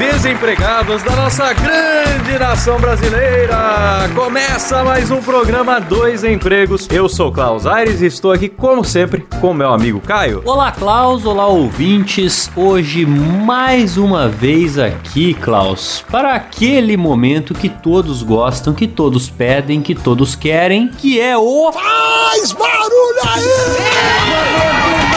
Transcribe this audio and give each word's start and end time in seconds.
Desempregados 0.00 1.02
da 1.02 1.14
nossa 1.14 1.52
grande 1.52 2.38
nação 2.38 2.80
brasileira! 2.80 4.08
Começa 4.14 4.82
mais 4.82 5.10
um 5.10 5.20
programa 5.20 5.78
Dois 5.78 6.24
Empregos. 6.24 6.88
Eu 6.90 7.06
sou 7.06 7.30
Klaus 7.30 7.66
Aires 7.66 8.00
e 8.00 8.06
estou 8.06 8.32
aqui, 8.32 8.48
como 8.48 8.82
sempre, 8.82 9.26
com 9.42 9.52
meu 9.52 9.70
amigo 9.70 10.00
Caio. 10.00 10.40
Olá, 10.46 10.72
Klaus. 10.72 11.26
Olá, 11.26 11.46
ouvintes. 11.48 12.50
Hoje, 12.56 13.04
mais 13.04 13.98
uma 13.98 14.26
vez 14.26 14.78
aqui, 14.78 15.34
Klaus, 15.34 16.02
para 16.10 16.32
aquele 16.32 16.96
momento 16.96 17.52
que 17.52 17.68
todos 17.68 18.22
gostam, 18.22 18.72
que 18.72 18.88
todos 18.88 19.28
pedem, 19.28 19.82
que 19.82 19.94
todos 19.94 20.34
querem, 20.34 20.88
que 20.88 21.20
é 21.20 21.36
o. 21.36 21.70
Faz 21.72 22.52
barulho 22.52 23.20
aí! 23.34 25.09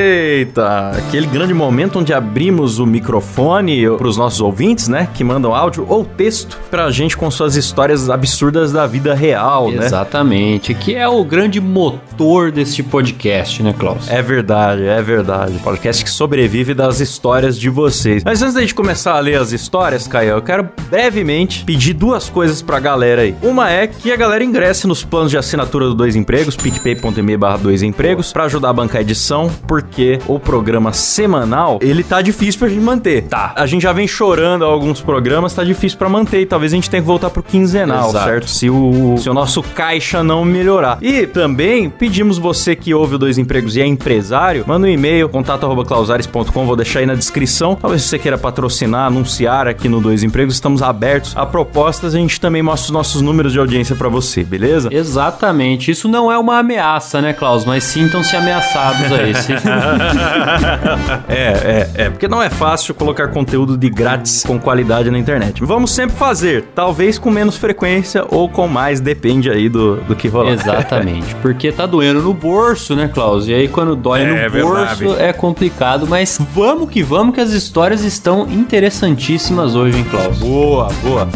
Eita, 0.00 0.92
aquele 0.96 1.26
grande 1.26 1.52
momento 1.52 1.98
onde 1.98 2.14
abrimos 2.14 2.78
o 2.78 2.86
microfone 2.86 3.86
para 3.98 4.06
os 4.06 4.16
nossos 4.16 4.40
ouvintes, 4.40 4.88
né? 4.88 5.06
Que 5.12 5.22
mandam 5.22 5.54
áudio 5.54 5.84
ou 5.86 6.06
texto 6.06 6.58
pra 6.70 6.90
gente 6.90 7.18
com 7.18 7.30
suas 7.30 7.54
histórias 7.54 8.08
absurdas 8.08 8.72
da 8.72 8.86
vida 8.86 9.12
real, 9.14 9.70
né? 9.70 9.84
Exatamente, 9.84 10.72
que 10.72 10.94
é 10.94 11.06
o 11.06 11.22
grande 11.22 11.60
motor 11.60 12.50
deste 12.50 12.82
podcast, 12.82 13.62
né, 13.62 13.74
Klaus? 13.78 14.08
É 14.08 14.22
verdade, 14.22 14.86
é 14.86 15.02
verdade. 15.02 15.58
Podcast 15.58 16.02
que 16.02 16.10
sobrevive 16.10 16.72
das 16.72 16.98
histórias 17.00 17.58
de 17.58 17.68
vocês. 17.68 18.24
Mas 18.24 18.40
antes 18.40 18.54
da 18.54 18.62
gente 18.62 18.74
começar 18.74 19.16
a 19.16 19.20
ler 19.20 19.38
as 19.38 19.52
histórias, 19.52 20.08
Caio, 20.08 20.30
eu 20.30 20.42
quero 20.42 20.66
brevemente 20.88 21.62
pedir 21.64 21.92
duas 21.92 22.30
coisas 22.30 22.62
pra 22.62 22.80
galera 22.80 23.20
aí. 23.20 23.34
Uma 23.42 23.70
é 23.70 23.86
que 23.86 24.10
a 24.10 24.16
galera 24.16 24.42
ingresse 24.42 24.86
nos 24.86 25.04
planos 25.04 25.30
de 25.30 25.36
assinatura 25.36 25.86
do 25.86 25.94
Dois 25.94 26.16
Empregos, 26.16 26.56
picpay.me 26.56 27.36
barra 27.36 27.58
dois 27.58 27.82
empregos, 27.82 28.32
pra 28.32 28.44
ajudar 28.44 28.70
a 28.70 28.72
bancar 28.72 29.00
a 29.00 29.02
edição, 29.02 29.50
porque 29.90 30.20
o 30.28 30.38
programa 30.38 30.92
semanal, 30.92 31.80
ele 31.82 32.04
tá 32.04 32.22
difícil 32.22 32.60
pra 32.60 32.68
gente 32.68 32.80
manter. 32.80 33.22
Tá. 33.24 33.52
A 33.56 33.66
gente 33.66 33.82
já 33.82 33.92
vem 33.92 34.06
chorando 34.06 34.64
alguns 34.64 35.00
programas, 35.00 35.52
tá 35.52 35.64
difícil 35.64 35.98
pra 35.98 36.08
manter, 36.08 36.40
e 36.40 36.46
talvez 36.46 36.72
a 36.72 36.76
gente 36.76 36.88
tenha 36.88 37.02
que 37.02 37.06
voltar 37.06 37.28
pro 37.28 37.42
quinzenal, 37.42 38.10
Exato. 38.10 38.24
certo? 38.24 38.48
Se 38.48 38.70
o, 38.70 39.16
se 39.18 39.28
o 39.28 39.34
nosso 39.34 39.62
caixa 39.62 40.22
não 40.22 40.44
melhorar. 40.44 40.98
E 41.02 41.26
também 41.26 41.90
pedimos 41.90 42.38
você 42.38 42.76
que 42.76 42.94
ouve 42.94 43.16
o 43.16 43.18
Dois 43.18 43.36
Empregos 43.36 43.76
e 43.76 43.80
é 43.80 43.86
empresário, 43.86 44.64
manda 44.66 44.86
um 44.86 44.90
e-mail, 44.90 45.28
contato.clausares.com, 45.28 46.66
vou 46.66 46.76
deixar 46.76 47.00
aí 47.00 47.06
na 47.06 47.14
descrição. 47.14 47.74
Talvez 47.74 48.02
você 48.04 48.18
queira 48.18 48.38
patrocinar, 48.38 49.06
anunciar 49.06 49.66
aqui 49.66 49.88
no 49.88 50.00
Dois 50.00 50.22
Empregos, 50.22 50.54
estamos 50.54 50.82
abertos 50.82 51.36
a 51.36 51.44
propostas, 51.44 52.14
a 52.14 52.18
gente 52.18 52.40
também 52.40 52.62
mostra 52.62 52.86
os 52.86 52.90
nossos 52.92 53.20
números 53.22 53.52
de 53.52 53.58
audiência 53.58 53.96
pra 53.96 54.08
você, 54.08 54.44
beleza? 54.44 54.88
Exatamente. 54.92 55.90
Isso 55.90 56.06
não 56.06 56.30
é 56.30 56.38
uma 56.38 56.58
ameaça, 56.58 57.20
né, 57.20 57.32
Klaus? 57.32 57.64
Mas 57.64 57.82
sintam-se 57.84 58.36
ameaçados 58.36 59.10
aí. 59.12 59.32
É, 61.28 61.34
é, 61.34 61.90
é, 62.06 62.10
porque 62.10 62.26
não 62.28 62.42
é 62.42 62.50
fácil 62.50 62.94
colocar 62.94 63.28
conteúdo 63.28 63.76
de 63.76 63.88
grátis 63.88 64.42
com 64.44 64.58
qualidade 64.58 65.10
na 65.10 65.18
internet. 65.18 65.62
Vamos 65.64 65.92
sempre 65.92 66.16
fazer, 66.16 66.64
talvez 66.74 67.18
com 67.18 67.30
menos 67.30 67.56
frequência 67.56 68.24
ou 68.28 68.48
com 68.48 68.66
mais, 68.66 69.00
depende 69.00 69.50
aí 69.50 69.68
do, 69.68 69.96
do 69.96 70.16
que 70.16 70.28
rolar. 70.28 70.52
Exatamente, 70.52 71.34
porque 71.42 71.70
tá 71.72 71.86
doendo 71.86 72.20
no 72.22 72.34
bolso, 72.34 72.94
né, 72.96 73.08
Klaus? 73.12 73.46
E 73.48 73.54
aí 73.54 73.68
quando 73.68 73.94
dói 73.96 74.22
É 74.22 74.26
no 74.26 74.50
verdade. 74.50 75.04
bolso 75.04 75.20
é 75.20 75.32
complicado, 75.32 76.06
mas 76.08 76.38
vamos 76.54 76.90
que 76.90 77.02
vamos 77.02 77.34
que 77.34 77.40
as 77.40 77.50
histórias 77.50 78.02
estão 78.04 78.46
interessantíssimas 78.50 79.74
hoje, 79.74 79.98
hein, 79.98 80.06
Klaus? 80.10 80.38
Boa, 80.38 80.88
boa. 81.02 81.28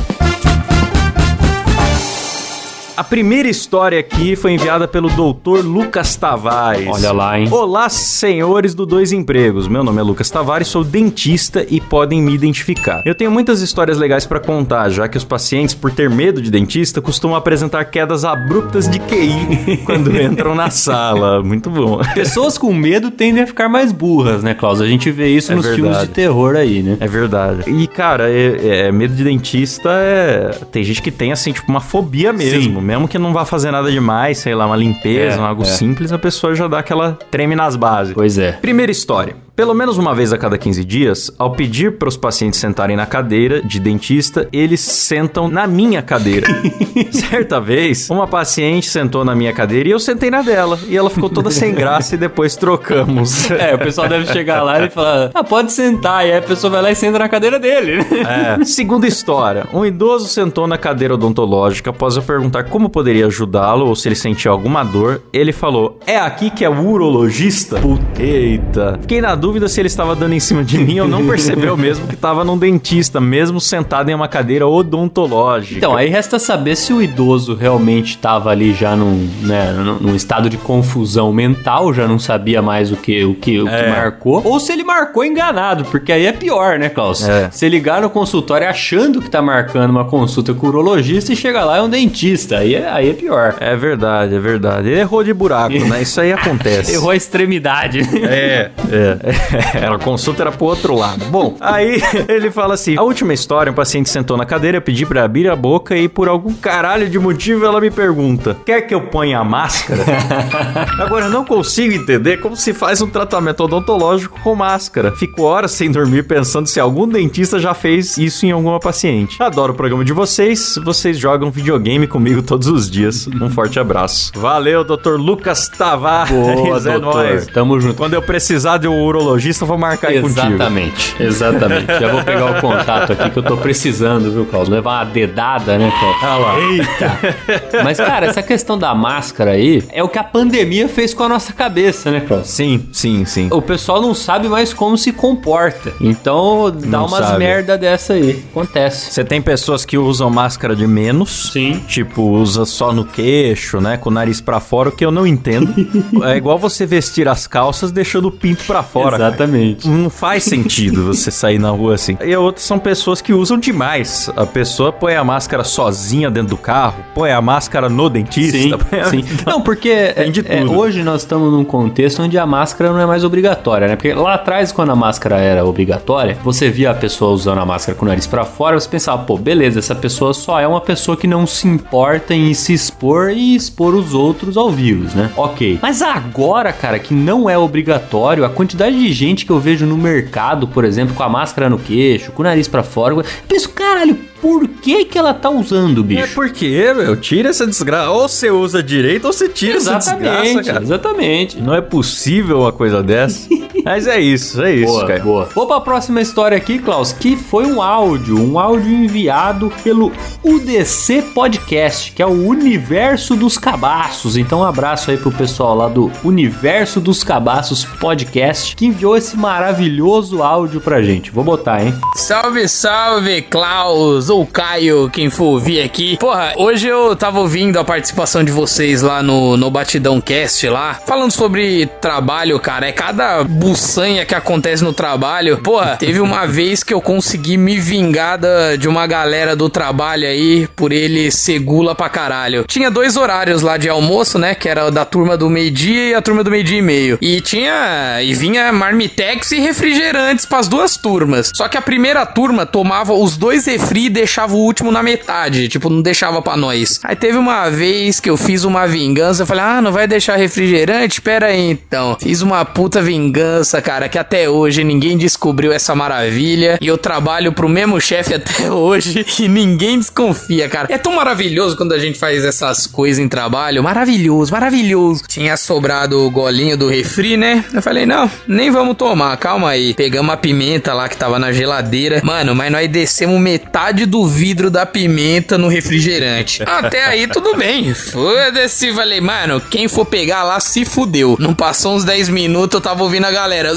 A 2.96 3.02
primeira 3.02 3.48
história 3.48 3.98
aqui 3.98 4.36
foi 4.36 4.52
enviada 4.52 4.86
pelo 4.86 5.08
Dr. 5.08 5.64
Lucas 5.66 6.14
Tavares. 6.14 6.86
Olha 6.88 7.10
lá, 7.10 7.36
hein? 7.40 7.48
Olá, 7.50 7.88
senhores 7.88 8.72
do 8.72 8.86
Dois 8.86 9.10
Empregos. 9.10 9.66
Meu 9.66 9.82
nome 9.82 9.98
é 9.98 10.02
Lucas 10.04 10.30
Tavares, 10.30 10.68
sou 10.68 10.84
dentista 10.84 11.66
e 11.68 11.80
podem 11.80 12.22
me 12.22 12.32
identificar. 12.32 13.02
Eu 13.04 13.12
tenho 13.16 13.32
muitas 13.32 13.60
histórias 13.62 13.98
legais 13.98 14.26
pra 14.26 14.38
contar, 14.38 14.90
já 14.90 15.08
que 15.08 15.16
os 15.18 15.24
pacientes, 15.24 15.74
por 15.74 15.90
ter 15.90 16.08
medo 16.08 16.40
de 16.40 16.52
dentista, 16.52 17.00
costumam 17.02 17.36
apresentar 17.36 17.84
quedas 17.86 18.24
abruptas 18.24 18.88
de 18.88 19.00
QI 19.00 19.78
quando 19.84 20.16
entram 20.16 20.54
na 20.54 20.70
sala. 20.70 21.42
Muito 21.42 21.68
bom. 21.70 21.98
Pessoas 22.14 22.56
com 22.56 22.72
medo 22.72 23.10
tendem 23.10 23.42
a 23.42 23.46
ficar 23.48 23.68
mais 23.68 23.90
burras, 23.90 24.44
né, 24.44 24.54
Klaus? 24.54 24.80
A 24.80 24.86
gente 24.86 25.10
vê 25.10 25.26
isso 25.34 25.50
É 25.50 25.56
nos 25.56 25.66
filmes 25.66 25.82
verdade. 25.86 26.06
de 26.06 26.12
terror 26.14 26.54
aí, 26.54 26.80
né? 26.80 26.96
É 27.00 27.08
verdade. 27.08 27.68
E, 27.68 27.88
cara, 27.88 28.30
é, 28.30 28.86
é- 28.86 28.92
medo 28.92 29.14
de 29.16 29.24
dentista 29.24 29.88
é. 29.90 30.50
Tem 30.70 30.84
gente 30.84 31.02
que 31.02 31.10
tem, 31.10 31.32
assim, 31.32 31.50
tipo, 31.50 31.68
uma 31.68 31.80
fobia 31.80 32.32
mesmo. 32.32 32.83
Mesmo 32.84 33.08
que 33.08 33.18
não 33.18 33.32
vá 33.32 33.44
fazer 33.44 33.70
nada 33.70 33.90
demais, 33.90 34.38
sei 34.38 34.54
lá, 34.54 34.66
uma 34.66 34.76
limpeza, 34.76 35.40
É, 35.40 35.44
algo 35.44 35.62
é. 35.62 35.64
simples, 35.64 36.12
a 36.12 36.18
pessoa 36.18 36.54
já 36.54 36.68
dá 36.68 36.78
aquela 36.78 37.18
treme 37.30 37.56
nas 37.56 37.76
bases. 37.76 38.12
Pois 38.14 38.36
é. 38.38 38.52
Primeira 38.52 38.92
história. 38.92 39.36
Pelo 39.56 39.72
menos 39.72 39.98
uma 39.98 40.12
vez 40.12 40.32
a 40.32 40.38
cada 40.38 40.58
15 40.58 40.84
dias, 40.84 41.30
ao 41.38 41.52
pedir 41.52 41.96
para 41.96 42.08
os 42.08 42.16
pacientes 42.16 42.58
sentarem 42.58 42.96
na 42.96 43.06
cadeira 43.06 43.62
de 43.62 43.78
dentista, 43.78 44.48
eles 44.52 44.80
sentam 44.80 45.46
na 45.46 45.64
minha 45.64 46.02
cadeira. 46.02 46.48
Certa 47.12 47.60
vez, 47.60 48.10
uma 48.10 48.26
paciente 48.26 48.88
sentou 48.88 49.24
na 49.24 49.32
minha 49.32 49.52
cadeira 49.52 49.88
e 49.88 49.92
eu 49.92 50.00
sentei 50.00 50.28
na 50.28 50.42
dela. 50.42 50.76
E 50.88 50.96
ela 50.96 51.08
ficou 51.08 51.30
toda 51.30 51.52
sem 51.52 51.72
graça 51.72 52.16
e 52.16 52.18
depois 52.18 52.56
trocamos. 52.56 53.48
É, 53.52 53.72
o 53.72 53.78
pessoal 53.78 54.08
deve 54.08 54.26
chegar 54.26 54.64
lá 54.64 54.84
e 54.84 54.90
falar, 54.90 55.30
ah, 55.32 55.44
pode 55.44 55.70
sentar. 55.70 56.26
E 56.26 56.32
aí 56.32 56.38
a 56.38 56.42
pessoa 56.42 56.72
vai 56.72 56.82
lá 56.82 56.90
e 56.90 56.96
senta 56.96 57.20
na 57.20 57.28
cadeira 57.28 57.60
dele, 57.60 57.98
né? 57.98 58.58
É. 58.60 58.64
Segunda 58.64 59.06
história. 59.06 59.66
Um 59.72 59.86
idoso 59.86 60.26
sentou 60.26 60.66
na 60.66 60.76
cadeira 60.76 61.14
odontológica 61.14 61.90
após 61.90 62.16
eu 62.16 62.22
perguntar 62.22 62.64
como 62.64 62.88
poderia 62.88 63.26
ajudá-lo 63.26 63.86
ou 63.86 63.94
se 63.94 64.08
ele 64.08 64.16
sentia 64.16 64.50
alguma 64.50 64.82
dor. 64.82 65.22
Ele 65.32 65.52
falou: 65.52 66.00
É 66.04 66.18
aqui 66.18 66.50
que 66.50 66.64
é 66.64 66.68
o 66.68 66.84
urologista? 66.84 67.78
Puta. 67.78 68.20
Eita. 68.20 68.98
Fiquei 69.00 69.20
na 69.20 69.36
dúvida 69.44 69.68
se 69.68 69.78
ele 69.78 69.88
estava 69.88 70.16
dando 70.16 70.32
em 70.32 70.40
cima 70.40 70.64
de 70.64 70.78
mim 70.78 71.00
ou 71.00 71.06
não 71.06 71.26
percebeu 71.26 71.76
mesmo 71.76 72.06
que 72.06 72.14
estava 72.14 72.42
num 72.44 72.56
dentista, 72.56 73.20
mesmo 73.20 73.60
sentado 73.60 74.08
em 74.10 74.14
uma 74.14 74.26
cadeira 74.26 74.66
odontológica. 74.66 75.76
Então, 75.76 75.94
aí 75.94 76.08
resta 76.08 76.38
saber 76.38 76.76
se 76.76 76.94
o 76.94 77.02
idoso 77.02 77.54
realmente 77.54 78.10
estava 78.10 78.48
ali 78.50 78.72
já 78.72 78.96
num, 78.96 79.28
né, 79.42 79.70
num- 80.00 80.14
estado 80.14 80.48
de 80.48 80.56
confusão 80.56 81.30
mental, 81.32 81.92
já 81.92 82.08
não 82.08 82.18
sabia 82.18 82.62
mais 82.62 82.90
o 82.90 82.96
que, 82.96 83.22
o 83.24 83.34
que, 83.34 83.60
o 83.60 83.66
que 83.66 83.70
É. 83.74 83.90
marcou, 83.90 84.40
ou 84.44 84.58
se 84.58 84.72
ele 84.72 84.82
marcou 84.84 85.22
enganado, 85.24 85.84
porque 85.86 86.10
aí 86.12 86.24
é 86.24 86.32
pior, 86.32 86.78
né, 86.78 86.88
Klaus? 86.88 87.28
É. 87.28 87.50
Se 87.50 87.68
ligar 87.68 88.00
no 88.00 88.08
consultório 88.08 88.66
achando 88.66 89.20
que 89.20 89.28
tá 89.28 89.42
marcando 89.42 89.90
uma 89.90 90.04
consulta 90.06 90.54
com 90.54 90.66
o 90.66 90.68
urologista 90.70 91.32
e 91.32 91.36
chega 91.36 91.62
lá 91.64 91.76
é 91.76 91.82
um 91.82 91.88
dentista, 91.90 92.58
aí 92.58 92.74
é, 92.76 92.88
aí 92.88 93.10
é 93.10 93.12
pior. 93.12 93.56
É 93.60 93.76
verdade, 93.76 94.34
é 94.34 94.38
verdade. 94.38 94.88
Ele 94.88 95.00
errou 95.00 95.22
de 95.22 95.34
buraco, 95.34 95.74
né? 95.74 96.00
Isso 96.00 96.18
aí 96.20 96.32
acontece. 96.32 96.94
Errou 96.94 97.10
a 97.10 97.16
extremidade. 97.16 98.00
É, 98.24 98.70
é. 98.90 99.33
Era, 99.74 99.96
a 99.96 99.98
consulta 99.98 100.42
era 100.42 100.52
pro 100.52 100.66
outro 100.66 100.94
lado. 100.94 101.24
Bom, 101.26 101.56
aí 101.60 102.00
ele 102.28 102.50
fala 102.50 102.74
assim: 102.74 102.96
a 102.96 103.02
última 103.02 103.32
história, 103.32 103.70
um 103.70 103.74
paciente 103.74 104.08
sentou 104.08 104.36
na 104.36 104.44
cadeira, 104.44 104.78
eu 104.78 104.82
pedi 104.82 105.06
pra 105.06 105.24
abrir 105.24 105.48
a 105.48 105.56
boca 105.56 105.96
e 105.96 106.08
por 106.08 106.28
algum 106.28 106.54
caralho 106.54 107.08
de 107.08 107.18
motivo 107.18 107.64
ela 107.64 107.80
me 107.80 107.90
pergunta: 107.90 108.56
quer 108.64 108.82
que 108.82 108.94
eu 108.94 109.02
ponha 109.02 109.38
a 109.38 109.44
máscara? 109.44 110.04
Agora 110.98 111.26
eu 111.26 111.30
não 111.30 111.44
consigo 111.44 111.94
entender 111.94 112.38
como 112.38 112.56
se 112.56 112.72
faz 112.72 113.00
um 113.02 113.08
tratamento 113.08 113.64
odontológico 113.64 114.40
com 114.42 114.54
máscara. 114.54 115.12
Fico 115.12 115.42
horas 115.42 115.72
sem 115.72 115.90
dormir 115.90 116.24
pensando 116.24 116.66
se 116.66 116.80
algum 116.80 117.06
dentista 117.06 117.58
já 117.58 117.74
fez 117.74 118.16
isso 118.18 118.46
em 118.46 118.50
alguma 118.50 118.80
paciente. 118.80 119.42
Adoro 119.42 119.72
o 119.72 119.76
programa 119.76 120.04
de 120.04 120.12
vocês, 120.12 120.78
vocês 120.84 121.18
jogam 121.18 121.50
videogame 121.50 122.06
comigo 122.06 122.42
todos 122.42 122.68
os 122.68 122.90
dias. 122.90 123.26
Um 123.28 123.50
forte 123.50 123.78
abraço. 123.78 124.32
Valeu, 124.34 124.84
Dr. 124.84 125.16
Lucas 125.16 125.68
Tavares. 125.68 126.30
Boa, 126.30 126.78
é 126.78 126.98
doutor. 126.98 127.00
nóis. 127.00 127.46
Tamo 127.46 127.80
junto. 127.80 127.94
Quando 127.96 128.14
eu 128.14 128.22
precisar 128.22 128.78
de 128.78 128.88
um 128.88 129.02
urologista, 129.02 129.23
eu 129.28 129.66
vou 129.66 129.78
marcar 129.78 130.08
aí 130.08 130.20
contigo. 130.20 130.40
Exatamente, 130.40 131.16
exatamente. 131.20 131.86
Já 131.86 132.12
vou 132.12 132.22
pegar 132.22 132.58
o 132.58 132.60
contato 132.60 133.12
aqui 133.12 133.30
que 133.30 133.38
eu 133.38 133.42
tô 133.42 133.56
precisando, 133.56 134.30
viu, 134.30 134.46
Klaus? 134.46 134.68
Levar 134.68 135.04
uma 135.04 135.10
dedada, 135.10 135.78
né, 135.78 135.92
Klaus? 135.98 136.16
Ah 136.22 136.36
lá. 136.36 136.60
Eita! 136.60 137.18
Mas, 137.84 137.98
cara, 137.98 138.26
essa 138.26 138.42
questão 138.42 138.78
da 138.78 138.94
máscara 138.94 139.52
aí 139.52 139.82
é 139.90 140.02
o 140.02 140.08
que 140.08 140.18
a 140.18 140.24
pandemia 140.24 140.88
fez 140.88 141.12
com 141.14 141.22
a 141.22 141.28
nossa 141.28 141.52
cabeça, 141.52 142.10
né, 142.10 142.20
Klaus? 142.20 142.48
Sim, 142.48 142.88
sim, 142.92 143.24
sim. 143.24 143.48
O 143.50 143.62
pessoal 143.62 144.00
não 144.00 144.14
sabe 144.14 144.48
mais 144.48 144.72
como 144.72 144.96
se 144.96 145.12
comporta. 145.12 145.92
Então, 146.00 146.70
dá 146.70 146.86
Não 146.98 147.06
umas 147.06 147.26
sabe. 147.26 147.38
merda 147.38 147.76
dessa 147.78 148.14
aí. 148.14 148.44
Acontece. 148.50 149.12
Você 149.12 149.24
tem 149.24 149.40
pessoas 149.40 149.84
que 149.84 149.96
usam 149.98 150.30
máscara 150.30 150.74
de 150.74 150.86
menos. 150.86 151.50
Sim. 151.52 151.82
Tipo, 151.86 152.22
usa 152.22 152.64
só 152.64 152.92
no 152.92 153.04
queixo, 153.04 153.80
né? 153.80 153.96
Com 153.96 154.10
o 154.10 154.12
nariz 154.12 154.40
pra 154.40 154.60
fora, 154.60 154.88
o 154.88 154.92
que 154.92 155.04
eu 155.04 155.10
não 155.10 155.26
entendo. 155.26 155.74
é 156.24 156.36
igual 156.36 156.58
você 156.58 156.86
vestir 156.86 157.28
as 157.28 157.46
calças 157.46 157.92
deixando 157.92 158.28
o 158.28 158.30
pinto 158.32 158.64
pra 158.64 158.82
fora. 158.82 159.13
Fora. 159.16 159.28
Exatamente. 159.28 159.88
Não 159.88 160.10
faz 160.10 160.44
sentido 160.44 161.06
você 161.06 161.30
sair 161.30 161.58
na 161.58 161.70
rua 161.70 161.94
assim. 161.94 162.16
E 162.24 162.32
a 162.34 162.40
outra 162.40 162.62
são 162.62 162.78
pessoas 162.78 163.20
que 163.20 163.32
usam 163.32 163.58
demais. 163.58 164.30
A 164.36 164.46
pessoa 164.46 164.92
põe 164.92 165.14
a 165.14 165.24
máscara 165.24 165.64
sozinha 165.64 166.30
dentro 166.30 166.50
do 166.50 166.56
carro, 166.56 166.96
põe 167.14 167.30
a 167.32 167.40
máscara 167.40 167.88
no 167.88 168.08
dentista. 168.08 168.58
Sim, 168.58 169.00
a- 169.00 169.04
sim. 169.04 169.24
Não, 169.46 169.60
porque 169.60 169.88
é, 169.90 170.24
de 170.24 170.40
é, 170.46 170.64
hoje 170.64 171.02
nós 171.02 171.22
estamos 171.22 171.52
num 171.52 171.64
contexto 171.64 172.22
onde 172.22 172.38
a 172.38 172.46
máscara 172.46 172.92
não 172.92 173.00
é 173.00 173.06
mais 173.06 173.24
obrigatória, 173.24 173.86
né? 173.88 173.96
Porque 173.96 174.12
lá 174.14 174.34
atrás, 174.34 174.72
quando 174.72 174.90
a 174.90 174.96
máscara 174.96 175.36
era 175.38 175.64
obrigatória, 175.64 176.36
você 176.42 176.70
via 176.70 176.90
a 176.90 176.94
pessoa 176.94 177.32
usando 177.32 177.58
a 177.60 177.66
máscara 177.66 177.96
com 177.98 178.04
o 178.04 178.08
nariz 178.08 178.26
pra 178.26 178.44
fora, 178.44 178.78
você 178.78 178.88
pensava, 178.88 179.22
pô, 179.24 179.36
beleza, 179.36 179.78
essa 179.78 179.94
pessoa 179.94 180.32
só 180.34 180.60
é 180.60 180.66
uma 180.66 180.80
pessoa 180.80 181.16
que 181.16 181.26
não 181.26 181.46
se 181.46 181.66
importa 181.68 182.34
em 182.34 182.52
se 182.54 182.72
expor 182.72 183.30
e 183.30 183.54
expor 183.54 183.94
os 183.94 184.14
outros 184.14 184.56
ao 184.56 184.70
vírus, 184.70 185.14
né? 185.14 185.30
Ok. 185.36 185.78
Mas 185.82 186.02
agora, 186.02 186.72
cara, 186.72 186.98
que 186.98 187.12
não 187.14 187.48
é 187.48 187.56
obrigatório, 187.58 188.44
a 188.44 188.48
quantidade 188.48 188.98
de 188.98 189.03
gente 189.12 189.44
que 189.44 189.52
eu 189.52 189.58
vejo 189.58 189.86
no 189.86 189.96
mercado, 189.96 190.68
por 190.68 190.84
exemplo, 190.84 191.14
com 191.14 191.22
a 191.22 191.28
máscara 191.28 191.68
no 191.70 191.78
queixo, 191.78 192.32
com 192.32 192.42
o 192.42 192.44
nariz 192.44 192.68
pra 192.68 192.82
fora, 192.82 193.14
eu 193.14 193.24
penso, 193.48 193.68
caralho, 193.70 194.18
por 194.44 194.68
que 194.68 195.06
que 195.06 195.16
ela 195.16 195.32
tá 195.32 195.48
usando, 195.48 196.04
bicho? 196.04 196.22
É 196.22 196.26
porque, 196.26 196.92
meu, 196.94 197.16
tira 197.16 197.48
essa 197.48 197.66
desgraça. 197.66 198.10
Ou 198.10 198.28
você 198.28 198.50
usa 198.50 198.82
direito 198.82 199.24
ou 199.26 199.32
você 199.32 199.48
tira 199.48 199.78
essa 199.78 199.94
desgraça, 199.96 200.62
cara. 200.62 200.82
exatamente. 200.82 201.58
Não 201.58 201.74
é 201.74 201.80
possível 201.80 202.60
uma 202.60 202.70
coisa 202.70 203.02
dessa. 203.02 203.48
Mas 203.82 204.06
é 204.06 204.20
isso, 204.20 204.62
é 204.62 204.74
isso, 204.74 204.92
Boa, 204.92 205.06
cara. 205.06 205.20
boa. 205.20 205.48
Vou 205.54 205.66
pra 205.66 205.80
próxima 205.80 206.20
história 206.20 206.56
aqui, 206.56 206.78
Klaus, 206.78 207.12
que 207.12 207.36
foi 207.36 207.66
um 207.66 207.82
áudio, 207.82 208.38
um 208.38 208.58
áudio 208.58 208.90
enviado 208.90 209.70
pelo 209.82 210.10
UDC 210.42 211.22
Podcast, 211.34 212.12
que 212.12 212.22
é 212.22 212.26
o 212.26 212.46
Universo 212.48 213.36
dos 213.36 213.58
Cabaços. 213.58 214.36
Então, 214.38 214.60
um 214.60 214.64
abraço 214.64 215.10
aí 215.10 215.16
pro 215.18 215.30
pessoal 215.30 215.74
lá 215.74 215.88
do 215.88 216.10
Universo 216.22 216.98
dos 217.00 217.22
Cabaços 217.22 217.84
Podcast, 217.84 218.74
que 218.76 218.86
enviou 218.86 219.16
esse 219.16 219.36
maravilhoso 219.36 220.42
áudio 220.42 220.80
pra 220.80 221.02
gente. 221.02 221.30
Vou 221.30 221.44
botar, 221.44 221.84
hein? 221.84 221.94
Salve, 222.16 222.66
salve, 222.68 223.42
Klaus 223.42 224.30
ou 224.34 224.46
Caio, 224.46 225.08
quem 225.12 225.30
for 225.30 225.44
ouvir 225.44 225.80
aqui. 225.82 226.16
Porra, 226.18 226.52
hoje 226.56 226.88
eu 226.88 227.14
tava 227.16 227.40
ouvindo 227.40 227.78
a 227.78 227.84
participação 227.84 228.42
de 228.44 228.50
vocês 228.52 229.00
lá 229.02 229.22
no, 229.22 229.56
no 229.56 229.70
Batidão 229.70 230.20
Cast 230.20 230.68
lá, 230.68 230.94
falando 231.06 231.30
sobre 231.30 231.86
trabalho, 232.00 232.58
cara. 232.58 232.88
É 232.88 232.92
cada 232.92 233.44
buçanha 233.44 234.24
que 234.26 234.34
acontece 234.34 234.82
no 234.82 234.92
trabalho. 234.92 235.58
Porra, 235.58 235.96
teve 235.96 236.20
uma 236.20 236.46
vez 236.48 236.82
que 236.82 236.92
eu 236.92 237.00
consegui 237.00 237.56
me 237.56 237.76
vingar 237.78 238.38
da- 238.38 238.76
de 238.76 238.88
uma 238.88 239.06
galera 239.06 239.54
do 239.56 239.68
trabalho 239.68 240.26
aí 240.26 240.66
por 240.74 240.92
ele 240.92 241.30
ser 241.30 241.58
gula 241.60 241.94
pra 241.94 242.08
caralho. 242.08 242.64
Tinha 242.66 242.90
dois 242.90 243.16
horários 243.16 243.62
lá 243.62 243.76
de 243.76 243.88
almoço, 243.88 244.38
né? 244.38 244.54
Que 244.54 244.68
era 244.68 244.90
da 244.90 245.04
turma 245.04 245.36
do 245.36 245.48
meio-dia 245.48 246.10
e 246.10 246.14
a 246.14 246.20
turma 246.22 246.42
do 246.44 246.50
meio-dia 246.50 246.78
e 246.78 246.82
meio. 246.82 247.18
E 247.20 247.40
tinha. 247.40 248.20
E 248.22 248.34
vinha 248.34 248.72
marmitex 248.72 249.52
e 249.52 249.60
refrigerantes 249.60 250.44
pras 250.46 250.68
duas 250.68 250.96
turmas. 250.96 251.50
Só 251.54 251.68
que 251.68 251.76
a 251.76 251.82
primeira 251.82 252.24
turma 252.26 252.66
tomava 252.66 253.12
os 253.12 253.36
dois 253.36 253.66
refri 253.66 254.06
e 254.06 254.10
deixava 254.14 254.54
o 254.54 254.58
último 254.58 254.90
na 254.90 255.02
metade. 255.02 255.68
Tipo, 255.68 255.90
não 255.90 256.00
deixava 256.00 256.40
pra 256.40 256.56
nós. 256.56 257.00
Aí 257.02 257.16
teve 257.16 257.36
uma 257.36 257.68
vez 257.68 258.20
que 258.20 258.30
eu 258.30 258.36
fiz 258.36 258.64
uma 258.64 258.86
vingança. 258.86 259.42
Eu 259.42 259.46
falei, 259.46 259.64
ah, 259.64 259.82
não 259.82 259.92
vai 259.92 260.06
deixar 260.06 260.36
refrigerante? 260.36 261.20
Pera 261.20 261.46
aí 261.46 261.70
então. 261.70 262.16
Fiz 262.20 262.40
uma 262.40 262.64
puta 262.64 263.02
vingança, 263.02 263.82
cara, 263.82 264.08
que 264.08 264.18
até 264.18 264.48
hoje 264.48 264.84
ninguém 264.84 265.18
descobriu 265.18 265.72
essa 265.72 265.94
maravilha. 265.94 266.78
E 266.80 266.86
eu 266.86 266.96
trabalho 266.96 267.52
pro 267.52 267.68
mesmo 267.68 268.00
chefe 268.00 268.32
até 268.34 268.70
hoje 268.70 269.26
e 269.38 269.48
ninguém 269.48 269.98
desconfia, 269.98 270.68
cara. 270.68 270.88
É 270.90 270.96
tão 270.96 271.14
maravilhoso 271.14 271.76
quando 271.76 271.92
a 271.92 271.98
gente 271.98 272.18
faz 272.18 272.44
essas 272.44 272.86
coisas 272.86 273.18
em 273.18 273.28
trabalho. 273.28 273.82
Maravilhoso, 273.82 274.52
maravilhoso. 274.52 275.24
Tinha 275.28 275.56
sobrado 275.56 276.20
o 276.20 276.30
golinho 276.30 276.76
do 276.76 276.88
refri, 276.88 277.36
né? 277.36 277.64
Eu 277.72 277.82
falei, 277.82 278.06
não, 278.06 278.30
nem 278.46 278.70
vamos 278.70 278.96
tomar, 278.96 279.36
calma 279.36 279.70
aí. 279.70 279.94
Pegamos 279.94 280.32
a 280.32 280.36
pimenta 280.36 280.94
lá 280.94 281.08
que 281.08 281.16
tava 281.16 281.38
na 281.38 281.52
geladeira. 281.52 282.20
Mano, 282.22 282.54
mas 282.54 282.70
nós 282.70 282.88
descemos 282.88 283.40
metade 283.40 284.03
do 284.06 284.26
vidro 284.26 284.70
da 284.70 284.84
pimenta 284.86 285.56
no 285.58 285.68
refrigerante. 285.68 286.62
Até 286.66 287.04
aí 287.04 287.26
tudo 287.26 287.56
bem. 287.56 287.94
Foda-se. 287.94 288.92
Falei, 288.92 289.20
mano, 289.20 289.60
quem 289.60 289.88
for 289.88 290.04
pegar 290.04 290.44
lá 290.44 290.60
se 290.60 290.84
fudeu. 290.84 291.36
Não 291.38 291.54
passou 291.54 291.94
uns 291.94 292.04
10 292.04 292.28
minutos, 292.28 292.74
eu 292.74 292.80
tava 292.80 293.02
ouvindo 293.02 293.24
a 293.26 293.30
galera. 293.30 293.72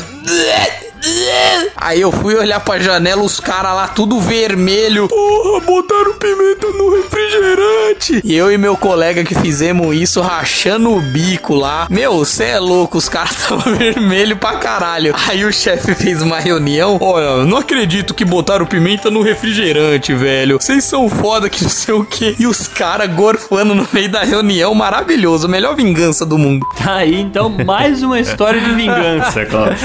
Aí 1.75 2.01
eu 2.01 2.11
fui 2.11 2.35
olhar 2.35 2.59
pra 2.59 2.79
janela, 2.79 3.21
os 3.21 3.39
caras 3.39 3.73
lá 3.73 3.87
tudo 3.87 4.19
vermelho. 4.19 5.07
Porra, 5.07 5.59
botaram 5.61 6.13
pimenta 6.13 6.67
no 6.67 6.95
refrigerante. 6.95 8.21
E 8.23 8.35
eu 8.35 8.51
e 8.51 8.57
meu 8.57 8.75
colega 8.75 9.23
que 9.23 9.35
fizemos 9.35 9.95
isso 9.95 10.21
rachando 10.21 10.91
o 10.91 10.99
bico 10.99 11.55
lá. 11.55 11.87
Meu, 11.89 12.25
cê 12.25 12.45
é 12.45 12.59
louco, 12.59 12.97
os 12.97 13.07
caras 13.07 13.31
estavam 13.37 13.75
vermelho 13.75 14.37
pra 14.37 14.57
caralho. 14.57 15.13
Aí 15.27 15.45
o 15.45 15.53
chefe 15.53 15.93
fez 15.95 16.21
uma 16.21 16.39
reunião. 16.39 16.97
Olha, 16.99 17.45
não 17.45 17.57
acredito 17.57 18.13
que 18.13 18.25
botaram 18.25 18.65
pimenta 18.65 19.09
no 19.11 19.21
refrigerante, 19.21 20.13
velho. 20.13 20.57
Vocês 20.59 20.83
são 20.83 21.09
foda 21.09 21.49
que 21.49 21.63
não 21.63 21.69
sei 21.69 21.93
o 21.93 22.03
que. 22.03 22.35
E 22.39 22.47
os 22.47 22.67
caras 22.67 23.09
gorfando 23.13 23.75
no 23.75 23.87
meio 23.93 24.09
da 24.09 24.23
reunião. 24.23 24.73
Maravilhoso. 24.73 25.47
Melhor 25.47 25.75
vingança 25.75 26.25
do 26.25 26.37
mundo. 26.37 26.65
Tá 26.77 26.95
aí, 26.95 27.21
então, 27.21 27.49
mais 27.49 28.03
uma 28.03 28.19
história 28.19 28.59
de 28.59 28.71
vingança, 28.73 29.45
Klaus. 29.45 29.79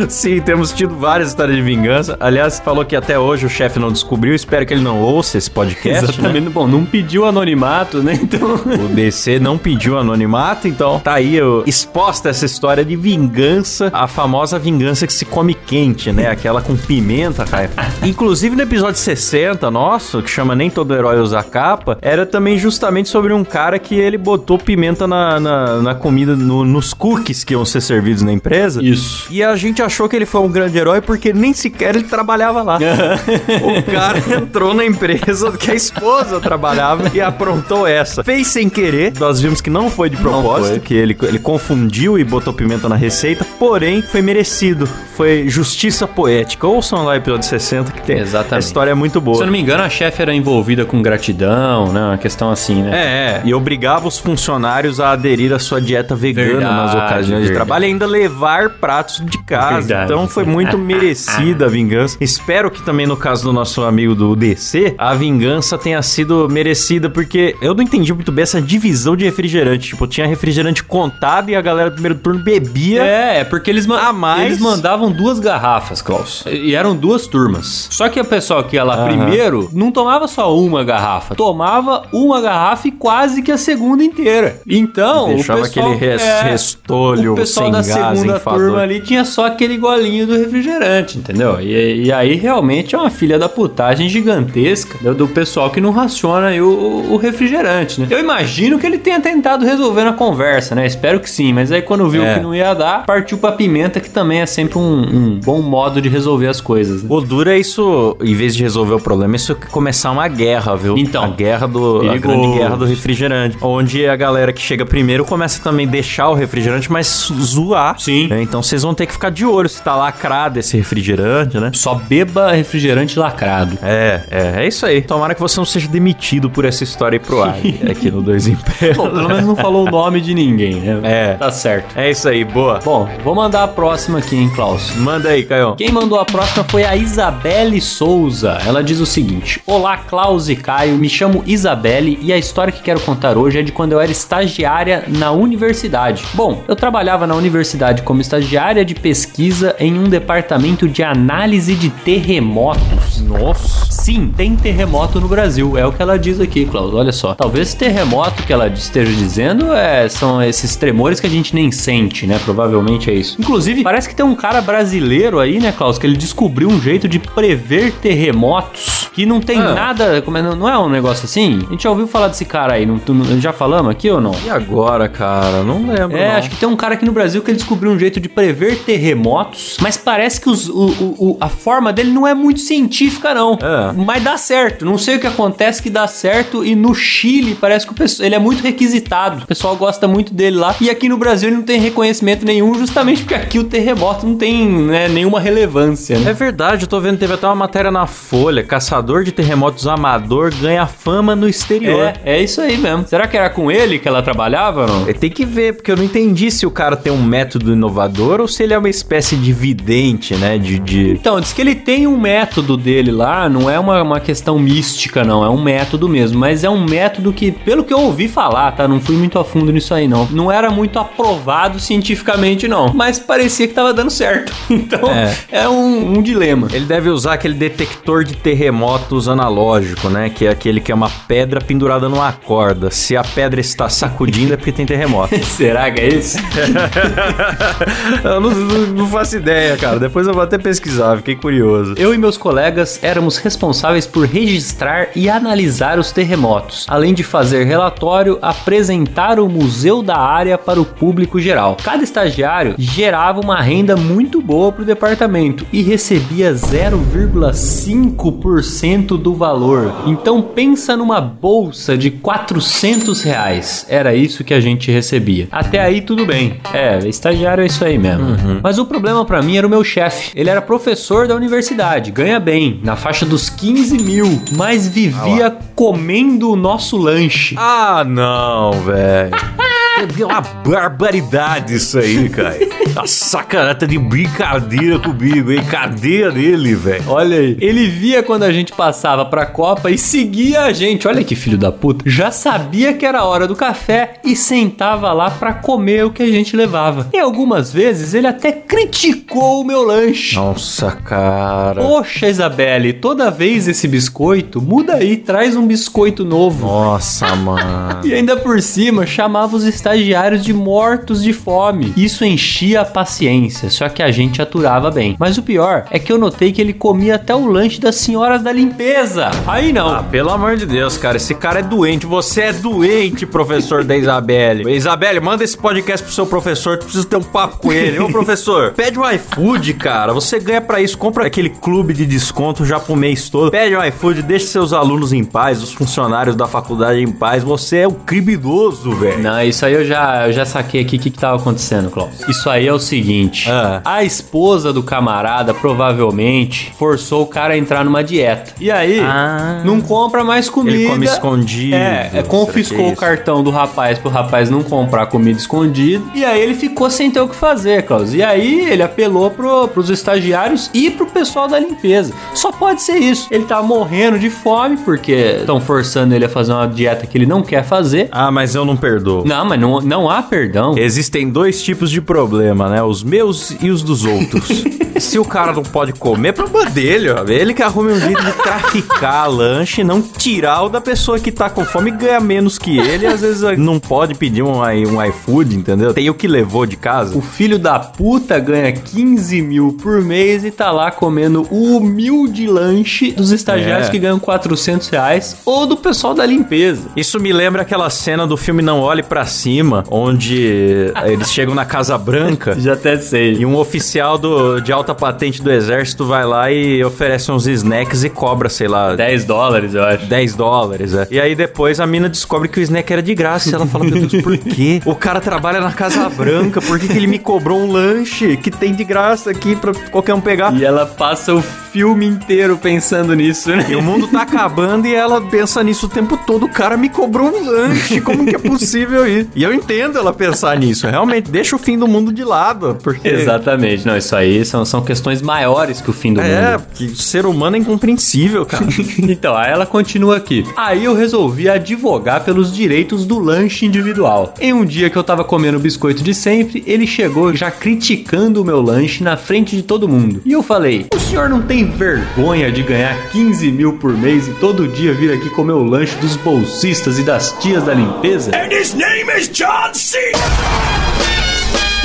Sim, 0.08 0.40
temos 0.40 0.72
tido 0.72 0.94
várias 0.96 1.28
histórias 1.30 1.56
de 1.56 1.62
vingança. 1.62 2.16
Aliás, 2.20 2.60
falou 2.60 2.84
que 2.84 2.94
até 2.96 3.18
hoje 3.18 3.46
o 3.46 3.48
chefe 3.48 3.78
não 3.78 3.90
descobriu. 3.90 4.34
Espero 4.34 4.64
que 4.66 4.72
ele 4.74 4.82
não 4.82 5.00
ouça 5.00 5.38
esse 5.38 5.50
podcast. 5.50 6.02
né? 6.04 6.12
Exatamente. 6.12 6.48
Bom, 6.50 6.66
não 6.66 6.84
pediu 6.84 7.24
anonimato, 7.24 8.02
né? 8.02 8.18
Então. 8.20 8.54
O 8.84 8.88
DC 8.88 9.38
não 9.38 9.56
pediu 9.58 9.98
anonimato, 9.98 10.68
então 10.68 11.00
tá 11.00 11.14
aí 11.14 11.40
ó, 11.40 11.62
exposta 11.66 12.28
essa 12.28 12.44
história 12.44 12.84
de 12.84 12.96
vingança, 12.96 13.90
a 13.92 14.06
famosa 14.06 14.58
vingança 14.58 15.06
que 15.06 15.12
se 15.12 15.24
come 15.24 15.54
quente, 15.54 16.12
né? 16.12 16.28
Aquela 16.28 16.60
com 16.62 16.76
pimenta, 16.76 17.44
cara. 17.44 17.70
Inclusive 18.04 18.54
no 18.56 18.62
episódio 18.62 18.96
60 19.00 19.70
nosso, 19.70 20.22
que 20.22 20.30
chama 20.30 20.54
Nem 20.54 20.70
Todo 20.70 20.94
Herói 20.94 21.20
Usa 21.20 21.42
Capa, 21.42 21.98
era 22.02 22.24
também 22.26 22.58
justamente 22.58 23.08
sobre 23.08 23.32
um 23.32 23.44
cara 23.44 23.78
que 23.78 23.94
ele 23.94 24.18
botou 24.18 24.58
pimenta 24.58 25.06
na, 25.06 25.38
na, 25.40 25.82
na 25.82 25.94
comida, 25.94 26.36
no- 26.36 26.64
nos 26.64 26.92
cookies 26.92 27.44
que 27.44 27.54
iam 27.54 27.64
ser 27.64 27.80
servidos 27.80 28.22
na 28.22 28.32
empresa. 28.32 28.82
Isso. 28.84 29.26
E 29.30 29.42
a 29.42 29.54
gente 29.56 29.82
achou 29.88 30.08
que 30.08 30.14
ele 30.14 30.26
foi 30.26 30.40
um 30.42 30.48
grande 30.50 30.78
herói 30.78 31.00
porque 31.00 31.32
nem 31.32 31.52
sequer 31.52 31.96
ele 31.96 32.04
trabalhava 32.04 32.62
lá. 32.62 32.78
o 32.78 33.82
cara 33.90 34.18
entrou 34.36 34.72
na 34.72 34.84
empresa 34.84 35.50
que 35.52 35.70
a 35.70 35.74
esposa 35.74 36.38
trabalhava 36.40 37.10
e 37.12 37.20
aprontou 37.20 37.86
essa. 37.86 38.22
Fez 38.22 38.48
sem 38.48 38.68
querer, 38.68 39.12
nós 39.18 39.40
vimos 39.40 39.60
que 39.60 39.70
não 39.70 39.90
foi 39.90 40.08
de 40.08 40.16
propósito, 40.16 40.80
que 40.80 40.94
ele, 40.94 41.16
ele 41.22 41.38
confundiu 41.38 42.18
e 42.18 42.24
botou 42.24 42.52
pimenta 42.52 42.88
na 42.88 42.96
receita, 42.96 43.44
porém 43.58 44.02
foi 44.02 44.22
merecido. 44.22 44.86
Foi 44.86 45.48
justiça 45.48 46.06
poética. 46.06 46.66
Ouçam 46.66 47.04
lá 47.04 47.12
o 47.12 47.14
episódio 47.16 47.48
60 47.48 47.90
que 47.92 48.02
tem. 48.02 48.18
Exatamente. 48.18 48.54
A 48.54 48.58
história 48.58 48.90
é 48.90 48.94
muito 48.94 49.20
boa. 49.20 49.36
Se 49.36 49.42
eu 49.42 49.46
não 49.46 49.52
me 49.52 49.60
engano, 49.60 49.82
a 49.82 49.88
chefe 49.88 50.22
era 50.22 50.32
envolvida 50.32 50.84
com 50.84 51.02
gratidão, 51.02 51.92
né? 51.92 52.00
Uma 52.00 52.18
questão 52.18 52.50
assim, 52.50 52.82
né? 52.82 52.90
É, 52.94 53.08
é, 53.08 53.42
e 53.44 53.52
obrigava 53.52 54.06
os 54.06 54.18
funcionários 54.18 55.00
a 55.00 55.10
aderir 55.12 55.52
à 55.52 55.58
sua 55.58 55.80
dieta 55.80 56.14
vegana 56.14 56.52
Verdade, 56.52 56.76
nas 56.76 56.94
ocasiões 56.94 57.42
de 57.42 57.48
verdade. 57.48 57.54
trabalho 57.54 57.84
e 57.84 57.86
ainda 57.88 58.06
levar 58.06 58.70
pratos 58.70 59.22
de 59.24 59.38
casa. 59.44 59.77
Verdade. 59.86 60.12
Então 60.12 60.28
foi 60.28 60.44
muito 60.44 60.76
merecida 60.78 61.66
a 61.66 61.68
vingança. 61.68 62.16
Espero 62.20 62.70
que 62.70 62.82
também 62.82 63.06
no 63.06 63.16
caso 63.16 63.44
do 63.44 63.52
nosso 63.52 63.82
amigo 63.82 64.14
do 64.14 64.34
DC, 64.36 64.94
a 64.98 65.14
vingança 65.14 65.76
tenha 65.78 66.00
sido 66.02 66.48
merecida, 66.50 67.08
porque 67.10 67.54
eu 67.60 67.74
não 67.74 67.82
entendi 67.82 68.12
muito 68.12 68.30
bem 68.32 68.42
essa 68.42 68.60
divisão 68.60 69.16
de 69.16 69.24
refrigerante. 69.24 69.88
Tipo, 69.88 70.06
tinha 70.06 70.26
refrigerante 70.26 70.82
contado 70.82 71.50
e 71.50 71.56
a 71.56 71.60
galera 71.60 71.90
do 71.90 71.94
primeiro 71.94 72.18
turno 72.18 72.40
bebia. 72.42 73.02
É, 73.02 73.40
é 73.40 73.44
porque 73.44 73.70
eles, 73.70 73.86
ma- 73.86 74.12
mais? 74.12 74.42
eles 74.46 74.58
mandavam 74.60 75.10
duas 75.10 75.38
garrafas, 75.38 76.00
Klaus. 76.02 76.44
E 76.46 76.74
eram 76.74 76.96
duas 76.96 77.26
turmas. 77.26 77.88
Só 77.90 78.08
que 78.08 78.20
o 78.20 78.24
pessoal 78.24 78.64
que 78.64 78.76
ia 78.76 78.84
lá 78.84 78.94
Aham. 78.96 79.06
primeiro 79.06 79.68
não 79.72 79.90
tomava 79.90 80.26
só 80.28 80.56
uma 80.56 80.82
garrafa, 80.84 81.34
tomava 81.34 82.02
uma 82.12 82.40
garrafa 82.40 82.88
e 82.88 82.92
quase 82.92 83.42
que 83.42 83.52
a 83.52 83.58
segunda 83.58 84.02
inteira. 84.02 84.60
Então, 84.66 85.28
Deixava 85.34 85.60
o 85.60 85.62
pessoal, 85.64 85.92
aquele 85.92 86.06
res- 86.10 86.22
é, 86.22 86.42
restolho 86.42 87.32
o 87.32 87.36
pessoal 87.36 87.70
da 87.70 87.82
segunda 87.82 88.38
turma 88.40 88.78
ali 88.80 89.00
tinha 89.00 89.24
só 89.24 89.46
aquele 89.46 89.67
golinho 89.76 90.26
do 90.26 90.36
refrigerante, 90.36 91.18
entendeu? 91.18 91.60
E, 91.60 92.04
e 92.06 92.12
aí 92.12 92.34
realmente 92.34 92.94
é 92.94 92.98
uma 92.98 93.10
filha 93.10 93.38
da 93.38 93.48
putagem 93.48 94.08
gigantesca 94.08 94.98
do, 95.02 95.14
do 95.14 95.28
pessoal 95.28 95.70
que 95.70 95.80
não 95.80 95.90
raciona 95.90 96.48
aí 96.48 96.60
o, 96.60 97.06
o 97.10 97.16
refrigerante, 97.16 98.00
né? 98.00 98.06
Eu 98.10 98.18
imagino 98.20 98.78
que 98.78 98.86
ele 98.86 98.98
tenha 98.98 99.20
tentado 99.20 99.64
resolver 99.64 100.04
na 100.04 100.12
conversa, 100.12 100.74
né? 100.74 100.86
Espero 100.86 101.20
que 101.20 101.28
sim, 101.28 101.52
mas 101.52 101.70
aí 101.72 101.82
quando 101.82 102.08
viu 102.08 102.22
É. 102.22 102.34
que 102.34 102.40
não 102.40 102.54
ia 102.54 102.72
dar, 102.74 103.04
partiu 103.06 103.38
pra 103.38 103.52
pimenta, 103.52 104.00
que 104.00 104.10
também 104.10 104.40
é 104.40 104.46
sempre 104.46 104.78
um, 104.78 104.82
um 105.00 105.40
bom 105.44 105.60
modo 105.60 106.00
de 106.00 106.08
resolver 106.08 106.46
as 106.48 106.60
coisas, 106.60 107.02
né? 107.02 107.08
O 107.10 107.20
duro 107.20 107.50
é 107.50 107.58
isso, 107.58 108.16
em 108.22 108.34
vez 108.34 108.54
de 108.54 108.62
resolver 108.62 108.94
o 108.94 109.00
problema, 109.00 109.36
isso 109.36 109.52
é 109.52 109.54
começar 109.70 110.10
uma 110.10 110.28
guerra, 110.28 110.76
viu? 110.76 110.96
Então, 110.96 111.24
a 111.24 111.28
guerra 111.28 111.66
do. 111.66 111.96
A 111.96 112.00
perigoso. 112.00 112.20
grande 112.38 112.58
guerra 112.58 112.76
do 112.76 112.84
refrigerante. 112.84 113.56
Onde 113.60 114.06
a 114.06 114.14
galera 114.16 114.52
que 114.52 114.60
chega 114.60 114.84
primeiro 114.86 115.24
começa 115.24 115.62
também 115.62 115.86
a 115.86 115.90
deixar 115.90 116.28
o 116.28 116.34
refrigerante, 116.34 116.90
mas 116.90 117.28
zoar. 117.40 117.98
Sim. 117.98 118.28
né? 118.28 118.42
Então 118.42 118.62
vocês 118.62 118.82
vão 118.82 118.94
ter 118.94 119.06
que 119.06 119.12
ficar 119.12 119.30
de 119.30 119.44
olho 119.44 119.57
olho 119.58 119.68
se 119.68 119.82
tá 119.82 119.94
lacrado 119.94 120.58
esse 120.58 120.76
refrigerante, 120.76 121.58
né? 121.58 121.70
Só 121.74 121.94
beba 121.94 122.52
refrigerante 122.52 123.18
lacrado. 123.18 123.78
É, 123.82 124.22
é, 124.30 124.62
é 124.62 124.66
isso 124.66 124.86
aí. 124.86 125.02
Tomara 125.02 125.34
que 125.34 125.40
você 125.40 125.58
não 125.58 125.64
seja 125.64 125.88
demitido 125.88 126.48
por 126.48 126.64
essa 126.64 126.84
história 126.84 127.16
aí 127.16 127.24
pro 127.24 127.42
ar, 127.42 127.56
aqui 127.90 128.10
no 128.10 128.22
Dois. 128.22 128.48
Bom, 128.48 129.10
pelo 129.10 129.28
menos 129.28 129.44
não 129.44 129.56
falou 129.56 129.86
o 129.86 129.90
nome 129.90 130.20
de 130.20 130.34
ninguém, 130.34 130.76
né? 130.76 131.00
É. 131.02 131.34
Tá 131.34 131.50
certo. 131.50 131.98
É 131.98 132.10
isso 132.10 132.28
aí, 132.28 132.44
boa. 132.44 132.80
Bom, 132.84 133.08
vou 133.22 133.34
mandar 133.34 133.64
a 133.64 133.68
próxima 133.68 134.18
aqui, 134.18 134.36
hein, 134.36 134.50
Klaus? 134.54 134.94
Manda 134.96 135.30
aí, 135.30 135.44
Caio. 135.44 135.74
Quem 135.76 135.90
mandou 135.90 136.18
a 136.18 136.24
próxima 136.24 136.64
foi 136.64 136.84
a 136.84 136.96
Isabelle 136.96 137.80
Souza. 137.80 138.58
Ela 138.66 138.82
diz 138.82 139.00
o 139.00 139.06
seguinte: 139.06 139.60
Olá, 139.66 139.96
Klaus 139.96 140.48
e 140.48 140.56
Caio. 140.56 140.96
Me 140.96 141.08
chamo 141.08 141.42
Isabelle 141.46 142.18
e 142.22 142.32
a 142.32 142.38
história 142.38 142.72
que 142.72 142.82
quero 142.82 143.00
contar 143.00 143.36
hoje 143.36 143.58
é 143.58 143.62
de 143.62 143.72
quando 143.72 143.92
eu 143.92 144.00
era 144.00 144.10
estagiária 144.10 145.04
na 145.08 145.30
universidade. 145.30 146.24
Bom, 146.34 146.62
eu 146.68 146.76
trabalhava 146.76 147.26
na 147.26 147.34
universidade 147.34 148.02
como 148.02 148.20
estagiária 148.20 148.84
de 148.84 148.94
pesquisa 148.94 149.47
em 149.78 149.98
um 149.98 150.04
departamento 150.04 150.88
de 150.88 151.02
análise 151.02 151.74
de 151.74 151.90
terremotos. 151.90 153.20
Nossa. 153.20 153.87
Sim, 154.08 154.32
tem 154.34 154.56
terremoto 154.56 155.20
no 155.20 155.28
Brasil. 155.28 155.76
É 155.76 155.84
o 155.86 155.92
que 155.92 156.00
ela 156.00 156.18
diz 156.18 156.40
aqui, 156.40 156.64
Klaus. 156.64 156.94
Olha 156.94 157.12
só. 157.12 157.34
Talvez 157.34 157.74
terremoto 157.74 158.42
que 158.42 158.50
ela 158.50 158.66
esteja 158.68 159.12
dizendo 159.12 159.70
é, 159.74 160.08
são 160.08 160.42
esses 160.42 160.76
tremores 160.76 161.20
que 161.20 161.26
a 161.26 161.30
gente 161.30 161.54
nem 161.54 161.70
sente, 161.70 162.26
né? 162.26 162.40
Provavelmente 162.42 163.10
é 163.10 163.12
isso. 163.12 163.36
Inclusive, 163.38 163.82
parece 163.82 164.08
que 164.08 164.14
tem 164.14 164.24
um 164.24 164.34
cara 164.34 164.62
brasileiro 164.62 165.38
aí, 165.38 165.60
né, 165.60 165.72
Klaus, 165.76 165.98
que 165.98 166.06
ele 166.06 166.16
descobriu 166.16 166.70
um 166.70 166.80
jeito 166.80 167.06
de 167.06 167.18
prever 167.18 167.92
terremotos 168.00 169.10
que 169.12 169.26
não 169.26 169.40
tem 169.42 169.58
Ah. 169.60 169.74
nada. 169.74 170.22
Como 170.22 170.38
é, 170.38 170.42
não 170.42 170.66
é 170.66 170.78
um 170.78 170.88
negócio 170.88 171.26
assim? 171.26 171.58
A 171.66 171.70
gente 171.72 171.82
já 171.82 171.90
ouviu 171.90 172.06
falar 172.06 172.28
desse 172.28 172.46
cara 172.46 172.74
aí. 172.74 172.86
Não, 172.86 172.98
não- 173.08 173.38
já 173.38 173.52
falamos 173.52 173.90
aqui 173.90 174.08
ou 174.10 174.22
não? 174.22 174.32
E 174.46 174.48
agora, 174.48 175.06
cara? 175.06 175.62
Não 175.62 175.86
lembro. 175.86 176.16
É, 176.16 176.30
não. 176.30 176.36
acho 176.38 176.48
que 176.48 176.56
tem 176.56 176.66
um 176.66 176.76
cara 176.76 176.94
aqui 176.94 177.04
no 177.04 177.12
Brasil 177.12 177.42
que 177.42 177.50
ele 177.50 177.58
descobriu 177.58 177.92
um 177.92 177.98
jeito 177.98 178.18
de 178.18 178.28
prever 178.30 178.78
terremotos, 178.86 179.76
mas 179.82 179.98
parece 179.98 180.40
que 180.40 180.48
os- 180.48 180.68
o- 180.70 181.14
o- 181.18 181.36
a 181.40 181.50
forma 181.50 181.92
dele 181.92 182.10
não 182.10 182.26
é 182.26 182.32
muito 182.32 182.60
científica, 182.60 183.34
não. 183.34 183.58
É. 183.60 183.97
Mas 184.04 184.22
dá 184.22 184.36
certo. 184.36 184.84
Não 184.84 184.98
sei 184.98 185.16
o 185.16 185.20
que 185.20 185.26
acontece 185.26 185.82
que 185.82 185.90
dá 185.90 186.06
certo. 186.06 186.64
E 186.64 186.74
no 186.74 186.94
Chile 186.94 187.56
parece 187.60 187.86
que 187.86 187.92
o 187.92 187.94
pessoal, 187.94 188.26
ele 188.26 188.34
é 188.34 188.38
muito 188.38 188.62
requisitado. 188.62 189.44
O 189.44 189.46
pessoal 189.46 189.76
gosta 189.76 190.08
muito 190.08 190.32
dele 190.32 190.56
lá. 190.56 190.74
E 190.80 190.90
aqui 190.90 191.08
no 191.08 191.16
Brasil 191.16 191.48
ele 191.48 191.56
não 191.56 191.64
tem 191.64 191.80
reconhecimento 191.80 192.44
nenhum, 192.44 192.74
justamente 192.74 193.22
porque 193.22 193.34
aqui 193.34 193.58
o 193.58 193.64
terremoto 193.64 194.26
não 194.26 194.36
tem 194.36 194.66
né, 194.66 195.08
nenhuma 195.08 195.40
relevância. 195.40 196.18
Né? 196.18 196.30
É 196.30 196.32
verdade, 196.32 196.84
eu 196.84 196.88
tô 196.88 197.00
vendo, 197.00 197.18
teve 197.18 197.34
até 197.34 197.46
uma 197.46 197.54
matéria 197.54 197.90
na 197.90 198.06
Folha. 198.06 198.62
Caçador 198.62 199.24
de 199.24 199.32
terremotos 199.32 199.86
amador 199.86 200.52
ganha 200.54 200.86
fama 200.86 201.34
no 201.34 201.48
exterior. 201.48 202.12
É, 202.24 202.36
é 202.36 202.42
isso 202.42 202.60
aí 202.60 202.76
mesmo. 202.76 203.06
Será 203.06 203.26
que 203.26 203.36
era 203.36 203.50
com 203.50 203.70
ele 203.70 203.98
que 203.98 204.08
ela 204.08 204.22
trabalhava 204.22 204.86
não? 204.86 205.08
É, 205.08 205.12
Tem 205.12 205.30
que 205.30 205.44
ver, 205.44 205.74
porque 205.74 205.90
eu 205.90 205.96
não 205.96 206.04
entendi 206.04 206.50
se 206.50 206.66
o 206.66 206.70
cara 206.70 206.96
tem 206.96 207.12
um 207.12 207.22
método 207.22 207.72
inovador 207.72 208.40
ou 208.40 208.48
se 208.48 208.62
ele 208.62 208.74
é 208.74 208.78
uma 208.78 208.88
espécie 208.88 209.36
de 209.36 209.52
vidente, 209.52 210.34
né? 210.34 210.58
De. 210.58 210.78
de... 210.78 211.10
Então, 211.12 211.40
diz 211.40 211.52
que 211.52 211.60
ele 211.60 211.74
tem 211.74 212.06
um 212.06 212.18
método 212.18 212.76
dele 212.76 213.10
lá, 213.10 213.48
não 213.48 213.68
é 213.68 213.78
uma, 213.78 213.87
uma 213.90 214.20
questão 214.20 214.58
mística, 214.58 215.24
não, 215.24 215.44
é 215.44 215.48
um 215.48 215.60
método 215.60 216.08
mesmo, 216.08 216.38
mas 216.38 216.64
é 216.64 216.70
um 216.70 216.84
método 216.84 217.32
que, 217.32 217.50
pelo 217.52 217.84
que 217.84 217.92
eu 217.92 218.00
ouvi 218.00 218.28
falar, 218.28 218.72
tá? 218.72 218.86
Não 218.88 219.00
fui 219.00 219.16
muito 219.16 219.38
a 219.38 219.44
fundo 219.44 219.72
nisso 219.72 219.92
aí, 219.94 220.06
não. 220.08 220.26
Não 220.30 220.50
era 220.52 220.70
muito 220.70 220.98
aprovado 220.98 221.78
cientificamente, 221.80 222.66
não. 222.68 222.92
Mas 222.92 223.18
parecia 223.18 223.66
que 223.68 223.74
tava 223.74 223.92
dando 223.92 224.10
certo. 224.10 224.52
Então, 224.70 225.10
é, 225.10 225.34
É. 225.50 225.68
um, 225.68 226.18
um 226.18 226.22
dilema. 226.22 226.68
Ele 226.72 226.84
deve 226.84 227.08
usar 227.10 227.34
aquele 227.34 227.54
detector 227.54 228.22
de 228.24 228.34
terremotos 228.36 229.28
analógico, 229.28 230.08
né? 230.08 230.28
Que 230.30 230.46
é 230.46 230.50
aquele 230.50 230.80
que 230.80 230.92
é 230.92 230.94
uma 230.94 231.10
pedra 231.26 231.60
pendurada 231.60 232.08
numa 232.08 232.30
corda. 232.32 232.90
Se 232.90 233.16
a 233.16 233.22
pedra 233.22 233.60
está 233.60 233.88
sacudindo 233.88 234.52
é 234.54 234.56
porque 234.56 234.72
tem 234.72 234.86
terremoto. 234.86 235.36
Será 235.44 235.90
que 235.90 236.00
é 236.00 236.08
isso? 236.08 236.38
eu 238.24 238.40
não, 238.40 238.50
não- 238.50 238.86
não 238.88 239.06
faço 239.08 239.36
ideia, 239.36 239.76
cara. 239.76 239.98
Depois 239.98 240.26
eu 240.26 240.32
vou 240.34 240.42
até 240.42 240.58
pesquisar, 240.58 241.16
fiquei 241.18 241.34
curioso. 241.36 241.94
Eu 241.96 242.14
e 242.14 242.18
meus 242.18 242.36
colegas 242.36 242.98
éramos 243.02 243.36
responsáveis 243.38 243.77
por 244.06 244.26
registrar 244.26 245.08
e 245.14 245.28
analisar 245.28 245.98
os 245.98 246.10
terremotos, 246.12 246.86
além 246.88 247.12
de 247.14 247.22
fazer 247.22 247.64
relatório, 247.64 248.38
apresentar 248.42 249.38
o 249.38 249.48
museu 249.48 250.02
da 250.02 250.18
área 250.18 250.58
para 250.58 250.80
o 250.80 250.84
público 250.84 251.40
geral. 251.40 251.76
Cada 251.82 252.02
estagiário 252.02 252.74
gerava 252.78 253.40
uma 253.40 253.60
renda 253.60 253.96
muito 253.96 254.40
boa 254.40 254.72
para 254.72 254.82
o 254.82 254.86
departamento 254.86 255.66
e 255.72 255.82
recebia 255.82 256.52
0,5% 256.52 259.16
do 259.16 259.34
valor. 259.34 259.92
Então 260.06 260.42
pensa 260.42 260.96
numa 260.96 261.20
bolsa 261.20 261.96
de 261.96 262.10
400 262.10 263.22
reais. 263.22 263.86
Era 263.88 264.14
isso 264.14 264.44
que 264.44 264.54
a 264.54 264.60
gente 264.60 264.90
recebia. 264.90 265.48
Até 265.50 265.80
aí 265.80 266.00
tudo 266.00 266.26
bem. 266.26 266.60
É, 266.72 266.98
estagiário 267.08 267.62
é 267.62 267.66
isso 267.66 267.84
aí 267.84 267.98
mesmo. 267.98 268.36
Mas 268.62 268.78
o 268.78 268.86
problema 268.86 269.24
pra 269.24 269.42
mim 269.42 269.56
era 269.56 269.66
o 269.66 269.70
meu 269.70 269.84
chefe. 269.84 270.32
Ele 270.34 270.50
era 270.50 270.60
professor 270.60 271.28
da 271.28 271.34
universidade, 271.34 272.10
ganha 272.10 272.40
bem, 272.40 272.80
na 272.82 272.96
faixa 272.96 273.24
dos 273.24 273.48
15 273.58 273.98
mil, 273.98 274.40
mas 274.56 274.86
vivia 274.86 275.56
comendo 275.74 276.52
o 276.52 276.56
nosso 276.56 276.96
lanche. 276.96 277.56
Ah, 277.58 278.04
não, 278.06 278.70
velho. 278.82 279.32
É 279.98 280.24
uma 280.24 280.40
barbaridade 280.40 281.74
isso 281.74 281.98
aí, 281.98 282.28
cara. 282.28 282.56
A 282.96 283.06
sacanata 283.06 283.86
de 283.86 283.98
brincadeira 283.98 284.98
comigo, 284.98 285.50
hein? 285.50 285.64
Cadeia 285.68 286.30
dele, 286.30 286.74
velho. 286.74 287.04
Olha 287.08 287.36
aí. 287.36 287.56
Ele 287.60 287.88
via 287.88 288.22
quando 288.22 288.44
a 288.44 288.52
gente 288.52 288.72
passava 288.72 289.24
pra 289.24 289.46
Copa 289.46 289.90
e 289.90 289.98
seguia 289.98 290.62
a 290.62 290.72
gente. 290.72 291.06
Olha 291.08 291.24
que 291.24 291.34
filho 291.34 291.58
da 291.58 291.72
puta. 291.72 292.04
Já 292.08 292.30
sabia 292.30 292.92
que 292.92 293.04
era 293.04 293.20
a 293.20 293.24
hora 293.24 293.46
do 293.46 293.56
café 293.56 294.14
e 294.24 294.36
sentava 294.36 295.12
lá 295.12 295.30
pra 295.30 295.52
comer 295.52 296.04
o 296.04 296.10
que 296.10 296.22
a 296.22 296.28
gente 296.30 296.56
levava. 296.56 297.08
E 297.12 297.18
algumas 297.18 297.72
vezes 297.72 298.14
ele 298.14 298.26
até 298.26 298.52
criticou 298.52 299.60
o 299.60 299.64
meu 299.64 299.82
lanche. 299.82 300.36
Nossa, 300.36 300.92
cara. 300.92 301.82
Poxa, 301.82 302.28
Isabelle, 302.28 302.92
toda 302.92 303.30
vez 303.30 303.68
esse 303.68 303.88
biscoito, 303.88 304.60
muda 304.60 304.94
aí, 304.94 305.16
traz 305.16 305.56
um 305.56 305.66
biscoito 305.66 306.24
novo. 306.24 306.66
Nossa, 306.66 307.34
mano. 307.36 308.00
E 308.04 308.14
ainda 308.14 308.36
por 308.36 308.60
cima, 308.62 309.06
chamava 309.06 309.56
os 309.56 309.64
estagiários 309.88 310.44
de 310.44 310.52
mortos 310.52 311.22
de 311.22 311.32
fome. 311.32 311.94
Isso 311.96 312.24
enchia 312.24 312.82
a 312.82 312.84
paciência, 312.84 313.70
só 313.70 313.88
que 313.88 314.02
a 314.02 314.10
gente 314.10 314.42
aturava 314.42 314.90
bem. 314.90 315.16
Mas 315.18 315.38
o 315.38 315.42
pior 315.42 315.84
é 315.90 315.98
que 315.98 316.12
eu 316.12 316.18
notei 316.18 316.52
que 316.52 316.60
ele 316.60 316.74
comia 316.74 317.14
até 317.14 317.34
o 317.34 317.46
lanche 317.46 317.80
das 317.80 317.96
senhoras 317.96 318.42
da 318.42 318.52
limpeza. 318.52 319.30
Aí 319.46 319.72
não. 319.72 319.88
Ah, 319.88 320.02
pelo 320.02 320.30
amor 320.30 320.56
de 320.56 320.66
Deus, 320.66 320.98
cara, 320.98 321.16
esse 321.16 321.34
cara 321.34 321.60
é 321.60 321.62
doente. 321.62 322.04
Você 322.04 322.42
é 322.42 322.52
doente, 322.52 323.24
professor 323.24 323.82
da 323.82 323.96
Isabelle. 323.96 324.70
Isabelle, 324.70 325.20
manda 325.20 325.42
esse 325.42 325.56
podcast 325.56 326.04
pro 326.04 326.14
seu 326.14 326.26
professor, 326.26 326.76
tu 326.76 326.84
precisa 326.84 327.06
ter 327.06 327.16
um 327.16 327.22
papo 327.22 327.58
com 327.58 327.72
ele. 327.72 327.98
Ô, 327.98 328.08
professor, 328.08 328.72
pede 328.76 328.98
um 328.98 329.10
iFood, 329.10 329.72
cara. 329.74 330.12
Você 330.12 330.38
ganha 330.38 330.60
pra 330.60 330.80
isso. 330.80 330.98
Compra 330.98 331.26
aquele 331.26 331.48
clube 331.48 331.94
de 331.94 332.04
desconto 332.04 332.64
já 332.66 332.78
pro 332.78 332.94
mês 332.94 333.30
todo. 333.30 333.50
Pede 333.50 333.74
um 333.74 333.84
iFood, 333.84 334.22
deixa 334.22 334.46
seus 334.46 334.72
alunos 334.72 335.12
em 335.12 335.24
paz, 335.24 335.62
os 335.62 335.72
funcionários 335.72 336.36
da 336.36 336.46
faculdade 336.46 337.00
em 337.00 337.10
paz. 337.10 337.42
Você 337.42 337.78
é 337.78 337.88
um 337.88 337.92
criminoso, 337.92 338.90
velho. 338.92 339.22
Não, 339.22 339.42
isso 339.42 339.64
aí 339.64 339.77
eu 339.78 339.84
já, 339.84 340.26
eu 340.26 340.32
já 340.32 340.44
saquei 340.44 340.80
aqui 340.82 340.96
o 340.96 341.00
que, 341.00 341.10
que 341.10 341.18
tava 341.18 341.36
acontecendo, 341.36 341.90
Klaus. 341.90 342.10
Isso 342.28 342.48
aí 342.50 342.66
é 342.66 342.72
o 342.72 342.78
seguinte: 342.78 343.48
Ah. 343.50 343.80
a 343.84 344.04
esposa 344.04 344.72
do 344.72 344.82
camarada 344.82 345.54
provavelmente 345.54 346.72
forçou 346.78 347.22
o 347.22 347.26
cara 347.26 347.54
a 347.54 347.58
entrar 347.58 347.84
numa 347.84 348.02
dieta. 348.02 348.52
E 348.60 348.70
aí, 348.70 349.00
Ah. 349.00 349.62
não 349.64 349.80
compra 349.80 350.24
mais 350.24 350.48
comida. 350.48 350.76
Ele 350.76 350.88
come 350.88 351.06
escondido. 351.06 351.74
É, 351.76 352.06
é, 352.06 352.10
Será 352.10 352.22
confiscou 352.24 352.86
é 352.88 352.92
o 352.92 352.96
cartão 352.96 353.42
do 353.42 353.50
rapaz 353.50 353.98
pro 353.98 354.10
rapaz 354.10 354.50
não 354.50 354.62
comprar 354.62 355.06
comida 355.06 355.38
escondida. 355.38 356.04
E 356.14 356.24
aí 356.24 356.40
ele 356.40 356.54
ficou 356.54 356.90
sem 356.90 357.10
ter 357.10 357.20
o 357.20 357.28
que 357.28 357.36
fazer, 357.36 357.82
Klaus. 357.82 358.14
E 358.14 358.22
aí 358.22 358.68
ele 358.70 358.82
apelou 358.82 359.30
pro, 359.30 359.68
pros 359.68 359.90
estagiários 359.90 360.70
e 360.74 360.90
pro 360.90 361.06
pessoal 361.06 361.48
da 361.48 361.58
limpeza. 361.58 362.12
Só 362.34 362.52
pode 362.52 362.82
ser 362.82 362.96
isso. 362.96 363.28
Ele 363.30 363.44
tá 363.44 363.62
morrendo 363.62 364.18
de 364.18 364.30
fome 364.30 364.76
porque 364.78 365.12
estão 365.40 365.60
forçando 365.60 366.14
ele 366.14 366.24
a 366.24 366.28
fazer 366.28 366.52
uma 366.52 366.66
dieta 366.66 367.06
que 367.06 367.16
ele 367.16 367.26
não 367.26 367.42
quer 367.42 367.64
fazer. 367.64 368.08
Ah, 368.10 368.30
mas 368.30 368.54
eu 368.54 368.64
não 368.64 368.76
perdoo. 368.76 369.24
Não, 369.26 369.44
mas 369.44 369.57
não, 369.58 369.80
não 369.80 370.08
há 370.10 370.22
perdão. 370.22 370.76
Existem 370.76 371.28
dois 371.28 371.62
tipos 371.62 371.90
de 371.90 372.00
problema, 372.00 372.68
né? 372.68 372.82
Os 372.82 373.02
meus 373.02 373.50
e 373.60 373.70
os 373.70 373.82
dos 373.82 374.04
outros. 374.04 374.48
Se 374.98 375.16
o 375.16 375.24
cara 375.24 375.52
não 375.52 375.62
pode 375.62 375.92
comer, 375.92 376.30
é 376.30 376.32
problema 376.32 376.68
dele, 376.70 377.08
ó. 377.10 377.24
Ele 377.28 377.54
que 377.54 377.62
arrume 377.62 377.92
um 377.92 378.00
jeito 378.00 378.20
de 378.20 378.32
traficar 378.32 379.26
lanche, 379.28 379.84
não 379.84 380.02
tirar 380.02 380.62
o 380.62 380.68
da 380.68 380.80
pessoa 380.80 381.20
que 381.20 381.30
tá 381.30 381.48
com 381.48 381.64
fome 381.64 381.90
e 381.90 381.94
ganha 381.94 382.18
menos 382.18 382.58
que 382.58 382.76
ele. 382.76 383.06
Às 383.06 383.20
vezes 383.20 383.42
não 383.56 383.78
pode 383.78 384.16
pedir 384.16 384.42
um, 384.42 384.60
um 384.60 385.04
iFood, 385.04 385.54
entendeu? 385.56 385.94
Tem 385.94 386.10
o 386.10 386.14
que 386.14 386.26
levou 386.26 386.66
de 386.66 386.76
casa. 386.76 387.16
O 387.16 387.20
filho 387.22 387.60
da 387.60 387.78
puta 387.78 388.40
ganha 388.40 388.72
15 388.72 389.40
mil 389.40 389.72
por 389.80 390.02
mês 390.02 390.44
e 390.44 390.50
tá 390.50 390.72
lá 390.72 390.90
comendo 390.90 391.46
o 391.48 391.76
humilde 391.76 392.48
lanche 392.48 393.12
dos 393.12 393.30
estagiários 393.30 393.86
É. 393.86 393.90
que 393.92 394.00
ganham 394.00 394.18
400 394.18 394.88
reais 394.88 395.36
ou 395.44 395.64
do 395.64 395.76
pessoal 395.76 396.12
da 396.12 396.26
limpeza. 396.26 396.88
Isso 396.96 397.20
me 397.20 397.32
lembra 397.32 397.62
aquela 397.62 397.88
cena 397.88 398.26
do 398.26 398.36
filme 398.36 398.62
Não 398.62 398.80
Olhe 398.80 399.04
Pra 399.04 399.24
Cima, 399.26 399.47
cima, 399.48 399.82
onde 399.90 400.92
eles 401.04 401.32
chegam 401.32 401.54
na 401.54 401.64
Casa 401.64 401.96
Branca. 401.96 402.54
Já 402.58 402.74
até 402.74 402.98
sei. 402.98 403.34
E 403.34 403.46
um 403.46 403.56
oficial 403.56 404.18
do, 404.18 404.60
de 404.60 404.72
alta 404.72 404.94
patente 404.94 405.42
do 405.42 405.50
exército 405.50 406.04
vai 406.04 406.24
lá 406.26 406.50
e 406.50 406.84
oferece 406.84 407.32
uns 407.32 407.46
snacks 407.46 408.04
e 408.04 408.10
cobra, 408.10 408.48
sei 408.48 408.68
lá, 408.68 408.94
10 408.94 409.24
dólares, 409.24 409.74
eu 409.74 409.82
acho. 409.82 410.06
10 410.06 410.34
dólares, 410.34 410.94
é. 410.94 411.08
E 411.10 411.18
aí 411.18 411.34
depois 411.34 411.80
a 411.80 411.86
mina 411.86 412.08
descobre 412.08 412.48
que 412.48 412.60
o 412.60 412.62
snack 412.62 412.92
era 412.92 413.02
de 413.02 413.14
graça. 413.14 413.50
E 413.50 413.54
ela 413.54 413.66
fala, 413.66 413.84
meu 413.84 414.06
Deus, 414.06 414.22
por 414.22 414.36
quê? 414.36 414.82
O 414.84 414.94
cara 414.94 415.20
trabalha 415.20 415.60
na 415.60 415.72
Casa 415.72 416.08
Branca, 416.10 416.60
por 416.60 416.78
que, 416.78 416.86
que 416.86 416.96
ele 416.96 417.06
me 417.06 417.18
cobrou 417.18 417.58
um 417.58 417.72
lanche 417.72 418.36
que 418.36 418.50
tem 418.50 418.74
de 418.74 418.84
graça 418.84 419.30
aqui 419.30 419.56
pra 419.56 419.72
qualquer 419.90 420.14
um 420.14 420.20
pegar? 420.20 420.54
E 420.54 420.64
ela 420.64 420.84
passa 420.84 421.34
o 421.34 421.42
filme 421.78 422.06
inteiro 422.06 422.58
pensando 422.60 423.14
nisso, 423.14 423.50
né? 423.50 423.66
E 423.70 423.76
o 423.76 423.80
mundo 423.82 424.08
tá 424.08 424.22
acabando 424.22 424.84
e 424.88 424.92
ela 424.96 425.20
pensa 425.20 425.62
nisso 425.62 425.86
o 425.86 425.88
tempo 425.88 426.18
todo. 426.26 426.46
O 426.46 426.48
cara 426.48 426.76
me 426.76 426.88
cobrou 426.88 427.28
um 427.28 427.48
lanche, 427.48 428.00
como 428.00 428.26
que 428.26 428.34
é 428.34 428.38
possível 428.38 429.06
isso? 429.06 429.28
E 429.36 429.44
eu 429.44 429.54
entendo 429.54 429.96
ela 429.96 430.12
pensar 430.12 430.58
nisso. 430.58 430.88
Realmente, 430.88 431.30
deixa 431.30 431.54
o 431.54 431.58
fim 431.58 431.78
do 431.78 431.86
mundo 431.86 432.12
de 432.12 432.24
lado, 432.24 432.76
porque... 432.82 433.06
Exatamente. 433.08 433.86
Não, 433.86 433.96
isso 433.96 434.16
aí 434.16 434.44
são, 434.44 434.64
são 434.64 434.82
questões 434.82 435.22
maiores 435.22 435.80
que 435.80 435.88
o 435.88 435.92
fim 435.92 436.12
do 436.12 436.20
É, 436.20 436.52
mundo. 436.56 436.62
porque 436.64 436.84
o 436.86 436.96
ser 436.96 437.24
humano 437.26 437.54
é 437.54 437.60
incompreensível, 437.60 438.44
cara. 438.44 438.66
Então, 438.98 439.36
aí 439.36 439.52
ela 439.52 439.64
continua 439.66 440.16
aqui. 440.16 440.44
Aí 440.56 440.84
eu 440.84 440.94
resolvi 440.94 441.48
advogar 441.48 442.24
pelos 442.24 442.52
direitos 442.52 443.04
do 443.06 443.20
lanche 443.20 443.64
individual. 443.64 444.34
Em 444.40 444.52
um 444.52 444.64
dia 444.64 444.90
que 444.90 444.96
eu 444.98 445.04
tava 445.04 445.22
comendo 445.22 445.58
o 445.58 445.60
biscoito 445.60 446.02
de 446.02 446.12
sempre, 446.12 446.64
ele 446.66 446.86
chegou 446.88 447.32
já 447.34 447.50
criticando 447.52 448.42
o 448.42 448.44
meu 448.44 448.60
lanche 448.60 449.04
na 449.04 449.16
frente 449.16 449.54
de 449.54 449.62
todo 449.62 449.88
mundo. 449.88 450.20
E 450.26 450.32
eu 450.32 450.42
falei: 450.42 450.86
O 450.92 450.98
senhor 450.98 451.28
não 451.28 451.40
tem 451.42 451.67
vergonha 451.70 452.50
de 452.50 452.62
ganhar 452.62 453.10
15 453.10 453.50
mil 453.52 453.74
por 453.74 453.92
mês 453.96 454.28
e 454.28 454.32
todo 454.34 454.68
dia 454.68 454.92
vir 454.92 455.12
aqui 455.12 455.30
comer 455.30 455.52
o 455.52 455.62
lanche 455.62 455.96
dos 455.96 456.16
bolsistas 456.16 456.98
e 456.98 457.02
das 457.02 457.32
tias 457.40 457.64
da 457.64 457.74
limpeza? 457.74 458.30
And 458.34 458.52
his 458.52 458.74
name 458.74 459.10
is 459.16 459.28
John 459.28 459.74
C. 459.74 459.98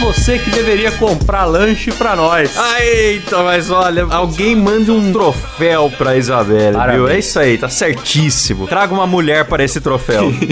Você 0.04 0.38
que 0.38 0.50
deveria 0.50 0.92
comprar 0.92 1.46
lanche 1.46 1.92
pra 1.92 2.16
nós. 2.16 2.52
Ah, 2.58 2.84
Eita, 2.84 3.42
mas 3.42 3.72
olha, 3.72 4.06
alguém 4.10 4.56
manda 4.56 4.92
um 4.92 5.12
troféu 5.14 5.92
pra 5.98 6.18
Isabelle, 6.18 6.76
Parabéns. 6.76 6.98
viu? 6.98 7.08
É 7.10 7.20
isso 7.20 7.40
aí, 7.40 7.58
tá 7.58 7.70
certíssimo. 7.70 8.68
Traga 8.68 8.94
uma 8.94 9.08
mulher 9.08 9.46
para 9.46 9.64
esse 9.64 9.80
troféu. 9.80 10.32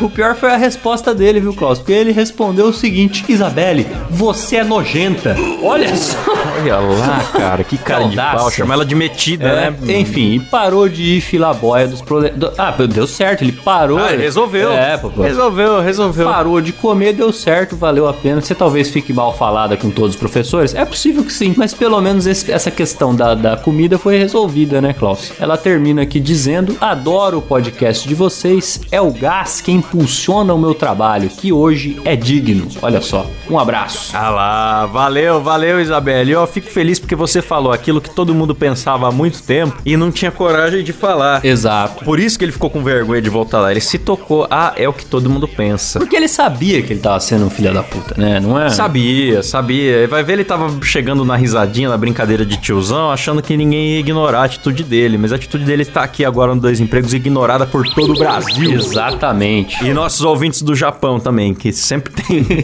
O 0.00 0.10
pior 0.10 0.34
foi 0.34 0.50
a 0.52 0.56
resposta 0.56 1.14
dele, 1.14 1.40
viu, 1.40 1.52
Klaus? 1.54 1.78
Porque 1.78 1.92
ele 1.92 2.12
respondeu 2.12 2.66
o 2.66 2.72
seguinte: 2.72 3.24
Isabelle, 3.28 3.86
você 4.10 4.56
é 4.56 4.64
nojenta. 4.64 5.34
Olha 5.62 5.94
só. 5.96 6.16
Olha 6.60 6.76
lá, 6.78 7.24
cara, 7.32 7.64
que 7.64 7.76
cara 7.78 8.04
de 8.04 8.18
audácia. 8.18 8.38
pau. 8.38 8.50
Chama 8.50 8.74
ela 8.74 8.84
de 8.84 8.94
metida, 8.94 9.44
É, 9.48 9.70
né? 9.70 9.98
enfim, 9.98 10.34
e 10.34 10.40
parou 10.40 10.88
de 10.88 11.02
ir 11.02 11.20
filaboia 11.20 11.86
dos 11.88 12.00
problemas. 12.02 12.52
Ah, 12.58 12.70
deu 12.86 13.06
certo, 13.06 13.42
ele 13.42 13.52
parou. 13.52 13.98
Ah, 13.98 14.12
ele 14.12 14.22
resolveu. 14.22 14.70
É, 14.72 14.96
pô, 14.96 15.10
pô. 15.10 15.22
Resolveu, 15.22 15.80
resolveu. 15.80 16.26
Parou 16.28 16.60
de 16.60 16.72
comer, 16.72 17.12
deu 17.14 17.32
certo, 17.32 17.76
valeu 17.76 18.06
a 18.08 18.12
pena. 18.12 18.40
Você 18.40 18.54
talvez 18.54 18.85
fique 18.90 19.12
mal 19.12 19.36
falada 19.36 19.76
com 19.76 19.90
todos 19.90 20.10
os 20.10 20.16
professores? 20.16 20.74
É 20.74 20.84
possível 20.84 21.24
que 21.24 21.32
sim, 21.32 21.54
mas 21.56 21.72
pelo 21.74 22.00
menos 22.00 22.26
esse- 22.26 22.50
essa 22.50 22.70
questão 22.70 23.14
da, 23.14 23.34
da 23.34 23.56
comida 23.56 23.98
foi 23.98 24.16
resolvida, 24.18 24.80
né, 24.80 24.92
Klaus? 24.92 25.32
Ela 25.38 25.56
termina 25.56 26.02
aqui 26.02 26.18
dizendo: 26.20 26.76
Adoro 26.80 27.38
o 27.38 27.42
podcast 27.42 28.06
de 28.08 28.14
vocês, 28.14 28.80
é 28.90 29.00
o 29.00 29.10
gás 29.10 29.60
que 29.60 29.72
impulsiona 29.72 30.52
o 30.54 30.58
meu 30.58 30.74
trabalho, 30.74 31.28
que 31.28 31.52
hoje 31.52 32.00
é 32.04 32.14
digno. 32.16 32.68
Olha 32.82 33.00
só, 33.00 33.26
um 33.50 33.58
abraço. 33.58 34.10
Ah 34.14 34.30
lá, 34.30 34.86
valeu, 34.86 35.40
valeu, 35.42 35.80
Isabelle. 35.80 36.30
Eu 36.32 36.46
fico 36.46 36.70
feliz 36.70 36.98
porque 36.98 37.14
você 37.16 37.40
falou 37.42 37.72
aquilo 37.72 38.00
que 38.00 38.10
todo 38.10 38.34
mundo 38.34 38.54
pensava 38.54 39.08
há 39.08 39.12
muito 39.12 39.42
tempo 39.42 39.76
e 39.84 39.96
não 39.96 40.10
tinha 40.10 40.30
coragem 40.30 40.82
de 40.84 40.92
falar. 40.92 41.44
Exato. 41.44 42.04
Por 42.04 42.18
isso 42.20 42.38
que 42.38 42.44
ele 42.44 42.52
ficou 42.52 42.70
com 42.70 42.82
vergonha 42.82 43.20
de 43.22 43.30
voltar 43.30 43.60
lá. 43.60 43.70
Ele 43.70 43.80
se 43.80 43.98
tocou. 43.98 44.46
Ah, 44.50 44.72
é 44.76 44.88
o 44.88 44.92
que 44.92 45.04
todo 45.04 45.28
mundo 45.30 45.46
pensa. 45.48 45.98
Porque 45.98 46.16
ele 46.16 46.28
sabia 46.28 46.82
que 46.82 46.92
ele 46.92 47.00
tava 47.00 47.18
sendo 47.20 47.46
um 47.46 47.50
filho 47.50 47.72
da 47.72 47.82
puta, 47.82 48.14
né? 48.16 48.40
Não 48.40 48.58
é? 48.60 48.65
Sabia, 48.70 49.42
sabia. 49.42 50.06
Vai 50.08 50.22
ver, 50.22 50.34
ele 50.34 50.44
tava 50.44 50.82
chegando 50.82 51.24
na 51.24 51.36
risadinha, 51.36 51.88
na 51.88 51.96
brincadeira 51.96 52.44
de 52.44 52.56
tiozão, 52.56 53.10
achando 53.10 53.42
que 53.42 53.56
ninguém 53.56 53.94
ia 53.94 54.00
ignorar 54.00 54.40
a 54.40 54.44
atitude 54.44 54.82
dele. 54.84 55.18
Mas 55.18 55.32
a 55.32 55.36
atitude 55.36 55.64
dele 55.64 55.82
está 55.82 56.02
aqui 56.02 56.24
agora 56.24 56.54
no 56.54 56.60
Dois 56.60 56.80
Empregos, 56.80 57.14
ignorada 57.14 57.66
por 57.66 57.86
todo 57.88 58.14
o 58.14 58.18
Brasil. 58.18 58.72
Exatamente. 58.72 59.84
E 59.84 59.92
nossos 59.92 60.22
ouvintes 60.22 60.62
do 60.62 60.74
Japão 60.74 61.18
também, 61.20 61.54
que 61.54 61.72
sempre 61.72 62.12
tem. 62.12 62.46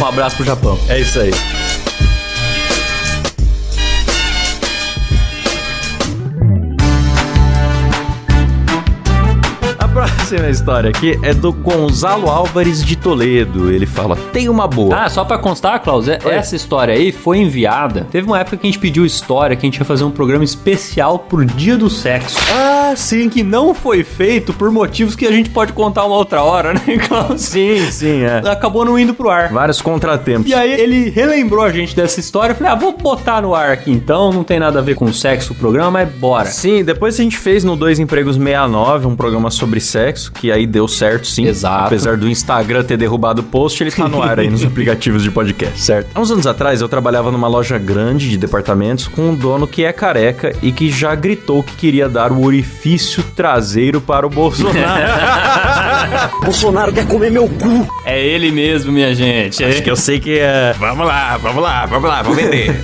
Um 0.00 0.06
abraço 0.06 0.36
pro 0.36 0.44
Japão. 0.44 0.78
é 0.88 1.00
isso 1.00 1.18
aí. 1.18 1.30
Próxima 10.28 10.50
história 10.50 10.90
aqui 10.90 11.18
é 11.22 11.32
do 11.32 11.50
Gonzalo 11.52 12.28
Álvares 12.28 12.84
de 12.84 12.96
Toledo. 12.96 13.70
Ele 13.70 13.86
fala: 13.86 14.14
tem 14.32 14.48
uma 14.48 14.68
boa. 14.68 15.04
Ah, 15.04 15.08
só 15.08 15.24
pra 15.24 15.38
constar, 15.38 15.80
Klaus, 15.82 16.06
é- 16.06 16.18
essa 16.24 16.54
história 16.54 16.92
aí 16.92 17.10
foi 17.12 17.38
enviada. 17.38 18.06
Teve 18.10 18.26
uma 18.26 18.38
época 18.38 18.58
que 18.58 18.66
a 18.66 18.70
gente 18.70 18.78
pediu 18.78 19.06
história, 19.06 19.56
que 19.56 19.64
a 19.66 19.68
gente 19.68 19.78
ia 19.78 19.84
fazer 19.86 20.04
um 20.04 20.10
programa 20.10 20.44
especial 20.44 21.18
pro 21.20 21.44
Dia 21.46 21.78
do 21.78 21.88
Sexo. 21.88 22.38
Ah, 22.52 22.77
sim. 22.96 23.28
Que 23.28 23.42
não 23.42 23.74
foi 23.74 24.04
feito 24.04 24.52
por 24.52 24.70
motivos 24.70 25.14
que 25.14 25.26
a 25.26 25.32
gente 25.32 25.50
pode 25.50 25.72
contar 25.72 26.04
uma 26.04 26.16
outra 26.16 26.42
hora, 26.42 26.72
né, 26.86 26.98
Klaus? 27.06 27.42
Sim, 27.42 27.90
sim, 27.90 28.22
é. 28.22 28.38
Acabou 28.48 28.84
não 28.84 28.98
indo 28.98 29.14
pro 29.14 29.30
ar. 29.30 29.52
Vários 29.52 29.80
contratempos. 29.80 30.50
E 30.50 30.54
aí 30.54 30.72
ele 30.72 31.10
relembrou 31.10 31.64
a 31.64 31.70
gente 31.70 31.94
dessa 31.94 32.20
história. 32.20 32.52
Eu 32.52 32.56
falei, 32.56 32.72
ah, 32.72 32.76
vou 32.76 32.96
botar 32.96 33.42
no 33.42 33.54
ar 33.54 33.70
aqui 33.70 33.90
então. 33.90 34.32
Não 34.32 34.44
tem 34.44 34.58
nada 34.58 34.78
a 34.78 34.82
ver 34.82 34.94
com 34.94 35.12
sexo 35.12 35.52
o 35.52 35.56
programa, 35.56 35.90
mas 35.90 36.08
bora. 36.08 36.46
Sim, 36.46 36.82
depois 36.84 37.18
a 37.18 37.22
gente 37.22 37.36
fez 37.36 37.64
no 37.64 37.76
Dois 37.76 37.98
Empregos 37.98 38.36
69 38.36 39.06
um 39.06 39.16
programa 39.16 39.50
sobre 39.50 39.80
sexo, 39.80 40.32
que 40.32 40.50
aí 40.50 40.66
deu 40.66 40.88
certo, 40.88 41.26
sim. 41.26 41.46
Exato. 41.46 41.86
Apesar 41.86 42.16
do 42.16 42.28
Instagram 42.28 42.84
ter 42.84 42.96
derrubado 42.96 43.42
o 43.42 43.44
post, 43.44 43.82
ele 43.82 43.90
tá 43.90 44.08
no 44.08 44.22
ar 44.22 44.40
aí 44.40 44.48
nos 44.48 44.64
aplicativos 44.66 45.22
de 45.22 45.30
podcast, 45.30 45.80
certo? 45.80 46.10
Há 46.14 46.20
uns 46.20 46.30
anos 46.30 46.46
atrás 46.46 46.80
eu 46.80 46.88
trabalhava 46.88 47.30
numa 47.30 47.48
loja 47.48 47.78
grande 47.78 48.28
de 48.28 48.36
departamentos 48.36 49.06
com 49.06 49.30
um 49.30 49.34
dono 49.34 49.66
que 49.66 49.84
é 49.84 49.92
careca 49.92 50.54
e 50.62 50.72
que 50.72 50.90
já 50.90 51.14
gritou 51.14 51.62
que 51.62 51.74
queria 51.74 52.08
dar 52.08 52.32
o 52.32 52.44
orifício 52.44 52.77
traseiro 53.34 54.00
para 54.00 54.26
o 54.26 54.30
Bolsonaro. 54.30 54.78
Bolsonaro 56.44 56.92
quer 56.92 57.06
comer 57.06 57.30
meu 57.30 57.48
cu. 57.48 57.86
É 58.04 58.20
ele 58.24 58.50
mesmo, 58.50 58.92
minha 58.92 59.14
gente. 59.14 59.62
Acho 59.64 59.82
que 59.82 59.90
eu 59.90 59.96
sei 59.96 60.18
que 60.18 60.38
é. 60.38 60.74
Vamos 60.78 61.06
lá, 61.06 61.36
vamos 61.36 61.62
lá, 61.62 61.86
vamos 61.86 62.08
lá, 62.08 62.22
vamos 62.22 62.36
vender. 62.38 62.74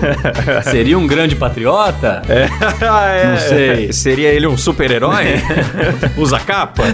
Seria 0.70 0.98
um 0.98 1.06
grande 1.06 1.34
patriota? 1.36 2.22
É, 2.80 3.26
Não 3.26 3.36
sei. 3.38 3.92
Seria 3.92 4.28
ele 4.28 4.46
um 4.46 4.56
super-herói? 4.56 5.24
Usa 6.16 6.38
capa? 6.38 6.84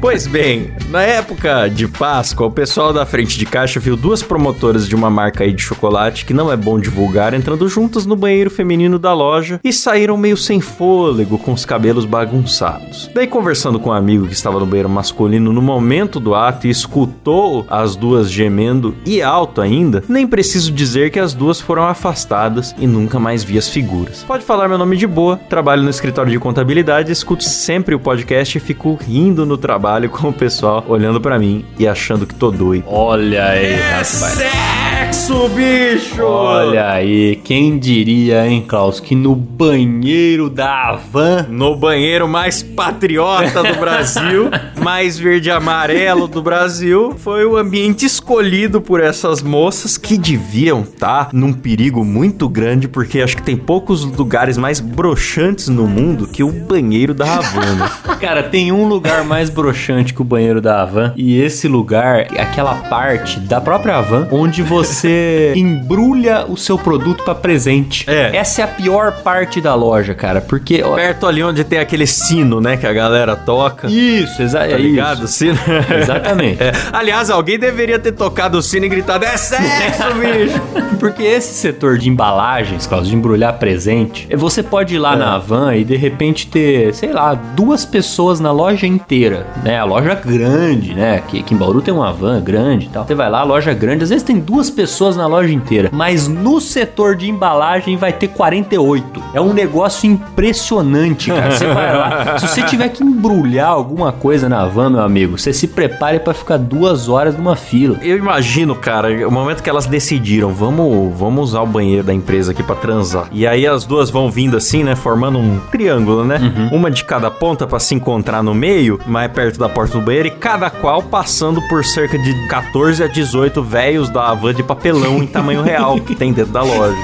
Pois 0.00 0.26
bem, 0.26 0.72
na 0.88 1.02
época 1.02 1.68
de 1.68 1.86
Páscoa, 1.88 2.46
o 2.46 2.50
pessoal 2.50 2.92
da 2.92 3.04
frente 3.06 3.38
de 3.38 3.46
caixa 3.46 3.80
viu 3.80 3.96
duas 3.96 4.22
promotoras 4.22 4.86
de 4.88 4.94
uma 4.94 5.10
marca 5.10 5.44
aí 5.44 5.52
de 5.52 5.62
chocolate 5.62 6.24
que 6.24 6.34
não 6.34 6.50
é 6.52 6.56
bom 6.56 6.78
divulgar 6.78 7.34
entrando 7.34 7.68
juntas 7.68 8.06
no 8.06 8.16
banheiro 8.16 8.50
feminino 8.50 8.98
da 8.98 9.12
loja 9.12 9.60
e 9.64 9.72
saíram 9.72 10.16
meio 10.16 10.36
sem 10.36 10.60
fôlego, 10.60 11.38
com 11.38 11.52
os 11.52 11.64
cabelos 11.64 12.04
bagunçados. 12.04 13.10
Daí, 13.14 13.26
conversando 13.26 13.78
com 13.80 13.90
um 13.90 13.94
amigo 13.94 14.26
que 14.26 14.34
estava 14.34 14.58
no 14.58 14.66
banheiro 14.66 14.88
masculino 15.02 15.52
no 15.52 15.60
momento 15.60 16.20
do 16.20 16.32
ato 16.32 16.68
e 16.68 16.70
escutou 16.70 17.66
as 17.68 17.96
duas 17.96 18.30
gemendo 18.30 18.94
e 19.04 19.20
alto 19.20 19.60
ainda, 19.60 20.04
nem 20.08 20.28
preciso 20.28 20.70
dizer 20.70 21.10
que 21.10 21.18
as 21.18 21.34
duas 21.34 21.60
foram 21.60 21.82
afastadas 21.82 22.72
e 22.78 22.86
nunca 22.86 23.18
mais 23.18 23.42
vi 23.42 23.58
as 23.58 23.68
figuras. 23.68 24.22
Pode 24.22 24.44
falar 24.44 24.68
meu 24.68 24.78
nome 24.78 24.96
de 24.96 25.08
boa, 25.08 25.36
trabalho 25.36 25.82
no 25.82 25.90
escritório 25.90 26.30
de 26.30 26.38
contabilidade, 26.38 27.10
escuto 27.10 27.42
sempre 27.42 27.96
o 27.96 27.98
podcast 27.98 28.56
e 28.56 28.60
fico 28.60 28.94
rindo 28.94 29.44
no 29.44 29.58
trabalho 29.58 30.08
com 30.08 30.28
o 30.28 30.32
pessoal 30.32 30.84
olhando 30.86 31.20
pra 31.20 31.36
mim 31.36 31.64
e 31.76 31.88
achando 31.88 32.24
que 32.24 32.34
tô 32.34 32.52
doido. 32.52 32.84
Olha 32.86 33.46
aí, 33.46 33.74
rapaz. 33.74 34.71
Sexo, 35.12 35.46
bicho! 35.50 36.22
Olha 36.22 36.90
aí, 36.90 37.36
quem 37.44 37.78
diria, 37.78 38.46
hein, 38.46 38.64
Klaus, 38.66 38.98
que 38.98 39.14
no 39.14 39.36
banheiro 39.36 40.48
da 40.48 40.88
Havan 40.88 41.46
No 41.50 41.76
banheiro 41.76 42.26
mais 42.26 42.62
patriota 42.62 43.62
do 43.62 43.78
Brasil, 43.78 44.50
mais 44.82 45.18
verde 45.18 45.50
e 45.50 45.52
amarelo 45.52 46.26
do 46.26 46.40
Brasil, 46.40 47.14
foi 47.18 47.44
o 47.44 47.58
ambiente 47.58 48.06
escolhido 48.06 48.80
por 48.80 49.02
essas 49.02 49.42
moças 49.42 49.98
que 49.98 50.16
deviam 50.16 50.80
estar 50.80 51.28
num 51.30 51.52
perigo 51.52 52.02
muito 52.02 52.48
grande, 52.48 52.88
porque 52.88 53.20
acho 53.20 53.36
que 53.36 53.42
tem 53.42 53.56
poucos 53.56 54.04
lugares 54.04 54.56
mais 54.56 54.80
broxantes 54.80 55.68
no 55.68 55.86
mundo 55.86 56.26
que 56.26 56.42
o 56.42 56.50
banheiro 56.50 57.12
da 57.12 57.34
Havana. 57.34 57.88
Cara, 58.18 58.42
tem 58.42 58.72
um 58.72 58.88
lugar 58.88 59.24
mais 59.24 59.50
broxante 59.50 60.14
que 60.14 60.22
o 60.22 60.24
banheiro 60.24 60.60
da 60.60 60.82
Havan. 60.82 61.12
E 61.16 61.38
esse 61.38 61.68
lugar 61.68 62.20
é 62.34 62.40
aquela 62.40 62.74
parte 62.74 63.38
da 63.40 63.60
própria 63.60 63.98
Havan 63.98 64.28
onde 64.30 64.62
você 64.62 65.01
você 65.02 65.52
embrulha 65.56 66.46
o 66.48 66.56
seu 66.56 66.78
produto 66.78 67.24
pra 67.24 67.34
presente. 67.34 68.08
É. 68.08 68.36
Essa 68.36 68.62
é 68.62 68.64
a 68.64 68.68
pior 68.68 69.12
parte 69.22 69.60
da 69.60 69.74
loja, 69.74 70.14
cara, 70.14 70.40
porque 70.40 70.82
ó, 70.82 70.94
Perto 70.94 71.26
ali 71.26 71.42
onde 71.42 71.64
tem 71.64 71.78
aquele 71.78 72.06
sino, 72.06 72.60
né, 72.60 72.76
que 72.76 72.86
a 72.86 72.92
galera 72.92 73.34
toca. 73.34 73.88
isso, 73.88 74.40
exa 74.42 74.60
Tá 74.60 74.66
é 74.68 74.76
ligado? 74.76 75.24
Isso. 75.24 75.32
sino. 75.38 75.58
Exatamente. 76.00 76.62
É. 76.62 76.72
Aliás, 76.92 77.30
alguém 77.30 77.58
deveria 77.58 77.98
ter 77.98 78.12
tocado 78.12 78.58
o 78.58 78.62
sino 78.62 78.86
e 78.86 78.88
gritado: 78.88 79.24
É 79.24 79.36
sexo, 79.36 80.14
bicho! 80.14 80.96
Porque 81.00 81.22
esse 81.22 81.54
setor 81.54 81.98
de 81.98 82.08
embalagens, 82.08 82.86
Klaus, 82.86 83.08
de 83.08 83.16
embrulhar 83.16 83.54
presente, 83.58 84.26
é, 84.30 84.36
você 84.36 84.62
pode 84.62 84.94
ir 84.94 84.98
lá 84.98 85.16
na 85.16 85.36
van 85.36 85.74
e 85.74 85.84
de 85.84 85.96
repente 85.96 86.46
ter, 86.46 86.94
sei 86.94 87.12
lá, 87.12 87.34
duas 87.34 87.84
pessoas 87.84 88.38
na 88.38 88.52
loja 88.52 88.86
inteira, 88.86 89.46
né? 89.64 89.80
A 89.80 89.84
loja 89.84 90.14
grande, 90.14 90.94
né? 90.94 91.20
Que 91.26 91.40
aqui 91.40 91.54
em 91.54 91.56
Bauru 91.56 91.82
tem 91.82 91.92
uma 91.92 92.12
van 92.12 92.40
grande 92.40 92.86
e 92.86 92.88
tal. 92.88 93.04
Você 93.04 93.14
vai 93.16 93.28
lá, 93.28 93.42
loja 93.42 93.74
grande, 93.74 94.04
às 94.04 94.10
vezes 94.10 94.22
tem 94.22 94.38
duas 94.38 94.70
pessoas 94.70 94.91
na 95.16 95.26
loja 95.26 95.52
inteira, 95.52 95.90
mas 95.92 96.28
no 96.28 96.60
setor 96.60 97.16
de 97.16 97.28
embalagem 97.28 97.96
vai 97.96 98.12
ter 98.12 98.28
48. 98.28 99.22
É 99.34 99.40
um 99.40 99.52
negócio 99.52 100.08
impressionante, 100.08 101.30
cara. 101.30 101.50
Você 101.50 101.66
vai 101.66 101.96
lá, 101.96 102.38
se 102.40 102.48
você 102.48 102.62
tiver 102.62 102.88
que 102.88 103.02
embrulhar 103.02 103.68
alguma 103.68 104.12
coisa 104.12 104.48
na 104.48 104.66
van, 104.66 104.90
meu 104.90 105.02
amigo, 105.02 105.38
você 105.38 105.52
se 105.52 105.66
prepare 105.66 106.20
pra 106.20 106.34
ficar 106.34 106.58
duas 106.58 107.08
horas 107.08 107.36
numa 107.36 107.56
fila. 107.56 107.98
Eu 108.02 108.16
imagino, 108.16 108.74
cara, 108.74 109.26
o 109.26 109.30
momento 109.30 109.62
que 109.62 109.70
elas 109.70 109.86
decidiram, 109.86 110.52
vamos, 110.52 111.16
vamos 111.18 111.50
usar 111.50 111.62
o 111.62 111.66
banheiro 111.66 112.02
da 112.02 112.12
empresa 112.12 112.52
aqui 112.52 112.62
pra 112.62 112.76
transar. 112.76 113.28
E 113.32 113.46
aí 113.46 113.66
as 113.66 113.84
duas 113.84 114.10
vão 114.10 114.30
vindo 114.30 114.56
assim, 114.56 114.84
né, 114.84 114.94
formando 114.94 115.38
um 115.38 115.58
triângulo, 115.70 116.24
né? 116.24 116.38
Uma 116.72 116.90
de 116.90 117.04
cada 117.04 117.30
ponta 117.30 117.66
pra 117.66 117.78
se 117.78 117.94
encontrar 117.94 118.42
no 118.42 118.54
meio, 118.54 118.98
mais 119.06 119.30
perto 119.32 119.58
da 119.58 119.68
porta 119.68 119.98
do 119.98 120.04
banheiro, 120.04 120.28
e 120.28 120.30
cada 120.30 120.70
qual 120.70 121.02
passando 121.02 121.60
por 121.68 121.84
cerca 121.84 122.18
de 122.18 122.48
14 122.48 123.02
a 123.02 123.06
18 123.06 123.62
velhos 123.62 124.08
da 124.08 124.32
van 124.34 124.54
de 124.54 124.62
papelão 124.82 125.22
em 125.22 125.28
tamanho 125.28 125.62
real 125.62 126.00
que 126.00 126.12
tem 126.12 126.32
dentro 126.32 126.52
da 126.52 126.62
loja. 126.62 126.98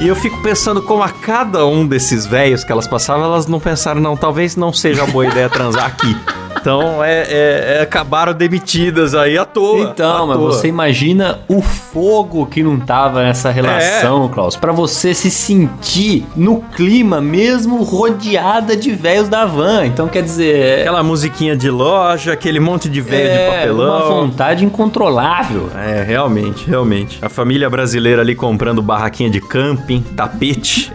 E 0.00 0.08
eu 0.08 0.16
fico 0.16 0.42
pensando 0.42 0.80
como 0.80 1.02
a 1.02 1.10
cada 1.10 1.66
um 1.66 1.86
desses 1.86 2.24
velhos 2.24 2.64
que 2.64 2.72
elas 2.72 2.88
passavam, 2.88 3.26
elas 3.26 3.46
não 3.46 3.60
pensaram, 3.60 4.00
não, 4.00 4.16
talvez 4.16 4.56
não 4.56 4.72
seja 4.72 5.04
boa 5.04 5.26
ideia 5.26 5.50
transar 5.50 5.84
aqui. 5.84 6.16
Então, 6.60 7.02
é, 7.02 7.22
é- 7.22 7.76
é- 7.78 7.82
acabaram 7.82 8.32
demitidas 8.32 9.14
aí 9.14 9.36
à 9.38 9.44
toa. 9.44 9.80
Então, 9.90 10.24
à 10.24 10.26
mas 10.26 10.36
toa. 10.36 10.52
você 10.52 10.68
imagina 10.68 11.40
o 11.48 11.60
fogo 11.62 12.46
que 12.46 12.62
não 12.62 12.78
tava 12.78 13.22
nessa 13.22 13.50
relação, 13.50 14.28
Klaus, 14.28 14.56
Pra 14.56 14.72
você 14.72 15.14
se 15.14 15.30
sentir 15.30 16.26
no 16.36 16.60
clima 16.76 17.20
mesmo 17.20 17.82
rodeada 17.82 18.76
de 18.76 18.92
velhos 18.92 19.28
da 19.28 19.44
van. 19.46 19.86
Então, 19.86 20.08
quer 20.08 20.22
dizer, 20.22 20.80
Aquela 20.80 21.02
musiquinha 21.02 21.56
de 21.56 21.70
loja, 21.70 22.32
aquele 22.32 22.60
monte 22.60 22.88
de 22.88 23.00
velho 23.00 23.30
de 23.30 23.36
é 23.38 23.48
uma 23.48 23.56
papelão. 23.58 24.08
vontade 24.26 24.64
incontrolável. 24.64 25.68
É, 25.76 26.02
realmente, 26.02 26.68
realmente. 26.68 27.18
A 27.22 27.28
família 27.28 27.68
brasileira 27.70 28.22
ali 28.22 28.34
comprando 28.34 28.82
barraquinha 28.82 29.30
de 29.30 29.40
camping, 29.40 30.02
tapete. 30.16 30.90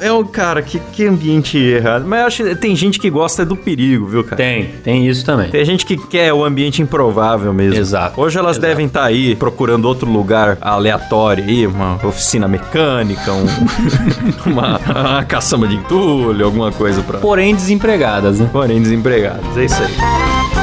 É 0.00 0.12
um 0.12 0.24
cara, 0.24 0.62
que, 0.62 0.78
que 0.92 1.06
ambiente 1.06 1.58
errado. 1.58 2.04
Mas 2.06 2.20
eu 2.20 2.26
acho 2.26 2.44
que 2.44 2.54
tem 2.56 2.74
gente 2.76 2.98
que 2.98 3.10
gosta 3.10 3.44
do 3.44 3.56
perigo, 3.56 4.06
viu, 4.06 4.22
cara? 4.24 4.36
Tem, 4.36 4.49
tem 4.84 5.06
isso 5.08 5.24
também. 5.24 5.48
Tem 5.50 5.64
gente 5.64 5.84
que 5.86 5.96
quer 5.96 6.32
o 6.32 6.44
ambiente 6.44 6.82
improvável 6.82 7.52
mesmo. 7.52 7.78
Exato. 7.78 8.20
Hoje 8.20 8.38
elas 8.38 8.56
Exato. 8.56 8.66
devem 8.66 8.86
estar 8.86 9.04
aí 9.04 9.34
procurando 9.36 9.84
outro 9.86 10.10
lugar 10.10 10.56
aleatório 10.60 11.44
aí, 11.44 11.66
uma 11.66 11.94
oficina 12.06 12.46
mecânica, 12.48 13.32
um- 13.32 13.46
uma, 14.50 14.78
uma 14.78 15.24
caçamba 15.24 15.66
de 15.66 15.76
entulho, 15.76 16.44
alguma 16.44 16.70
coisa 16.72 17.02
pra. 17.02 17.18
Porém 17.18 17.54
desempregadas, 17.54 18.38
né? 18.40 18.48
Porém, 18.52 18.80
desempregados. 18.80 19.56
É 19.56 19.64
isso 19.64 19.82
aí. 19.82 20.59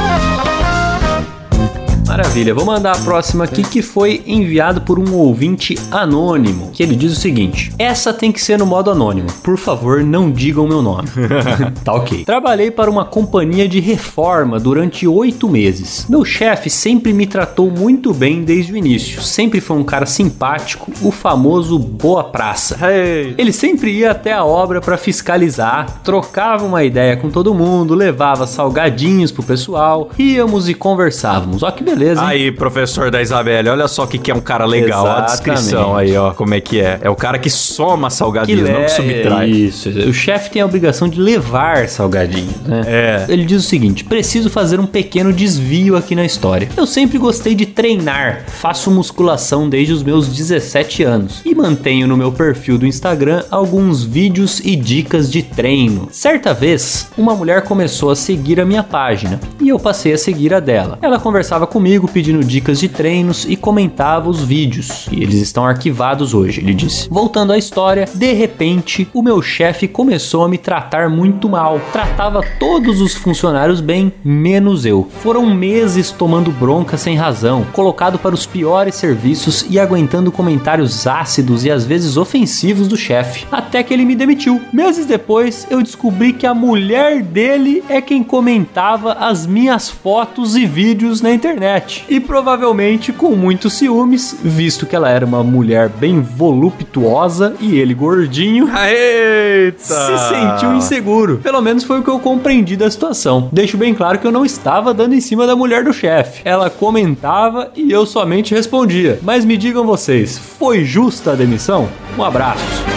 Maravilha, 2.17 2.51
vou 2.51 2.65
mandar 2.65 2.95
a 2.95 2.99
próxima 3.03 3.43
aqui 3.43 3.61
que 3.61 3.83
foi 3.83 4.23
enviado 4.25 4.81
por 4.81 4.97
um 4.97 5.13
ouvinte 5.13 5.77
anônimo. 5.91 6.71
Que 6.73 6.81
ele 6.81 6.95
diz 6.95 7.11
o 7.11 7.15
seguinte: 7.15 7.71
Essa 7.77 8.11
tem 8.11 8.31
que 8.31 8.41
ser 8.41 8.57
no 8.57 8.65
modo 8.65 8.89
anônimo. 8.89 9.27
Por 9.43 9.55
favor, 9.55 10.03
não 10.03 10.31
digam 10.31 10.67
meu 10.67 10.81
nome. 10.81 11.07
tá 11.85 11.93
ok. 11.93 12.25
Trabalhei 12.25 12.71
para 12.71 12.89
uma 12.89 13.05
companhia 13.05 13.67
de 13.67 13.79
reforma 13.79 14.59
durante 14.59 15.07
oito 15.07 15.47
meses. 15.47 16.07
Meu 16.09 16.25
chefe 16.25 16.71
sempre 16.71 17.13
me 17.13 17.27
tratou 17.27 17.69
muito 17.69 18.11
bem 18.15 18.43
desde 18.43 18.73
o 18.73 18.77
início. 18.77 19.21
Sempre 19.21 19.61
foi 19.61 19.77
um 19.77 19.83
cara 19.83 20.07
simpático, 20.07 20.91
o 21.03 21.11
famoso 21.11 21.77
boa 21.77 22.23
praça. 22.23 22.79
Hey. 22.83 23.35
Ele 23.37 23.53
sempre 23.53 23.91
ia 23.91 24.09
até 24.09 24.33
a 24.33 24.43
obra 24.43 24.81
para 24.81 24.97
fiscalizar, 24.97 26.01
trocava 26.03 26.65
uma 26.65 26.83
ideia 26.83 27.15
com 27.15 27.29
todo 27.29 27.53
mundo, 27.53 27.93
levava 27.93 28.47
salgadinhos 28.47 29.31
pro 29.31 29.43
pessoal, 29.43 30.09
íamos 30.17 30.67
e 30.67 30.73
conversávamos. 30.73 31.61
Ó 31.61 31.69
que 31.69 31.83
beleza, 31.83 32.06
hein? 32.15 32.23
Aí, 32.25 32.51
professor 32.51 33.11
da 33.11 33.21
Isabelle, 33.21 33.69
olha 33.69 33.87
só 33.87 34.03
o 34.03 34.07
que, 34.07 34.17
que 34.17 34.31
é 34.31 34.35
um 34.35 34.41
cara 34.41 34.65
legal. 34.65 35.03
Olha 35.03 35.13
a 35.13 35.25
Exatamente. 35.25 35.55
descrição 35.59 35.95
aí, 35.95 36.15
ó. 36.15 36.31
Como 36.31 36.53
é 36.53 36.61
que 36.61 36.79
é. 36.79 36.99
É 37.01 37.09
o 37.09 37.15
cara 37.15 37.37
que 37.37 37.49
soma 37.49 38.07
que 38.07 38.13
salgadinhos, 38.15 38.69
não 38.69 38.83
que 38.83 38.91
subtrai. 38.91 39.49
Isso, 39.49 39.89
o 39.89 40.13
chefe 40.13 40.51
tem 40.51 40.61
a 40.61 40.65
obrigação 40.65 41.07
de 41.07 41.19
levar 41.19 41.87
salgadinhos, 41.87 42.61
né? 42.61 42.83
É. 42.85 43.25
Ele 43.27 43.45
diz 43.45 43.63
o 43.63 43.67
seguinte: 43.67 44.03
preciso 44.03 44.49
fazer 44.49 44.79
um 44.79 44.85
pequeno 44.85 45.33
desvio 45.33 45.95
aqui 45.95 46.15
na 46.15 46.25
história. 46.25 46.69
Eu 46.77 46.85
sempre 46.85 47.17
gostei 47.17 47.55
de 47.55 47.65
treinar, 47.65 48.43
faço 48.47 48.91
musculação 48.91 49.69
desde 49.69 49.93
os 49.93 50.03
meus 50.03 50.27
17 50.27 51.03
anos 51.03 51.41
e 51.43 51.55
mantenho 51.55 52.07
no 52.07 52.17
meu 52.17 52.31
perfil 52.31 52.77
do 52.77 52.85
Instagram 52.85 53.43
alguns 53.49 54.03
vídeos 54.03 54.59
e 54.63 54.75
dicas 54.75 55.31
de 55.31 55.41
treino. 55.41 56.07
Certa 56.11 56.53
vez, 56.53 57.09
uma 57.17 57.35
mulher 57.35 57.63
começou 57.63 58.11
a 58.11 58.15
seguir 58.15 58.59
a 58.59 58.65
minha 58.65 58.83
página 58.83 59.39
e 59.59 59.69
eu 59.69 59.79
passei 59.79 60.13
a 60.13 60.17
seguir 60.17 60.53
a 60.53 60.59
dela. 60.59 60.99
Ela 61.01 61.19
conversava 61.19 61.65
comigo 61.65 61.96
pedindo 62.05 62.43
dicas 62.43 62.81
de 62.81 62.89
treinos 62.89 63.45
e 63.47 63.55
comentava 63.55 64.29
os 64.29 64.43
vídeos. 64.43 65.07
E 65.09 65.23
eles 65.23 65.41
estão 65.41 65.65
arquivados 65.65 66.33
hoje, 66.33 66.59
ele 66.59 66.73
disse. 66.73 67.07
Voltando 67.09 67.53
à 67.53 67.57
história, 67.57 68.03
de 68.13 68.33
repente, 68.33 69.07
o 69.13 69.21
meu 69.21 69.41
chefe 69.41 69.87
começou 69.87 70.43
a 70.43 70.49
me 70.49 70.57
tratar 70.57 71.09
muito 71.09 71.47
mal. 71.47 71.79
Tratava 71.93 72.43
todos 72.59 72.99
os 72.99 73.15
funcionários 73.15 73.79
bem, 73.79 74.11
menos 74.23 74.85
eu. 74.85 75.07
Foram 75.21 75.45
meses 75.45 76.11
tomando 76.11 76.51
bronca 76.51 76.97
sem 76.97 77.15
razão, 77.15 77.65
colocado 77.71 78.19
para 78.19 78.35
os 78.35 78.45
piores 78.45 78.95
serviços 78.95 79.65
e 79.69 79.79
aguentando 79.79 80.31
comentários 80.31 81.07
ácidos 81.07 81.63
e 81.63 81.71
às 81.71 81.85
vezes 81.85 82.17
ofensivos 82.17 82.87
do 82.87 82.97
chefe. 82.97 83.45
Até 83.51 83.83
que 83.83 83.93
ele 83.93 84.03
me 84.03 84.15
demitiu. 84.15 84.61
Meses 84.73 85.05
depois, 85.05 85.67
eu 85.69 85.81
descobri 85.81 86.33
que 86.33 86.45
a 86.45 86.53
mulher 86.53 87.21
dele 87.21 87.83
é 87.87 88.01
quem 88.01 88.23
comentava 88.23 89.13
as 89.13 89.45
minhas 89.45 89.89
fotos 89.89 90.55
e 90.55 90.65
vídeos 90.65 91.21
na 91.21 91.31
internet. 91.31 91.76
E 92.09 92.19
provavelmente 92.19 93.11
com 93.11 93.35
muitos 93.35 93.73
ciúmes, 93.73 94.37
visto 94.43 94.85
que 94.85 94.95
ela 94.95 95.09
era 95.09 95.25
uma 95.25 95.43
mulher 95.43 95.89
bem 95.89 96.21
voluptuosa 96.21 97.55
e 97.59 97.77
ele 97.77 97.93
gordinho. 97.93 98.67
Eita! 98.67 99.77
Se 99.79 100.17
sentiu 100.29 100.73
inseguro. 100.75 101.37
Pelo 101.37 101.61
menos 101.61 101.83
foi 101.83 101.99
o 101.99 102.03
que 102.03 102.09
eu 102.09 102.19
compreendi 102.19 102.75
da 102.75 102.89
situação. 102.89 103.49
Deixo 103.51 103.77
bem 103.77 103.93
claro 103.93 104.19
que 104.19 104.27
eu 104.27 104.31
não 104.31 104.45
estava 104.45 104.93
dando 104.93 105.13
em 105.13 105.21
cima 105.21 105.45
da 105.45 105.55
mulher 105.55 105.83
do 105.83 105.93
chefe. 105.93 106.41
Ela 106.45 106.69
comentava 106.69 107.71
e 107.75 107.91
eu 107.91 108.05
somente 108.05 108.53
respondia. 108.53 109.19
Mas 109.21 109.45
me 109.45 109.57
digam 109.57 109.85
vocês, 109.85 110.37
foi 110.37 110.83
justa 110.83 111.31
a 111.31 111.35
demissão? 111.35 111.89
Um 112.17 112.23
abraço. 112.23 112.96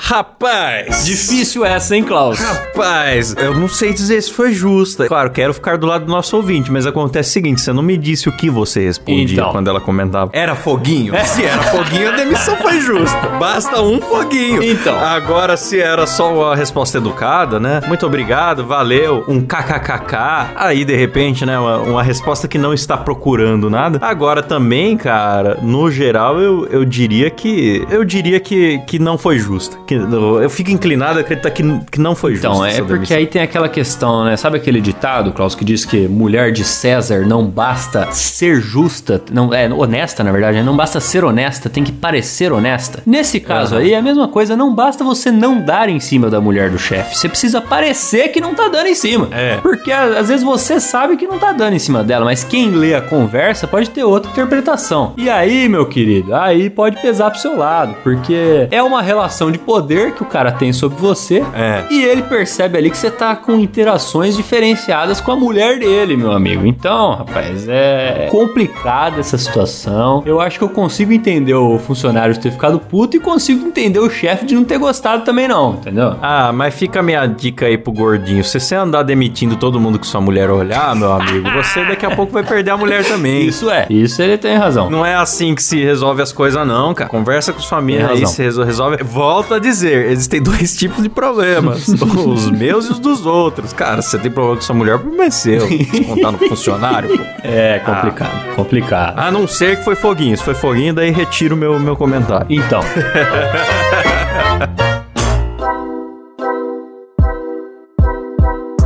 Rapaz! 0.00 1.04
Difícil 1.04 1.64
essa, 1.64 1.96
hein, 1.96 2.02
Klaus? 2.04 2.38
Rapaz, 2.38 3.34
eu 3.36 3.54
não 3.54 3.68
sei 3.68 3.92
dizer 3.92 4.22
se 4.22 4.32
foi 4.32 4.52
justa. 4.52 5.06
Claro, 5.08 5.30
quero 5.30 5.52
ficar 5.52 5.76
do 5.76 5.86
lado 5.86 6.04
do 6.06 6.10
nosso 6.10 6.36
ouvinte, 6.36 6.70
mas 6.70 6.86
acontece 6.86 7.30
o 7.30 7.32
seguinte: 7.32 7.60
você 7.60 7.72
não 7.72 7.82
me 7.82 7.96
disse 7.96 8.28
o 8.28 8.32
que 8.32 8.48
você 8.48 8.80
respondia 8.84 9.34
Então. 9.34 9.50
quando 9.52 9.68
ela 9.68 9.80
comentava. 9.80 10.30
Era 10.32 10.54
foguinho? 10.54 11.12
Se 11.26 11.44
era 11.44 11.62
foguinho, 11.64 12.08
a 12.08 12.12
demissão 12.16 12.56
foi 12.56 12.80
justa. 12.80 13.28
Basta 13.38 13.82
um 13.82 14.00
foguinho. 14.00 14.62
Então. 14.62 14.96
Agora, 14.98 15.56
se 15.56 15.78
era 15.80 16.06
só 16.06 16.52
a 16.52 16.56
resposta 16.56 16.98
educada, 16.98 17.58
né? 17.58 17.80
Muito 17.86 18.06
obrigado, 18.06 18.64
valeu, 18.64 19.24
um 19.28 19.40
kkkk. 19.40 20.16
Aí, 20.56 20.84
de 20.84 20.94
repente, 20.96 21.44
né? 21.44 21.58
Uma, 21.58 21.78
uma 21.78 22.02
resposta 22.02 22.46
que 22.46 22.56
não 22.58 22.72
está 22.72 22.96
procurando 22.96 23.68
nada. 23.68 23.98
Agora 24.00 24.42
também, 24.42 24.96
cara, 24.96 25.58
no 25.60 25.90
geral, 25.90 26.40
eu, 26.40 26.66
eu 26.70 26.84
diria 26.84 27.30
que. 27.30 27.84
Eu 27.90 28.04
diria 28.04 28.38
que, 28.40 28.78
que 28.86 28.98
não 28.98 29.18
foi 29.18 29.38
justa. 29.38 29.76
Que, 29.88 29.94
eu 29.94 30.50
fico 30.50 30.70
inclinado 30.70 31.18
a 31.18 31.22
acreditar 31.22 31.50
que, 31.50 31.62
que 31.90 31.98
não 31.98 32.14
foi 32.14 32.32
justa. 32.32 32.46
Então, 32.46 32.62
é 32.62 32.74
porque 32.74 32.92
demissão. 32.92 33.16
aí 33.16 33.26
tem 33.26 33.40
aquela 33.40 33.70
questão, 33.70 34.22
né? 34.22 34.36
Sabe 34.36 34.58
aquele 34.58 34.82
ditado, 34.82 35.32
Klaus, 35.32 35.54
que 35.54 35.64
diz 35.64 35.86
que 35.86 36.06
mulher 36.06 36.52
de 36.52 36.62
César 36.62 37.24
não 37.26 37.46
basta 37.46 38.12
ser 38.12 38.60
justa, 38.60 39.22
não 39.32 39.54
é 39.54 39.66
honesta, 39.72 40.22
na 40.22 40.30
verdade, 40.30 40.58
né? 40.58 40.62
não 40.62 40.76
basta 40.76 41.00
ser 41.00 41.24
honesta, 41.24 41.70
tem 41.70 41.82
que 41.82 41.90
parecer 41.90 42.52
honesta. 42.52 43.02
Nesse 43.06 43.40
caso 43.40 43.76
Aham. 43.76 43.82
aí, 43.82 43.94
é 43.94 43.96
a 43.96 44.02
mesma 44.02 44.28
coisa, 44.28 44.54
não 44.54 44.74
basta 44.74 45.02
você 45.02 45.30
não 45.30 45.58
dar 45.58 45.88
em 45.88 45.98
cima 46.00 46.28
da 46.28 46.38
mulher 46.38 46.68
do 46.68 46.78
chefe, 46.78 47.16
você 47.16 47.26
precisa 47.26 47.58
parecer 47.58 48.28
que 48.28 48.42
não 48.42 48.54
tá 48.54 48.68
dando 48.68 48.88
em 48.88 48.94
cima. 48.94 49.30
É. 49.32 49.56
Porque 49.56 49.90
às 49.90 50.28
vezes 50.28 50.44
você 50.44 50.78
sabe 50.78 51.16
que 51.16 51.26
não 51.26 51.38
tá 51.38 51.50
dando 51.52 51.72
em 51.72 51.78
cima 51.78 52.04
dela, 52.04 52.26
mas 52.26 52.44
quem 52.44 52.72
lê 52.72 52.94
a 52.94 53.00
conversa 53.00 53.66
pode 53.66 53.88
ter 53.88 54.04
outra 54.04 54.30
interpretação. 54.30 55.14
E 55.16 55.30
aí, 55.30 55.66
meu 55.66 55.86
querido, 55.86 56.34
aí 56.34 56.68
pode 56.68 57.00
pesar 57.00 57.30
pro 57.30 57.40
seu 57.40 57.56
lado, 57.56 57.96
porque 58.04 58.68
é 58.70 58.82
uma 58.82 59.00
relação 59.00 59.50
de 59.50 59.56
poder 59.56 59.77
poder 59.78 60.12
que 60.12 60.22
o 60.22 60.26
cara 60.26 60.50
tem 60.50 60.72
sobre 60.72 60.98
você. 61.00 61.42
É. 61.54 61.84
E 61.90 62.02
ele 62.02 62.22
percebe 62.22 62.76
ali 62.76 62.90
que 62.90 62.96
você 62.98 63.10
tá 63.10 63.36
com 63.36 63.54
interações 63.56 64.36
diferenciadas 64.36 65.20
com 65.20 65.30
a 65.30 65.36
mulher 65.36 65.78
dele, 65.78 66.16
meu 66.16 66.32
amigo. 66.32 66.66
Então, 66.66 67.14
rapaz, 67.14 67.66
é 67.68 68.28
complicada 68.30 69.20
essa 69.20 69.38
situação. 69.38 70.22
Eu 70.26 70.40
acho 70.40 70.58
que 70.58 70.64
eu 70.64 70.68
consigo 70.68 71.12
entender 71.12 71.54
o 71.54 71.78
funcionário 71.78 72.34
de 72.34 72.40
ter 72.40 72.50
ficado 72.50 72.78
puto 72.80 73.16
e 73.16 73.20
consigo 73.20 73.66
entender 73.66 74.00
o 74.00 74.10
chefe 74.10 74.44
de 74.46 74.54
não 74.54 74.64
ter 74.64 74.78
gostado 74.78 75.24
também, 75.24 75.46
não, 75.46 75.74
entendeu? 75.74 76.16
Ah, 76.20 76.52
mas 76.52 76.74
fica 76.74 76.98
a 77.00 77.02
minha 77.02 77.24
dica 77.26 77.66
aí 77.66 77.78
pro 77.78 77.92
gordinho. 77.92 78.42
Se 78.42 78.58
você 78.58 78.74
andar 78.74 79.02
demitindo 79.04 79.54
todo 79.56 79.78
mundo 79.78 79.98
que 79.98 80.06
sua 80.06 80.20
mulher 80.20 80.50
olhar, 80.50 80.94
meu 80.96 81.12
amigo, 81.12 81.48
você 81.52 81.84
daqui 81.84 82.04
a 82.04 82.14
pouco 82.14 82.32
vai 82.32 82.42
perder 82.42 82.72
a 82.72 82.76
mulher 82.76 83.04
também. 83.04 83.46
Isso 83.46 83.70
é. 83.70 83.86
Isso 83.88 84.20
ele 84.20 84.36
tem 84.36 84.56
razão. 84.56 84.90
Não 84.90 85.06
é 85.06 85.14
assim 85.14 85.54
que 85.54 85.62
se 85.62 85.82
resolve 85.82 86.20
as 86.20 86.32
coisas, 86.32 86.66
não, 86.66 86.92
cara. 86.94 87.08
Conversa 87.08 87.52
com 87.52 87.60
sua 87.60 87.80
mina 87.80 88.10
aí, 88.10 88.26
se 88.26 88.42
resol- 88.42 88.64
resolve. 88.64 89.02
Volto 89.04 89.54
a 89.54 89.58
dizer, 89.68 90.10
existem 90.10 90.40
dois 90.42 90.76
tipos 90.76 91.02
de 91.02 91.08
problemas: 91.08 91.86
os 91.88 92.50
meus 92.50 92.86
e 92.86 92.92
os 92.92 92.98
dos 92.98 93.26
outros. 93.26 93.72
Cara, 93.72 94.02
se 94.02 94.10
você 94.10 94.18
tem 94.18 94.30
problema 94.30 94.56
com 94.56 94.62
sua 94.62 94.74
mulher, 94.74 94.96
o 94.96 95.00
problema 95.00 95.24
é 95.24 95.30
seu. 95.30 95.66
Se 95.68 96.04
contar 96.04 96.32
no 96.32 96.38
funcionário, 96.38 97.16
pô. 97.16 97.24
É 97.42 97.78
complicado, 97.80 98.54
complicado. 98.54 99.18
A 99.18 99.30
não 99.30 99.46
ser 99.46 99.78
que 99.78 99.84
foi 99.84 99.94
foguinho. 99.94 100.36
Se 100.36 100.42
foi 100.42 100.54
foguinho, 100.54 100.94
daí 100.94 101.10
retiro 101.10 101.54
o 101.54 101.58
meu, 101.58 101.78
meu 101.78 101.96
comentário. 101.96 102.46
Então, 102.50 102.80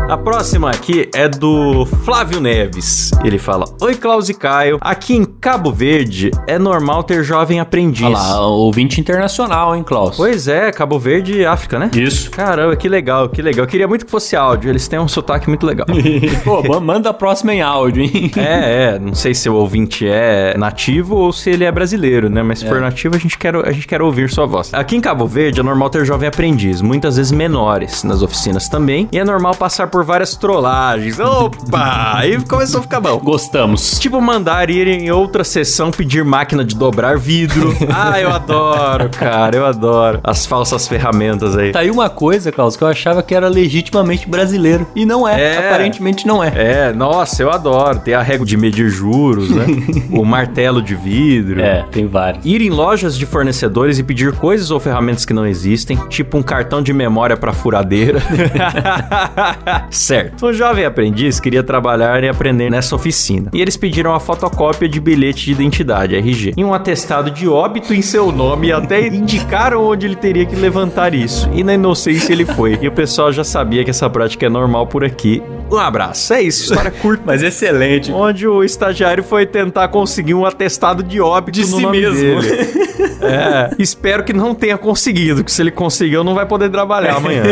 A 0.08 0.16
próxima 0.18 0.68
aqui 0.68 1.08
é 1.14 1.26
do 1.26 1.86
Flávio 2.04 2.38
Neves. 2.38 3.12
Ele 3.24 3.38
fala: 3.38 3.64
Oi, 3.80 3.94
Klaus 3.94 4.28
e 4.28 4.34
Caio. 4.34 4.76
Aqui 4.80 5.14
em 5.16 5.24
Cabo 5.24 5.72
Verde 5.72 6.30
é 6.46 6.58
normal 6.58 7.02
ter 7.02 7.24
jovem 7.24 7.58
aprendiz. 7.60 8.04
olha 8.04 8.18
lá, 8.18 8.46
ouvinte 8.46 9.00
internacional, 9.00 9.74
hein, 9.74 9.82
Klaus? 9.82 10.16
Pois 10.16 10.48
é, 10.48 10.70
Cabo 10.70 10.98
Verde 10.98 11.38
e 11.38 11.46
África, 11.46 11.78
né? 11.78 11.90
Isso. 11.94 12.30
Caramba, 12.30 12.76
que 12.76 12.88
legal, 12.90 13.28
que 13.30 13.40
legal. 13.40 13.64
Eu 13.64 13.68
queria 13.68 13.88
muito 13.88 14.04
que 14.04 14.10
fosse 14.10 14.36
áudio, 14.36 14.68
eles 14.70 14.86
têm 14.86 14.98
um 14.98 15.08
sotaque 15.08 15.48
muito 15.48 15.64
legal. 15.64 15.86
Pô, 16.44 16.62
ma- 16.62 16.80
manda 16.80 17.08
a 17.08 17.14
próxima 17.14 17.54
em 17.54 17.62
áudio, 17.62 18.02
hein? 18.04 18.30
é, 18.36 18.94
é, 18.94 18.98
não 18.98 19.14
sei 19.14 19.32
se 19.34 19.48
o 19.48 19.54
ouvinte 19.54 20.06
é 20.06 20.54
nativo 20.58 21.16
ou 21.16 21.32
se 21.32 21.48
ele 21.48 21.64
é 21.64 21.72
brasileiro, 21.72 22.28
né? 22.28 22.42
Mas 22.42 22.58
se 22.58 22.66
for 22.68 22.80
nativo, 22.82 23.16
a 23.16 23.18
gente, 23.18 23.38
quer, 23.38 23.56
a 23.56 23.72
gente 23.72 23.86
quer 23.86 24.02
ouvir 24.02 24.28
sua 24.30 24.44
voz. 24.44 24.74
Aqui 24.74 24.94
em 24.94 25.00
Cabo 25.00 25.26
Verde 25.26 25.60
é 25.60 25.62
normal 25.62 25.88
ter 25.88 26.04
jovem 26.04 26.28
aprendiz, 26.28 26.82
muitas 26.82 27.16
vezes 27.16 27.32
menores, 27.32 28.04
nas 28.04 28.20
oficinas 28.22 28.68
também, 28.68 29.08
e 29.10 29.18
é 29.18 29.24
normal 29.24 29.54
passar 29.54 29.86
por 29.86 30.01
várias 30.02 30.36
trollagens. 30.36 31.18
Opa! 31.18 32.12
Aí 32.16 32.40
começou 32.44 32.80
a 32.80 32.82
ficar 32.82 33.00
bom. 33.00 33.18
Gostamos. 33.18 33.98
Tipo, 33.98 34.20
mandar 34.20 34.70
ir 34.70 34.86
em 34.88 35.10
outra 35.10 35.44
sessão 35.44 35.90
pedir 35.90 36.24
máquina 36.24 36.64
de 36.64 36.74
dobrar 36.74 37.18
vidro. 37.18 37.74
ah, 37.92 38.20
eu 38.20 38.30
adoro, 38.30 39.08
cara, 39.10 39.56
eu 39.56 39.66
adoro. 39.66 40.20
As 40.22 40.46
falsas 40.46 40.86
ferramentas 40.88 41.56
aí. 41.56 41.72
Tá 41.72 41.80
aí 41.80 41.90
uma 41.90 42.08
coisa, 42.08 42.52
Klaus, 42.52 42.76
que 42.76 42.84
eu 42.84 42.88
achava 42.88 43.22
que 43.22 43.34
era 43.34 43.48
legitimamente 43.48 44.28
brasileiro. 44.28 44.86
E 44.94 45.04
não 45.04 45.26
é. 45.26 45.40
É. 45.40 45.68
Aparentemente 45.68 46.26
não 46.26 46.42
é. 46.42 46.52
É, 46.54 46.92
nossa, 46.92 47.42
eu 47.42 47.50
adoro. 47.50 48.00
Tem 48.00 48.14
a 48.14 48.22
régua 48.22 48.46
de 48.46 48.56
medir 48.56 48.88
juros, 48.88 49.50
né? 49.50 49.66
o 50.10 50.24
martelo 50.24 50.82
de 50.82 50.94
vidro. 50.94 51.60
É, 51.60 51.84
tem 51.90 52.06
vários. 52.06 52.44
Ir 52.44 52.62
em 52.62 52.70
lojas 52.70 53.16
de 53.16 53.26
fornecedores 53.26 53.98
e 53.98 54.02
pedir 54.02 54.32
coisas 54.32 54.70
ou 54.70 54.80
ferramentas 54.80 55.24
que 55.24 55.32
não 55.32 55.46
existem, 55.46 55.96
tipo 56.08 56.36
um 56.36 56.42
cartão 56.42 56.82
de 56.82 56.92
memória 56.92 57.36
pra 57.36 57.52
furadeira. 57.52 58.20
certo. 59.90 60.46
O 60.46 60.52
jovem 60.52 60.84
aprendiz 60.84 61.40
queria 61.40 61.62
trabalhar 61.62 62.22
e 62.22 62.28
aprender 62.28 62.70
nessa 62.70 62.94
oficina. 62.94 63.50
E 63.52 63.60
eles 63.60 63.76
pediram 63.76 64.14
a 64.14 64.20
fotocópia 64.20 64.88
de 64.88 65.00
bilhete 65.00 65.46
de 65.46 65.52
identidade, 65.52 66.16
RG, 66.16 66.54
e 66.56 66.64
um 66.64 66.72
atestado 66.74 67.30
de 67.30 67.48
óbito 67.48 67.92
em 67.94 68.02
seu 68.02 68.32
nome 68.32 68.68
e 68.68 68.72
até 68.72 69.06
indicaram 69.08 69.84
onde 69.84 70.06
ele 70.06 70.16
teria 70.16 70.46
que 70.46 70.56
levantar 70.56 71.14
isso. 71.14 71.48
E 71.52 71.62
na 71.62 71.74
inocência 71.74 72.32
ele 72.32 72.44
foi. 72.44 72.78
E 72.80 72.88
o 72.88 72.92
pessoal 72.92 73.32
já 73.32 73.44
sabia 73.44 73.84
que 73.84 73.90
essa 73.90 74.08
prática 74.08 74.46
é 74.46 74.48
normal 74.48 74.86
por 74.86 75.04
aqui. 75.04 75.42
Um 75.70 75.78
abraço. 75.78 76.34
É 76.34 76.42
isso, 76.42 76.64
história 76.64 76.90
curta. 77.02 77.22
Mas 77.24 77.42
excelente. 77.42 78.12
Onde 78.12 78.46
o 78.46 78.62
estagiário 78.62 79.22
foi 79.22 79.46
tentar 79.46 79.88
conseguir 79.88 80.34
um 80.34 80.44
atestado 80.44 81.02
de 81.02 81.20
óbito 81.20 81.60
De 81.60 81.70
no 81.70 81.78
si 81.78 81.86
mesmo. 81.86 82.40
É, 83.22 83.70
espero 83.78 84.24
que 84.24 84.32
não 84.32 84.54
tenha 84.54 84.76
conseguido, 84.76 85.44
que 85.44 85.52
se 85.52 85.62
ele 85.62 85.70
conseguiu, 85.70 86.24
não 86.24 86.34
vai 86.34 86.44
poder 86.44 86.68
trabalhar 86.70 87.16
amanhã. 87.16 87.42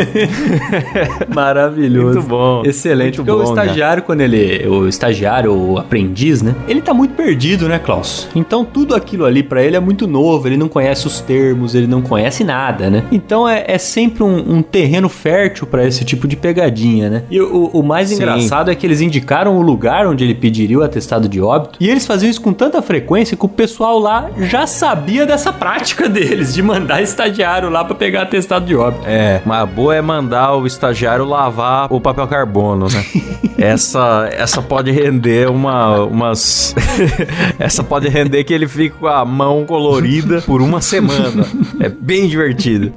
Maravilhoso. 1.33 2.20
Muito 2.21 2.29
bom. 2.29 2.63
Excelente. 2.65 3.17
Muito 3.17 3.25
Porque 3.25 3.31
o 3.31 3.43
bom, 3.43 3.43
estagiário, 3.43 4.03
quando 4.03 4.21
ele. 4.21 4.67
O 4.67 4.87
estagiário, 4.87 5.53
o 5.53 5.77
aprendiz, 5.77 6.41
né? 6.41 6.55
Ele 6.67 6.81
tá 6.81 6.93
muito 6.93 7.13
perdido, 7.13 7.67
né, 7.67 7.79
Klaus? 7.79 8.27
Então 8.35 8.63
tudo 8.63 8.95
aquilo 8.95 9.25
ali 9.25 9.43
pra 9.43 9.63
ele 9.63 9.75
é 9.75 9.79
muito 9.79 10.07
novo. 10.07 10.47
Ele 10.47 10.57
não 10.57 10.67
conhece 10.67 11.07
os 11.07 11.19
termos, 11.21 11.75
ele 11.75 11.87
não 11.87 12.01
conhece 12.01 12.43
nada, 12.43 12.89
né? 12.89 13.03
Então 13.11 13.47
é, 13.47 13.63
é 13.67 13.77
sempre 13.77 14.23
um, 14.23 14.57
um 14.57 14.61
terreno 14.61 15.09
fértil 15.09 15.67
pra 15.67 15.85
esse 15.85 16.03
tipo 16.05 16.27
de 16.27 16.35
pegadinha, 16.35 17.09
né? 17.09 17.23
E 17.29 17.39
o, 17.39 17.67
o 17.73 17.83
mais 17.83 18.09
Sim. 18.09 18.15
engraçado 18.15 18.71
é 18.71 18.75
que 18.75 18.85
eles 18.85 19.01
indicaram 19.01 19.57
o 19.57 19.61
lugar 19.61 20.07
onde 20.07 20.23
ele 20.23 20.35
pediria 20.35 20.79
o 20.79 20.83
atestado 20.83 21.27
de 21.27 21.41
óbito. 21.41 21.77
E 21.79 21.89
eles 21.89 22.05
faziam 22.05 22.29
isso 22.29 22.41
com 22.41 22.53
tanta 22.53 22.81
frequência 22.81 23.37
que 23.37 23.45
o 23.45 23.49
pessoal 23.49 23.99
lá 23.99 24.29
já 24.39 24.67
sabia 24.67 25.25
dessa 25.25 25.51
prática 25.51 26.07
deles, 26.09 26.53
de 26.53 26.61
mandar 26.61 27.01
estagiário 27.01 27.69
lá 27.69 27.83
pra 27.83 27.95
pegar 27.95 28.23
atestado 28.23 28.65
de 28.65 28.75
óbito. 28.75 29.03
É, 29.05 29.41
uma 29.45 29.65
boa 29.65 29.95
é 29.95 30.01
mandar 30.01 30.55
o 30.55 30.65
estagiário 30.65 31.25
lavar 31.25 31.87
o 31.91 31.99
papel 31.99 32.10
carbono, 32.13 32.87
né? 32.87 33.05
essa, 33.57 34.29
essa 34.31 34.61
pode 34.61 34.91
render 34.91 35.49
uma, 35.49 36.03
umas. 36.03 36.75
essa 37.59 37.83
pode 37.83 38.07
render 38.09 38.43
que 38.43 38.53
ele 38.53 38.67
fique 38.67 38.97
com 38.97 39.07
a 39.07 39.23
mão 39.23 39.65
colorida 39.65 40.41
por 40.41 40.61
uma 40.61 40.81
semana. 40.81 41.45
É 41.79 41.89
bem 41.89 42.27
divertido. 42.27 42.91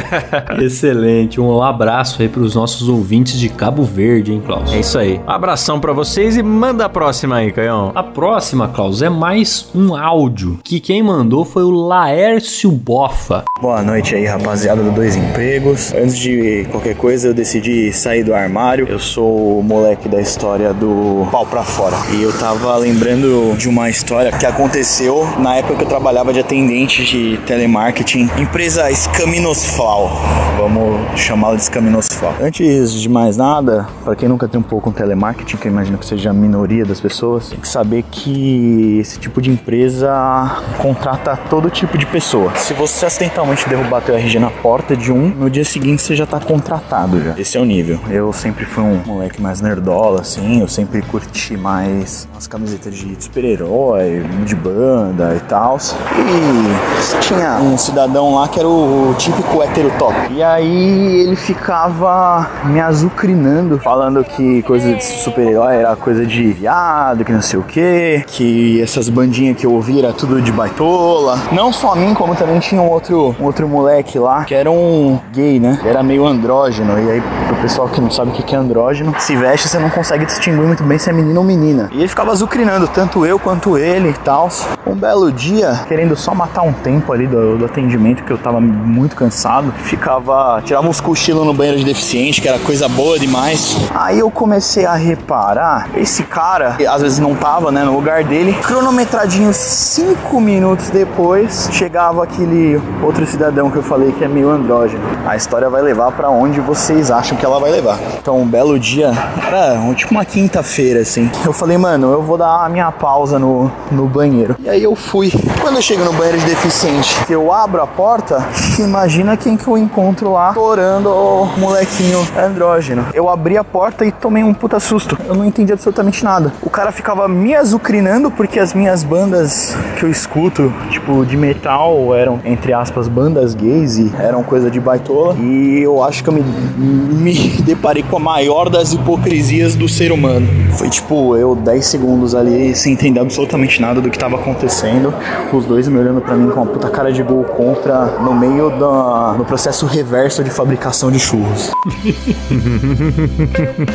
Excelente, 0.62 1.40
um 1.40 1.62
abraço 1.62 2.22
aí 2.22 2.28
pros 2.28 2.54
nossos 2.54 2.88
ouvintes 2.88 3.38
de 3.38 3.48
Cabo 3.48 3.82
Verde, 3.82 4.32
hein, 4.32 4.42
Klaus? 4.44 4.72
É 4.72 4.80
isso 4.80 4.98
aí. 4.98 5.20
Um 5.26 5.30
abração 5.30 5.80
pra 5.80 5.92
vocês 5.92 6.36
e 6.36 6.42
manda 6.42 6.84
a 6.84 6.88
próxima 6.88 7.36
aí, 7.36 7.52
Caião. 7.52 7.92
A 7.94 8.02
próxima, 8.02 8.68
Klaus, 8.68 9.02
é 9.02 9.08
mais 9.08 9.68
um 9.74 9.94
áudio 9.96 10.58
que 10.62 10.80
quem 10.80 11.02
mandou 11.02 11.44
foi 11.44 11.62
o 11.64 11.70
Laércio 11.70 12.70
Bofa. 12.70 13.44
Boa 13.60 13.82
noite 13.82 14.14
aí, 14.14 14.26
rapaziada 14.26 14.82
do 14.82 14.90
Dois 14.90 15.16
Empregos. 15.16 15.92
Antes 15.92 16.18
de 16.18 16.66
qualquer 16.70 16.96
coisa, 16.96 17.28
eu 17.28 17.34
decidi 17.34 17.92
sair 17.92 18.22
do 18.22 18.34
armário. 18.34 18.53
Eu 18.88 19.00
sou 19.00 19.58
o 19.58 19.62
moleque 19.64 20.08
da 20.08 20.20
história 20.20 20.72
do 20.72 21.26
pau 21.28 21.44
pra 21.44 21.64
fora. 21.64 21.96
E 22.12 22.22
eu 22.22 22.32
tava 22.38 22.76
lembrando 22.76 23.56
de 23.56 23.68
uma 23.68 23.90
história 23.90 24.30
que 24.30 24.46
aconteceu 24.46 25.26
na 25.40 25.56
época 25.56 25.74
que 25.74 25.82
eu 25.82 25.88
trabalhava 25.88 26.32
de 26.32 26.38
atendente 26.38 27.04
de 27.04 27.36
telemarketing, 27.38 28.30
empresa 28.38 28.88
Scaminosfal. 28.94 30.08
Vamos 30.56 31.20
chamá-la 31.20 31.56
de 31.56 31.64
Scaminosfal. 31.64 32.32
Antes 32.40 32.92
de 32.92 33.08
mais 33.08 33.36
nada, 33.36 33.88
para 34.04 34.14
quem 34.14 34.28
nunca 34.28 34.46
trampou 34.46 34.80
com 34.80 34.92
telemarketing, 34.92 35.56
que 35.56 35.66
eu 35.66 35.72
imagino 35.72 35.98
que 35.98 36.06
seja 36.06 36.30
a 36.30 36.32
minoria 36.32 36.84
das 36.84 37.00
pessoas, 37.00 37.48
tem 37.48 37.58
que 37.58 37.68
saber 37.68 38.04
que 38.08 38.98
esse 39.00 39.18
tipo 39.18 39.42
de 39.42 39.50
empresa 39.50 40.62
contrata 40.78 41.36
todo 41.50 41.68
tipo 41.70 41.98
de 41.98 42.06
pessoa. 42.06 42.54
Se 42.54 42.72
você 42.72 43.06
acidentalmente 43.06 43.68
derrubar 43.68 44.00
teu 44.00 44.14
RG 44.14 44.38
na 44.38 44.50
porta 44.50 44.96
de 44.96 45.10
um, 45.10 45.28
no 45.28 45.50
dia 45.50 45.64
seguinte 45.64 46.02
você 46.02 46.14
já 46.14 46.24
tá 46.24 46.38
contratado 46.38 47.20
já. 47.20 47.34
Esse 47.36 47.58
é 47.58 47.60
o 47.60 47.64
nível. 47.64 47.98
Eu 48.08 48.32
sempre 48.44 48.66
fui 48.66 48.84
um 48.84 49.00
moleque 49.06 49.40
mais 49.40 49.62
nerdola, 49.62 50.20
assim, 50.20 50.60
eu 50.60 50.68
sempre 50.68 51.00
curti 51.00 51.56
mais 51.56 52.28
as 52.36 52.46
camisetas 52.46 52.94
de 52.94 53.16
super-herói, 53.18 54.22
de 54.44 54.54
banda 54.54 55.34
e 55.34 55.40
tal. 55.48 55.78
E 55.78 57.20
tinha 57.20 57.54
um 57.54 57.78
cidadão 57.78 58.34
lá 58.34 58.46
que 58.46 58.58
era 58.58 58.68
o 58.68 59.14
típico 59.16 59.62
hétero 59.62 59.90
top. 59.98 60.14
E 60.30 60.42
aí 60.42 61.22
ele 61.22 61.36
ficava 61.36 62.50
me 62.66 62.82
azucrinando, 62.82 63.78
falando 63.78 64.22
que 64.22 64.62
coisa 64.64 64.92
de 64.92 65.02
super-herói 65.02 65.76
era 65.76 65.96
coisa 65.96 66.26
de 66.26 66.52
viado, 66.52 67.24
que 67.24 67.32
não 67.32 67.40
sei 67.40 67.58
o 67.58 67.62
que, 67.62 68.24
que 68.26 68.82
essas 68.82 69.08
bandinhas 69.08 69.56
que 69.56 69.64
eu 69.64 69.72
ouvia 69.72 70.04
era 70.04 70.12
tudo 70.12 70.42
de 70.42 70.52
baitola. 70.52 71.38
Não 71.50 71.72
só 71.72 71.94
a 71.94 71.96
mim, 71.96 72.12
como 72.12 72.34
também 72.34 72.60
tinha 72.60 72.82
um 72.82 72.90
outro, 72.90 73.34
um 73.40 73.44
outro 73.44 73.66
moleque 73.66 74.18
lá, 74.18 74.44
que 74.44 74.54
era 74.54 74.70
um 74.70 75.18
gay, 75.32 75.58
né? 75.58 75.80
Era 75.82 76.02
meio 76.02 76.26
andrógeno. 76.26 76.98
E 76.98 77.10
aí, 77.10 77.22
pro 77.46 77.56
pessoal 77.56 77.88
que 77.88 78.02
não 78.02 78.10
sabe 78.10 78.33
que 78.34 78.42
que 78.42 78.54
é 78.54 78.58
andrógeno, 78.58 79.14
se 79.18 79.36
veste, 79.36 79.68
você 79.68 79.78
não 79.78 79.88
consegue 79.88 80.26
distinguir 80.26 80.62
muito 80.62 80.82
bem 80.82 80.98
se 80.98 81.08
é 81.08 81.12
menino 81.12 81.40
ou 81.40 81.46
menina. 81.46 81.88
E 81.92 81.98
ele 81.98 82.08
ficava 82.08 82.32
azucrinando, 82.32 82.88
tanto 82.88 83.24
eu 83.24 83.38
quanto 83.38 83.78
ele 83.78 84.10
e 84.10 84.14
tal. 84.14 84.48
Um 84.86 84.94
belo 84.94 85.32
dia, 85.32 85.80
querendo 85.86 86.16
só 86.16 86.34
matar 86.34 86.62
um 86.62 86.72
tempo 86.72 87.12
ali 87.12 87.26
do, 87.26 87.56
do 87.56 87.64
atendimento, 87.64 88.24
que 88.24 88.30
eu 88.30 88.38
tava 88.38 88.60
muito 88.60 89.16
cansado, 89.16 89.72
ficava. 89.84 90.60
tirava 90.64 90.88
uns 90.88 91.00
cochilos 91.00 91.46
no 91.46 91.54
banheiro 91.54 91.78
de 91.78 91.84
deficiente, 91.84 92.40
que 92.40 92.48
era 92.48 92.58
coisa 92.58 92.88
boa 92.88 93.18
demais. 93.18 93.76
Aí 93.94 94.18
eu 94.18 94.30
comecei 94.30 94.84
a 94.84 94.94
reparar, 94.94 95.88
esse 95.96 96.24
cara, 96.24 96.72
que 96.72 96.86
às 96.86 97.00
vezes 97.00 97.18
não 97.18 97.34
tava, 97.34 97.70
né, 97.70 97.84
no 97.84 97.94
lugar 97.94 98.24
dele, 98.24 98.52
cronometradinho 98.62 99.52
cinco 99.54 100.40
minutos 100.40 100.90
depois, 100.90 101.68
chegava 101.72 102.24
aquele 102.24 102.80
outro 103.02 103.24
cidadão 103.26 103.70
que 103.70 103.76
eu 103.76 103.82
falei 103.82 104.12
que 104.12 104.24
é 104.24 104.28
meio 104.28 104.50
andrógeno. 104.50 105.02
A 105.26 105.36
história 105.36 105.70
vai 105.70 105.82
levar 105.82 106.12
pra 106.12 106.28
onde 106.28 106.60
vocês 106.60 107.10
acham 107.10 107.36
que 107.36 107.44
ela 107.44 107.60
vai 107.60 107.70
levar. 107.70 107.98
Então, 108.24 108.40
um 108.40 108.46
belo 108.46 108.78
dia, 108.78 109.12
era 109.46 109.78
tipo 109.94 110.10
uma 110.12 110.24
quinta-feira, 110.24 111.00
assim. 111.00 111.30
Eu 111.44 111.52
falei, 111.52 111.76
mano, 111.76 112.10
eu 112.10 112.22
vou 112.22 112.38
dar 112.38 112.64
a 112.64 112.70
minha 112.70 112.90
pausa 112.90 113.38
no, 113.38 113.70
no 113.92 114.06
banheiro. 114.06 114.56
E 114.60 114.66
aí 114.70 114.82
eu 114.82 114.96
fui. 114.96 115.30
Quando 115.60 115.76
eu 115.76 115.82
chego 115.82 116.02
no 116.04 116.12
banheiro 116.14 116.38
de 116.38 116.46
deficiente, 116.46 117.14
eu 117.28 117.52
abro 117.52 117.82
a 117.82 117.86
porta, 117.86 118.42
imagina 118.78 119.36
quem 119.36 119.58
que 119.58 119.68
eu 119.68 119.76
encontro 119.76 120.32
lá 120.32 120.54
torando 120.54 121.10
o 121.10 121.46
molequinho 121.58 122.26
andrógeno. 122.34 123.04
Eu 123.12 123.28
abri 123.28 123.58
a 123.58 123.62
porta 123.62 124.06
e 124.06 124.10
tomei 124.10 124.42
um 124.42 124.54
puta 124.54 124.80
susto. 124.80 125.18
Eu 125.26 125.34
não 125.34 125.44
entendi 125.44 125.74
absolutamente 125.74 126.24
nada. 126.24 126.50
O 126.62 126.70
cara 126.70 126.92
ficava 126.92 127.28
me 127.28 127.54
azucrinando 127.54 128.30
porque 128.30 128.58
as 128.58 128.72
minhas 128.72 129.04
bandas 129.04 129.76
que 129.98 130.04
eu 130.06 130.10
escuto, 130.10 130.72
tipo, 130.88 131.26
de 131.26 131.36
metal, 131.36 132.14
eram, 132.14 132.40
entre 132.42 132.72
aspas, 132.72 133.06
bandas 133.06 133.54
gays 133.54 133.98
e 133.98 134.10
eram 134.18 134.42
coisa 134.42 134.70
de 134.70 134.80
baitola. 134.80 135.34
E 135.38 135.80
eu 135.82 136.02
acho 136.02 136.24
que 136.24 136.30
eu 136.30 136.32
me, 136.32 136.42
me 136.42 137.34
deparei 137.60 138.02
com 138.02 138.13
a 138.16 138.20
maior 138.20 138.68
das 138.68 138.92
hipocrisias 138.92 139.74
do 139.74 139.88
ser 139.88 140.12
humano. 140.12 140.46
Foi 140.72 140.88
tipo, 140.88 141.36
eu 141.36 141.54
10 141.54 141.84
segundos 141.84 142.34
ali 142.34 142.74
sem 142.74 142.92
entender 142.92 143.20
absolutamente 143.20 143.80
nada 143.80 144.00
do 144.00 144.10
que 144.10 144.18
tava 144.18 144.36
acontecendo. 144.36 145.12
Os 145.52 145.64
dois 145.64 145.88
me 145.88 145.98
olhando 145.98 146.20
pra 146.20 146.34
mim 146.34 146.50
com 146.50 146.60
uma 146.60 146.66
puta 146.66 146.88
cara 146.88 147.12
de 147.12 147.22
gol 147.22 147.44
contra 147.44 148.06
no 148.20 148.34
meio 148.34 148.70
da, 148.70 149.34
no 149.36 149.44
processo 149.44 149.86
reverso 149.86 150.42
de 150.42 150.50
fabricação 150.50 151.10
de 151.10 151.18
churros. 151.18 151.70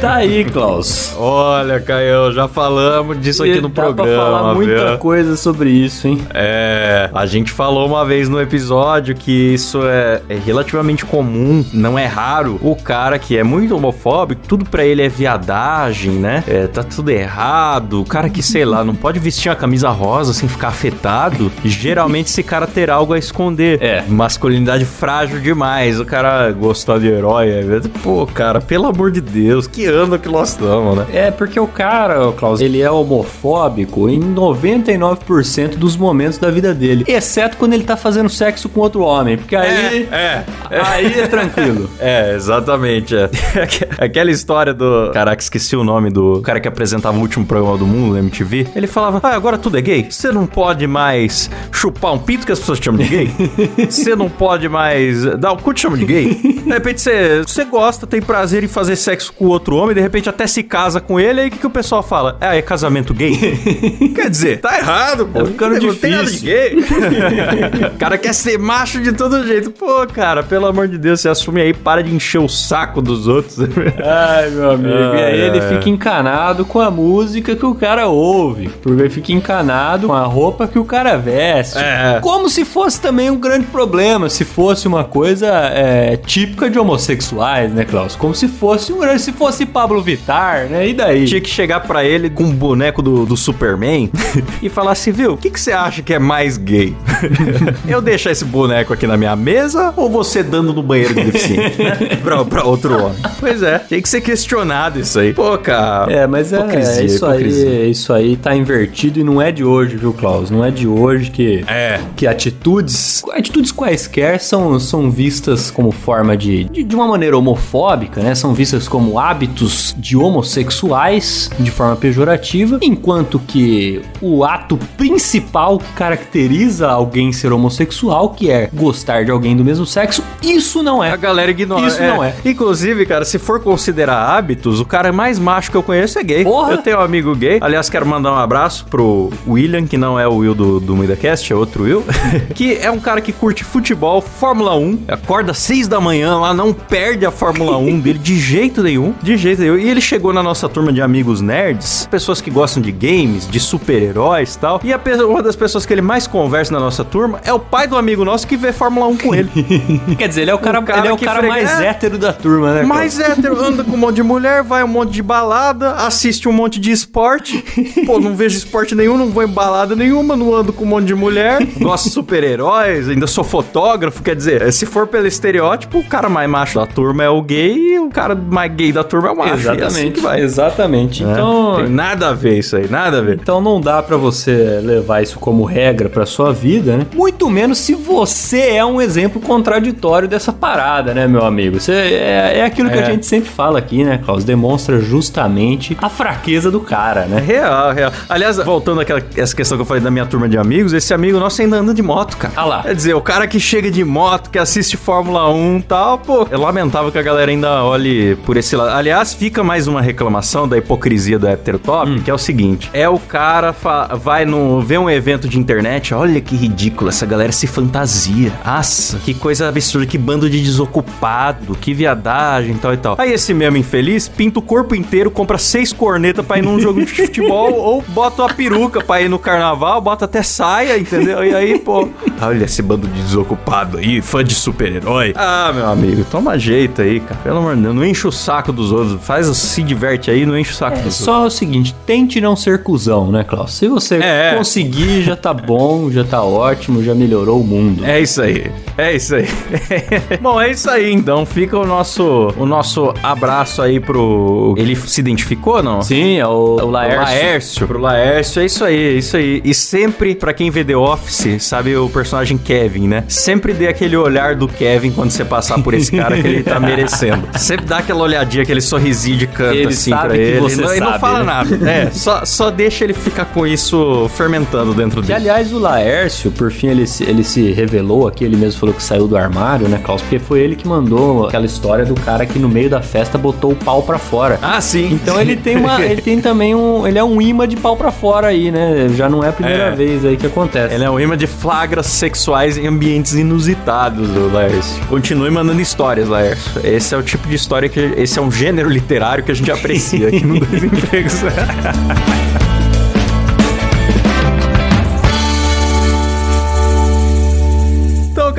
Tá 0.01 0.15
aí, 0.15 0.45
Klaus. 0.45 1.13
Olha, 1.17 1.79
Caio, 1.79 2.31
já 2.31 2.47
falamos 2.47 3.19
disso 3.19 3.43
aqui 3.43 3.59
no 3.59 3.69
Dá 3.69 3.83
programa, 3.83 4.03
pra 4.03 4.15
falar 4.25 4.55
muita 4.55 4.87
viu? 4.89 4.97
coisa 4.97 5.35
sobre 5.35 5.69
isso, 5.69 6.07
hein? 6.07 6.19
É, 6.33 7.09
a 7.13 7.25
gente 7.25 7.51
falou 7.51 7.85
uma 7.87 8.05
vez 8.05 8.29
no 8.29 8.39
episódio 8.41 9.15
que 9.15 9.53
isso 9.53 9.79
é, 9.83 10.21
é 10.29 10.35
relativamente 10.35 11.05
comum, 11.05 11.63
não 11.73 11.97
é 11.97 12.05
raro. 12.05 12.59
O 12.61 12.75
cara 12.75 13.19
que 13.19 13.37
é 13.37 13.43
muito 13.43 13.75
homofóbico, 13.75 13.98
tudo 14.47 14.65
pra 14.65 14.83
ele 14.85 15.01
é 15.01 15.09
viadagem, 15.09 16.11
né? 16.11 16.43
É, 16.47 16.67
tá 16.67 16.83
tudo 16.83 17.09
errado. 17.09 18.01
O 18.01 18.05
cara 18.05 18.29
que, 18.29 18.41
sei 18.41 18.65
lá, 18.65 18.83
não 18.83 18.95
pode 18.95 19.19
vestir 19.19 19.49
a 19.51 19.55
camisa 19.55 19.89
rosa 19.89 20.33
sem 20.33 20.47
ficar 20.47 20.69
afetado. 20.69 21.51
Geralmente 21.63 22.27
esse 22.27 22.41
cara 22.43 22.65
terá 22.67 22.95
algo 22.95 23.13
a 23.13 23.17
esconder. 23.19 23.81
É. 23.81 24.03
Masculinidade 24.07 24.85
frágil 24.85 25.39
demais. 25.39 25.99
O 25.99 26.05
cara 26.05 26.51
gostar 26.51 26.99
de 26.99 27.07
herói. 27.07 27.49
é- 27.49 27.79
Pô, 28.03 28.25
cara, 28.25 28.59
pelo 28.61 28.87
amor 28.87 29.11
de 29.11 29.21
Deus, 29.21 29.67
que 29.67 29.85
ano 29.85 30.17
que 30.17 30.29
nós 30.29 30.49
estamos, 30.49 30.97
né? 30.97 31.05
É, 31.13 31.31
porque 31.31 31.59
o 31.59 31.67
cara, 31.67 32.31
Klaus, 32.33 32.61
ele 32.61 32.81
é 32.81 32.89
homofóbico 32.89 34.09
em 34.09 34.19
99% 34.19 35.77
dos 35.77 35.95
momentos 35.95 36.37
da 36.37 36.49
vida 36.49 36.73
dele. 36.73 37.03
Exceto 37.07 37.57
quando 37.57 37.73
ele 37.73 37.83
tá 37.83 37.95
fazendo 37.97 38.29
sexo 38.29 38.69
com 38.69 38.79
outro 38.79 39.01
homem. 39.01 39.37
Porque 39.37 39.55
aí. 39.55 40.07
é. 40.11 40.43
Aí 40.69 41.19
é 41.19 41.27
tranquilo. 41.27 41.89
É, 41.99 42.33
exatamente. 42.35 43.15
É. 43.15 43.29
Aquela 43.97 44.31
história 44.31 44.73
do. 44.73 45.11
Caraca, 45.13 45.41
esqueci 45.41 45.75
o 45.75 45.83
nome 45.83 46.09
do 46.09 46.41
cara 46.41 46.59
que 46.59 46.67
apresentava 46.67 47.17
o 47.17 47.21
último 47.21 47.45
programa 47.45 47.77
do 47.77 47.85
mundo 47.85 48.13
na 48.13 48.19
MTV. 48.19 48.67
Ele 48.75 48.87
falava: 48.87 49.19
Ah, 49.23 49.35
agora 49.35 49.57
tudo 49.57 49.77
é 49.77 49.81
gay. 49.81 50.07
Você 50.09 50.31
não 50.31 50.45
pode 50.45 50.85
mais 50.87 51.49
chupar 51.71 52.13
um 52.13 52.19
pinto 52.19 52.45
que 52.45 52.51
as 52.51 52.59
pessoas 52.59 52.79
te 52.79 52.85
chamam 52.85 53.01
de 53.01 53.07
gay. 53.09 53.31
Você 53.89 54.15
não 54.15 54.29
pode 54.29 54.67
mais 54.69 55.23
dar 55.37 55.51
o 55.51 55.57
cu 55.57 55.73
te 55.73 55.81
chamam 55.81 55.97
de 55.97 56.05
gay. 56.05 56.33
De 56.35 56.69
repente 56.69 57.01
você, 57.01 57.41
você 57.41 57.65
gosta, 57.65 58.05
tem 58.05 58.21
prazer 58.21 58.63
em 58.63 58.67
fazer 58.67 58.95
sexo 58.95 59.33
com 59.33 59.45
outro 59.45 59.75
homem, 59.75 59.95
de 59.95 60.01
repente 60.01 60.29
até 60.29 60.45
se 60.47 60.61
casa 60.63 60.99
com 60.99 61.19
ele, 61.19 61.41
aí 61.41 61.47
o 61.47 61.51
que, 61.51 61.57
que 61.57 61.67
o 61.67 61.69
pessoal 61.69 62.03
fala? 62.03 62.37
Ah, 62.39 62.55
é 62.55 62.61
casamento 62.61 63.13
gay? 63.13 63.35
Quer 64.15 64.29
dizer, 64.29 64.59
tá 64.59 64.77
errado, 64.77 65.25
pô. 65.27 65.39
Tá 65.39 65.45
ficando 65.45 65.79
Não 65.79 65.95
tem 65.95 66.11
nada 66.11 66.25
de 66.25 66.39
difícil. 66.39 66.47
gay. 66.49 67.87
o 67.95 67.97
cara 67.97 68.17
quer 68.17 68.33
ser 68.33 68.57
macho 68.59 69.01
de 69.01 69.13
todo 69.13 69.45
jeito. 69.45 69.71
Pô, 69.71 70.05
cara, 70.07 70.43
pelo 70.43 70.65
amor 70.67 70.87
de 70.87 70.97
Deus, 70.97 71.21
você 71.21 71.29
assume 71.29 71.61
aí, 71.61 71.73
para 71.73 72.03
de 72.03 72.13
encher 72.13 72.39
o 72.39 72.47
saco 72.49 73.01
dos 73.01 73.27
outros. 73.27 73.57
Ai, 74.03 74.49
meu 74.49 74.71
amigo. 74.71 75.15
e 75.15 75.23
aí 75.23 75.39
ele 75.39 75.61
fica 75.61 75.89
encanado 75.89 76.65
com 76.65 76.79
a 76.79 76.91
música 76.91 77.55
que 77.55 77.65
o 77.65 77.75
cara 77.75 78.07
ouve. 78.07 78.69
Porque 78.81 79.01
ele 79.01 79.09
fica 79.09 79.31
encanado 79.31 80.07
com 80.07 80.13
a 80.13 80.23
roupa 80.23 80.67
que 80.67 80.79
o 80.79 80.85
cara 80.85 81.17
veste. 81.17 81.77
É. 81.77 82.19
Como 82.21 82.49
se 82.49 82.65
fosse 82.65 83.01
também 83.01 83.29
um 83.29 83.37
grande 83.37 83.65
problema, 83.67 84.29
se 84.29 84.45
fosse 84.45 84.87
uma 84.87 85.03
coisa 85.03 85.47
é, 85.47 86.17
típica 86.17 86.69
de 86.69 86.79
homossexuais, 86.79 87.71
né, 87.73 87.85
Klaus? 87.85 88.15
Como 88.15 88.33
se 88.33 88.47
fosse 88.47 88.91
um 88.93 88.99
grande. 88.99 89.21
Se 89.21 89.31
fosse 89.31 89.65
Pablo 89.65 90.01
Vittar, 90.01 90.67
né? 90.67 90.87
E 90.87 90.93
daí? 90.93 91.25
Tinha 91.25 91.41
que 91.41 91.49
chegar 91.49 91.81
pra 91.81 92.03
ele 92.03 92.29
com 92.29 92.43
um 92.43 92.51
boneco 92.51 93.01
do, 93.01 93.25
do 93.25 93.37
Superman 93.37 94.09
e 94.61 94.69
falar 94.69 94.91
assim, 94.91 95.11
viu, 95.11 95.33
o 95.33 95.37
que, 95.37 95.49
que 95.49 95.59
você 95.59 95.71
acha 95.71 96.01
que 96.01 96.13
é 96.13 96.19
mais 96.19 96.57
gay? 96.57 96.95
Eu 97.87 98.01
deixar 98.01 98.31
esse 98.31 98.45
boneco 98.45 98.93
aqui 98.93 99.05
na 99.05 99.17
minha 99.17 99.35
mesa 99.35 99.93
ou 99.95 100.09
você 100.09 100.41
dando 100.41 100.73
no 100.73 100.81
banheiro 100.81 101.13
de 101.13 101.23
deficiente? 101.23 101.77
pra, 102.23 102.43
pra 102.45 102.63
outro 102.63 102.93
homem. 103.05 103.17
Pois 103.39 103.61
é, 103.61 103.68
tem 103.77 104.01
que 104.01 104.09
ser 104.09 104.21
questionado 104.21 104.99
isso 104.99 105.19
aí. 105.19 105.33
Pô, 105.33 105.57
cara. 105.57 106.11
É, 106.11 106.25
mas 106.25 106.51
é, 106.51 106.57
Hipocrisia, 106.57 107.01
é 107.01 107.05
isso 107.05 107.25
hipocrisia. 107.25 107.69
aí, 107.69 107.91
isso 107.91 108.13
aí 108.13 108.35
tá 108.37 108.55
invertido 108.55 109.19
e 109.19 109.23
não 109.23 109.39
é 109.41 109.51
de 109.51 109.63
hoje, 109.63 109.95
viu, 109.97 110.13
Klaus? 110.13 110.49
Não 110.49 110.65
é 110.65 110.71
de 110.71 110.87
hoje 110.87 111.29
que 111.29 111.63
É. 111.67 111.99
que 112.15 112.25
atitudes, 112.25 113.23
atitudes 113.33 113.71
quaisquer 113.71 114.39
são, 114.39 114.79
são 114.79 115.11
vistas 115.11 115.69
como 115.69 115.91
forma 115.91 116.35
de, 116.35 116.63
de 116.65 116.83
de 116.83 116.95
uma 116.95 117.07
maneira 117.07 117.37
homofóbica, 117.37 118.21
né? 118.21 118.33
São 118.33 118.53
vistas 118.53 118.87
como 118.87 119.19
hábitos 119.19 119.93
de 119.97 120.15
homossexuais 120.17 121.49
de 121.59 121.71
forma 121.71 121.95
pejorativa, 121.95 122.79
enquanto 122.81 123.39
que 123.39 124.01
o 124.21 124.43
ato 124.43 124.77
principal 124.97 125.77
que 125.79 125.91
caracteriza 125.93 126.87
alguém 126.87 127.31
ser 127.31 127.51
homossexual, 127.51 128.29
que 128.29 128.49
é 128.49 128.69
gostar 128.73 129.25
de 129.25 129.31
alguém 129.31 129.55
do 129.55 129.63
mesmo 129.63 129.85
sexo, 129.85 130.23
isso 130.41 130.81
não 130.83 131.03
é. 131.03 131.11
A 131.11 131.15
galera 131.15 131.51
ignora. 131.51 131.87
Isso 131.87 132.01
não 132.01 132.23
é. 132.23 132.33
Inclusive, 132.45 133.05
cara, 133.05 133.25
se 133.25 133.37
for 133.37 133.58
considerar 133.59 134.37
hábitos, 134.37 134.79
o 134.79 134.85
cara 134.85 135.11
mais 135.11 135.37
macho 135.39 135.71
que 135.71 135.77
eu 135.77 135.83
conheço 135.83 136.19
é 136.19 136.23
gay. 136.23 136.43
Porra! 136.43 136.71
Eu 136.73 136.77
tenho 136.79 136.97
um 136.97 137.01
amigo 137.01 137.35
gay. 137.35 137.59
Aliás, 137.61 137.89
quero 137.89 138.05
mandar 138.05 138.31
um 138.33 138.37
abraço 138.37 138.85
pro 138.85 139.31
William, 139.47 139.85
que 139.85 139.97
não 139.97 140.19
é 140.19 140.27
o 140.27 140.37
Will 140.37 140.55
do, 140.55 140.79
do 140.79 140.95
MuidaCast, 140.95 141.51
é 141.51 141.55
outro 141.55 141.83
Will. 141.83 142.03
que 142.55 142.75
é 142.75 142.89
um 142.89 142.99
cara 142.99 143.21
que 143.21 143.31
curte 143.31 143.63
futebol, 143.63 144.21
Fórmula 144.21 144.75
1, 144.75 145.05
acorda 145.07 145.51
às 145.51 145.59
6 145.59 145.87
da 145.87 145.99
manhã 145.99 146.37
lá, 146.37 146.53
não 146.53 146.73
perde 146.73 147.25
a 147.25 147.31
Fórmula 147.31 147.77
1 147.77 147.99
dele 148.01 148.19
de 148.19 148.37
jeito 148.39 148.81
nenhum. 148.81 149.13
De 149.21 149.37
jeito 149.37 149.61
nenhum. 149.61 149.77
E 149.77 149.89
ele 149.89 150.01
chegou 150.01 150.33
na 150.33 150.43
nossa 150.43 150.67
turma 150.69 150.91
de 150.91 151.01
amigos 151.01 151.41
nerds, 151.41 152.07
pessoas 152.09 152.41
que 152.41 152.49
gostam 152.49 152.81
de 152.81 152.91
games, 152.91 153.47
de 153.49 153.59
super-heróis 153.59 154.55
e 154.55 154.59
tal. 154.59 154.81
E 154.83 154.93
a 154.93 154.99
uma 155.27 155.41
das 155.41 155.55
pessoas 155.55 155.85
que 155.85 155.93
ele 155.93 156.01
mais 156.01 156.27
conversa 156.27 156.71
na 156.71 156.79
nossa 156.79 157.03
turma 157.03 157.39
é 157.43 157.51
o 157.51 157.59
pai 157.59 157.87
do 157.87 157.97
amigo 157.97 158.23
nosso 158.23 158.47
que 158.47 158.55
vê 158.55 158.71
Fórmula 158.71 159.07
1 159.07 159.17
com 159.17 159.35
ele. 159.35 159.49
Quer 160.17 160.27
dizer, 160.27 160.41
ele 160.41 160.51
é 160.51 160.55
o 160.55 160.59
cara, 160.59 160.81
cara 160.81 160.99
ele 160.99 161.07
é 161.07 161.13
o 161.13 161.17
cara 161.17 161.39
frega- 161.39 161.53
mais 161.53 161.79
é. 161.79 161.87
hétero 161.87 162.17
da 162.17 162.33
turma, 162.33 162.73
né? 162.73 162.83
Mais 162.83 163.19
hétero, 163.19 163.48
anda 163.55 163.83
com 163.83 163.91
um 163.91 163.97
monte 163.97 164.15
de 164.15 164.23
mulher, 164.23 164.63
vai 164.63 164.83
um 164.83 164.87
monte 164.87 165.11
de 165.11 165.21
balada, 165.23 165.91
assiste 165.93 166.47
um 166.47 166.51
monte 166.51 166.79
de 166.79 166.91
esporte. 166.91 167.63
Pô, 168.05 168.19
não 168.19 168.35
vejo 168.35 168.57
esporte 168.57 168.95
nenhum, 168.95 169.17
não 169.17 169.29
vou 169.29 169.43
em 169.43 169.47
balada 169.47 169.95
nenhuma, 169.95 170.35
não 170.35 170.53
ando 170.53 170.73
com 170.73 170.83
um 170.83 170.87
monte 170.87 171.05
de 171.05 171.15
mulher. 171.15 171.59
Gosto 171.79 172.05
de 172.05 172.11
super-heróis, 172.11 173.07
ainda 173.09 173.27
sou 173.27 173.43
fotógrafo. 173.43 174.21
Quer 174.23 174.35
dizer, 174.35 174.71
se 174.73 174.85
for 174.85 175.07
pelo 175.07 175.27
estereótipo, 175.27 175.99
o 175.99 176.03
cara 176.03 176.27
mais 176.29 176.49
macho 176.49 176.79
da 176.79 176.85
turma 176.85 177.23
é 177.23 177.29
o 177.29 177.41
gay 177.41 177.93
e 177.95 177.99
o 177.99 178.09
cara 178.09 178.35
mais 178.35 178.71
gay 178.73 178.91
da 178.91 179.03
turma 179.03 179.29
é 179.29 179.31
o 179.31 179.37
macho. 179.37 179.49
E 179.49 179.53
é 179.69 179.73
Exatamente, 179.75 180.25
assim 180.27 180.41
exatamente. 180.41 181.23
né? 181.23 181.31
Então, 181.33 181.75
Tem 181.77 181.89
nada 181.89 182.29
a 182.29 182.33
ver 182.33 182.57
isso 182.57 182.75
aí, 182.75 182.87
nada 182.89 183.19
a 183.19 183.21
ver. 183.21 183.39
Então 183.41 183.61
não 183.61 183.79
dá 183.79 184.01
pra 184.03 184.17
você 184.17 184.79
levar 184.83 185.21
isso 185.23 185.39
como 185.39 185.63
regra 185.63 186.09
pra 186.09 186.25
sua 186.25 186.51
vida, 186.51 186.97
né? 186.97 187.05
Muito 187.15 187.49
menos 187.49 187.77
se 187.77 187.93
você 187.95 188.61
é 188.71 188.85
um 188.85 188.99
exemplo 189.01 189.39
contraditório 189.41 190.27
dessa 190.27 190.51
parada, 190.51 191.13
né, 191.13 191.27
meu 191.27 191.45
amigo? 191.45 191.79
Você 191.79 191.91
é, 191.93 192.57
é 192.59 192.65
aquilo 192.65 192.89
que 192.89 192.97
É. 192.97 193.03
a 193.03 193.05
gente 193.11 193.25
sempre 193.25 193.38
fala 193.41 193.79
aqui, 193.79 194.03
né, 194.03 194.19
Klaus? 194.23 194.43
Demonstra 194.43 194.99
justamente 194.99 195.97
a 196.01 196.09
fraqueza 196.09 196.69
do 196.71 196.79
cara, 196.79 197.25
né? 197.25 197.39
Real, 197.39 197.93
real. 197.93 198.11
Aliás, 198.27 198.57
voltando 198.57 199.01
àquela 199.01 199.21
essa 199.35 199.55
questão 199.55 199.77
que 199.77 199.81
eu 199.81 199.85
falei 199.85 200.01
da 200.03 200.11
minha 200.11 200.25
turma 200.25 200.47
de 200.49 200.57
amigos, 200.57 200.93
esse 200.93 201.13
amigo 201.13 201.39
nosso 201.39 201.61
ainda 201.61 201.77
anda 201.77 201.93
de 201.93 202.01
moto, 202.01 202.37
cara. 202.37 202.53
Ah 202.55 202.65
lá. 202.65 202.81
Quer 202.83 202.95
dizer, 202.95 203.13
o 203.15 203.21
cara 203.21 203.47
que 203.47 203.59
chega 203.59 203.89
de 203.91 204.03
moto, 204.03 204.49
que 204.49 204.57
assiste 204.59 204.97
Fórmula 204.97 205.49
1 205.49 205.77
e 205.77 205.83
tal, 205.83 206.17
pô, 206.17 206.47
é 206.49 206.57
lamentável 206.57 207.11
que 207.11 207.17
a 207.17 207.21
galera 207.21 207.51
ainda 207.51 207.83
olhe 207.83 208.35
por 208.45 208.57
esse 208.57 208.75
lado. 208.75 208.89
Aliás, 208.91 209.33
fica 209.33 209.63
mais 209.63 209.87
uma 209.87 210.01
reclamação 210.01 210.67
da 210.67 210.77
hipocrisia 210.77 211.37
do 211.39 211.47
heterotop, 211.47 212.09
Hum. 212.09 212.19
que 212.23 212.29
é 212.29 212.33
o 212.33 212.37
seguinte: 212.37 212.89
é 212.93 213.07
o 213.09 213.19
cara 213.19 213.73
fa- 213.73 214.07
vai 214.15 214.45
no 214.45 214.81
ver 214.81 214.99
um 214.99 215.09
evento 215.09 215.47
de 215.47 215.57
internet, 215.59 216.13
olha 216.13 216.39
que 216.41 216.55
ridículo, 216.55 217.09
essa 217.09 217.25
galera 217.25 217.51
se 217.51 217.67
fantasia. 217.67 218.51
Nossa, 218.65 219.17
que 219.19 219.33
coisa 219.33 219.67
absurda, 219.69 220.05
que 220.05 220.17
bando 220.17 220.49
de 220.49 220.61
desocupado, 220.61 221.75
que 221.75 221.93
viadagem 221.93 222.75
e 222.75 222.77
tal 222.77 222.93
e 222.93 222.97
tal. 222.97 223.15
Aí 223.17 223.28
esse 223.31 223.53
mesmo 223.53 223.77
infeliz 223.77 224.27
pinta 224.27 224.59
o 224.59 224.61
corpo 224.61 224.95
inteiro, 224.95 225.29
compra 225.31 225.57
seis 225.57 225.91
cornetas 225.93 226.45
pra 226.45 226.57
ir 226.57 226.61
num 226.61 226.79
jogo 226.79 226.99
de 227.03 227.11
futebol 227.11 227.73
ou 227.79 228.03
bota 228.07 228.43
uma 228.43 228.53
peruca 228.53 229.01
pra 229.01 229.21
ir 229.21 229.29
no 229.29 229.39
carnaval, 229.39 230.01
bota 230.01 230.25
até 230.25 230.41
saia, 230.43 230.97
entendeu? 230.97 231.43
E 231.43 231.53
aí, 231.53 231.79
pô, 231.79 232.07
Olha 232.41 232.65
esse 232.65 232.81
bando 232.81 233.07
de 233.07 233.21
desocupado 233.21 233.97
aí, 233.97 234.21
fã 234.21 234.43
de 234.43 234.55
super-herói. 234.55 235.33
Ah, 235.35 235.71
meu 235.73 235.87
amigo, 235.87 236.23
toma 236.31 236.57
jeito 236.57 237.01
aí, 237.01 237.19
cara. 237.19 237.39
Pelo 237.43 237.57
amor 237.59 237.75
de 237.75 237.81
Deus, 237.81 237.95
não 237.95 238.05
enche 238.05 238.27
o 238.27 238.31
saco 238.31 238.71
dos 238.71 238.91
outros. 238.91 239.17
Faz, 239.21 239.47
se 239.57 239.83
diverte 239.83 240.31
aí, 240.31 240.45
não 240.45 240.57
enche 240.57 240.71
o 240.71 240.75
saco 240.75 240.99
É 240.99 241.01
dos 241.01 241.15
só 241.15 241.45
o 241.45 241.49
seguinte, 241.49 241.93
tente 242.05 242.39
não 242.39 242.55
ser 242.55 242.81
cuzão, 242.83 243.31
né, 243.31 243.43
Klaus? 243.43 243.73
Se 243.73 243.87
você 243.87 244.15
É. 244.15 244.53
conseguir, 244.57 245.21
já 245.21 245.35
tá 245.35 245.53
bom, 245.53 246.09
já 246.09 246.23
tá 246.23 246.41
ótimo, 246.43 247.03
já 247.03 247.13
melhorou 247.13 247.59
o 247.61 247.63
mundo. 247.63 248.05
É 248.05 248.19
isso 248.21 248.41
aí. 248.41 248.71
É 248.97 249.13
isso 249.15 249.35
aí. 249.35 249.47
Bom, 250.41 250.59
é 250.59 250.71
isso 250.71 250.89
aí 250.89 251.11
então. 251.11 251.45
Fica 251.45 251.77
o 251.77 251.85
nosso 251.85 252.53
o 252.57 252.65
nosso 252.65 253.08
abraço 253.23 253.81
aí 253.81 253.99
pro 253.99 254.73
ele 254.77 254.95
se 254.95 255.19
identificou, 255.21 255.81
não? 255.83 256.01
Sim, 256.01 256.37
é 256.39 256.47
o, 256.47 256.73
o 256.73 256.75
Pro 256.77 256.89
Laércio. 256.89 257.21
Laércio. 257.23 257.87
Pro 257.87 257.99
Laércio, 257.99 258.61
é 258.61 258.65
isso 258.65 258.83
aí, 258.85 258.95
é 259.03 259.11
isso 259.13 259.37
aí. 259.37 259.61
E 259.63 259.73
sempre, 259.73 260.35
pra 260.35 260.53
quem 260.53 260.69
vê 260.69 260.83
The 260.83 260.95
Office, 260.95 261.61
sabe 261.63 261.95
o 261.95 262.09
personagem 262.09 262.57
Kevin, 262.57 263.07
né? 263.07 263.23
Sempre 263.27 263.73
dê 263.73 263.87
aquele 263.87 264.15
olhar 264.17 264.55
do 264.55 264.67
Kevin 264.67 265.11
quando 265.11 265.31
você 265.31 265.43
passar 265.45 265.81
por 265.81 265.93
esse 265.93 266.11
cara 266.15 266.39
que 266.41 266.47
ele 266.47 266.63
tá 266.63 266.79
merecendo. 266.79 267.47
Sempre 267.57 267.85
dá 267.85 267.97
aquela 267.99 268.23
olhadinha, 268.23 268.63
aquele 268.63 268.81
sorrisinho 268.81 269.37
de 269.37 269.47
canto 269.47 269.75
Ele 269.75 269.87
assim 269.87 270.09
sabe 270.11 270.27
pra 270.27 270.35
que 270.37 270.41
ele. 270.41 270.59
você 270.59 270.81
não, 270.81 270.95
e 270.95 270.99
não 270.99 271.07
sabe, 271.07 271.19
fala 271.19 271.39
né? 271.39 271.45
nada. 271.45 271.89
É, 271.89 272.09
só, 272.11 272.45
só 272.45 272.69
deixa 272.71 273.03
ele 273.03 273.13
ficar 273.13 273.45
com 273.45 273.65
isso 273.67 274.29
fermentando 274.35 274.93
dentro 274.93 275.21
Que, 275.21 275.27
dele. 275.27 275.39
aliás, 275.49 275.73
o 275.73 275.79
Laércio, 275.79 276.51
por 276.51 276.71
fim, 276.71 276.87
ele 276.87 277.05
se, 277.07 277.23
ele 277.23 277.43
se 277.43 277.71
revelou 277.71 278.27
aqui, 278.27 278.43
ele 278.43 278.55
mesmo 278.57 278.79
falou 278.79 278.93
que 278.95 279.03
saiu 279.03 279.27
do 279.27 279.35
armário, 279.37 279.87
né, 279.87 279.99
Klaus? 280.03 280.21
Porque 280.21 280.39
foi 280.39 280.59
ele 280.61 280.75
que 280.75 280.87
mandou 280.87 281.47
aquela 281.47 281.65
história 281.65 282.05
do 282.05 282.13
cara 282.15 282.45
que 282.45 282.57
no 282.59 282.69
meio 282.69 282.89
da 282.89 282.98
festa 283.01 283.37
botou 283.37 283.71
o 283.71 283.75
pau 283.75 284.01
pra 284.03 284.17
fora. 284.17 284.59
Ah, 284.61 284.79
sim. 284.81 285.09
Então 285.13 285.39
ele 285.39 285.55
tem 285.55 285.77
uma. 285.77 286.01
ele 286.05 286.21
tem 286.21 286.39
também 286.41 286.75
um. 286.75 287.05
Ele 287.07 287.17
é 287.17 287.23
um 287.23 287.41
imã 287.41 287.67
de 287.67 287.75
pau 287.75 287.95
pra 287.95 288.11
fora 288.11 288.47
aí, 288.47 288.71
né? 288.71 289.09
Já 289.15 289.29
não 289.29 289.43
é 289.43 289.49
a 289.49 289.53
primeira 289.53 289.85
É. 289.85 289.91
vez 289.91 290.25
aí 290.25 290.37
que 290.37 290.47
acontece. 290.47 290.93
Ele 290.93 291.03
é 291.03 291.09
um 291.09 291.19
imã 291.19 291.37
de 291.37 291.47
flagras 291.47 292.05
sexuais 292.07 292.77
em 292.77 292.87
ambientes 292.87 293.33
inusitados, 293.33 294.27
Laércio. 294.53 295.01
Continue 295.07 295.49
mandando 295.51 295.81
histórias, 295.81 296.27
Laércio. 296.27 296.71
Esse 296.83 297.13
é 297.13 297.17
o 297.17 297.23
tipo 297.23 297.47
de 297.47 297.55
história 297.55 297.87
que. 297.89 297.99
Esse 298.17 298.39
é 298.39 298.41
um 298.41 298.51
gênero 298.51 298.89
literário 298.89 299.43
que 299.43 299.51
a 299.51 299.55
gente 299.55 299.71
aprecia 299.71 300.27
aqui 300.27 300.45
no 300.45 300.59
Dois 300.65 300.83
Empregos. 300.83 301.35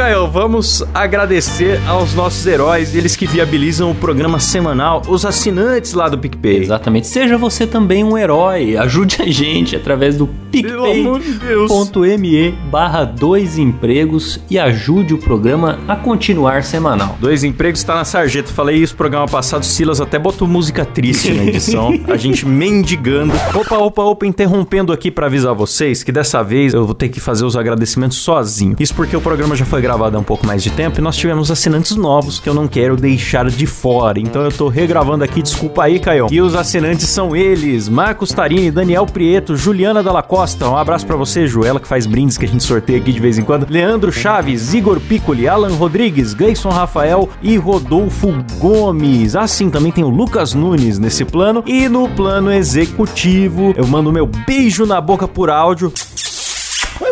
Caio, 0.01 0.27
vamos 0.27 0.83
agradecer 0.95 1.79
aos 1.87 2.15
nossos 2.15 2.47
heróis, 2.47 2.95
eles 2.95 3.17
que 3.17 3.27
viabilizam 3.27 3.91
o 3.91 3.95
programa 3.95 4.41
semanal, 4.41 5.03
os 5.07 5.27
assinantes 5.27 5.93
lá 5.93 6.09
do 6.09 6.17
PicPay. 6.17 6.63
Exatamente. 6.63 7.07
Seja 7.07 7.37
você 7.37 7.67
também 7.67 8.03
um 8.03 8.17
herói. 8.17 8.79
Ajude 8.79 9.19
a 9.21 9.31
gente 9.31 9.77
através 9.77 10.17
do 10.17 10.27
picpay.me 10.51 12.51
barra 12.71 13.05
dois 13.05 13.59
empregos 13.59 14.41
e 14.49 14.59
ajude 14.59 15.13
o 15.13 15.19
programa 15.19 15.79
a 15.87 15.95
continuar 15.95 16.65
semanal. 16.65 17.19
Dois 17.21 17.45
empregos 17.45 17.85
tá 17.85 17.95
na 17.95 18.07
sarjeta. 18.07 18.51
Falei 18.51 18.79
isso 18.79 18.95
no 18.95 18.99
programa 18.99 19.27
passado. 19.27 19.67
Silas 19.67 20.01
até 20.01 20.19
botou 20.19 20.49
música 20.49 20.83
triste 20.83 21.35
na 21.35 21.45
edição. 21.45 21.93
a 22.09 22.17
gente 22.17 22.47
mendigando. 22.47 23.35
Opa, 23.55 23.77
opa, 23.77 24.03
opa, 24.03 24.27
interrompendo 24.27 24.95
aqui 24.95 25.11
pra 25.11 25.27
avisar 25.27 25.55
vocês 25.55 26.03
que 26.03 26.11
dessa 26.11 26.43
vez 26.43 26.73
eu 26.73 26.87
vou 26.87 26.95
ter 26.95 27.11
que 27.11 27.21
fazer 27.21 27.45
os 27.45 27.55
agradecimentos 27.55 28.17
sozinho. 28.17 28.77
Isso 28.81 28.95
porque 28.95 29.15
o 29.15 29.21
programa 29.21 29.55
já 29.55 29.67
foi 29.67 29.83
gravado 29.83 29.89
há 29.91 30.18
um 30.18 30.22
pouco 30.22 30.47
mais 30.47 30.62
de 30.62 30.70
tempo 30.70 30.99
e 30.99 31.03
nós 31.03 31.16
tivemos 31.16 31.51
assinantes 31.51 31.97
novos 31.97 32.38
que 32.38 32.49
eu 32.49 32.55
não 32.55 32.68
quero 32.68 32.97
deixar 32.97 33.49
de 33.51 33.66
fora. 33.66 34.18
Então 34.18 34.43
eu 34.43 34.53
tô 34.53 34.68
regravando 34.68 35.24
aqui. 35.24 35.43
Desculpa 35.43 35.84
aí, 35.84 35.99
Caio. 35.99 36.28
E 36.30 36.41
os 36.41 36.55
assinantes 36.55 37.09
são 37.09 37.34
eles: 37.34 37.88
Marcos 37.88 38.30
Tarini, 38.30 38.70
Daniel 38.70 39.07
Prieto, 39.07 39.57
Juliana 39.57 40.03
Dalla 40.03 40.22
Costa. 40.22 40.68
Um 40.68 40.76
abraço 40.76 41.07
pra 41.07 41.16
você, 41.16 41.47
Ju. 41.47 41.64
Ela 41.64 41.80
que 41.80 41.88
faz 41.88 42.07
brindes 42.07 42.38
que 42.38 42.45
a 42.45 42.49
gente 42.49 42.64
sorteia 42.64 42.99
aqui 42.99 43.12
de 43.12 43.20
vez 43.20 43.38
em 43.38 43.43
quando. 43.43 43.66
Leandro 43.68 44.12
Chaves, 44.12 44.74
Igor 44.74 45.01
Piccoli, 45.01 45.49
Alan 45.49 45.74
Rodrigues, 45.74 46.34
Gleison 46.34 46.70
Rafael 46.70 47.28
e 47.43 47.57
Rodolfo 47.57 48.32
Gomes. 48.59 49.34
Assim, 49.36 49.70
também 49.70 49.93
tem 49.93 50.05
o 50.05 50.09
Lucas 50.09 50.55
Nunes 50.55 50.99
nesse 50.99 51.24
plano. 51.24 51.62
E 51.66 51.88
no 51.88 52.09
plano 52.09 52.53
executivo, 52.53 53.74
eu 53.76 53.86
mando 53.86 54.12
meu 54.12 54.26
beijo 54.26 54.86
na 54.86 55.01
boca 55.01 55.26
por 55.26 55.51
áudio. 55.51 55.93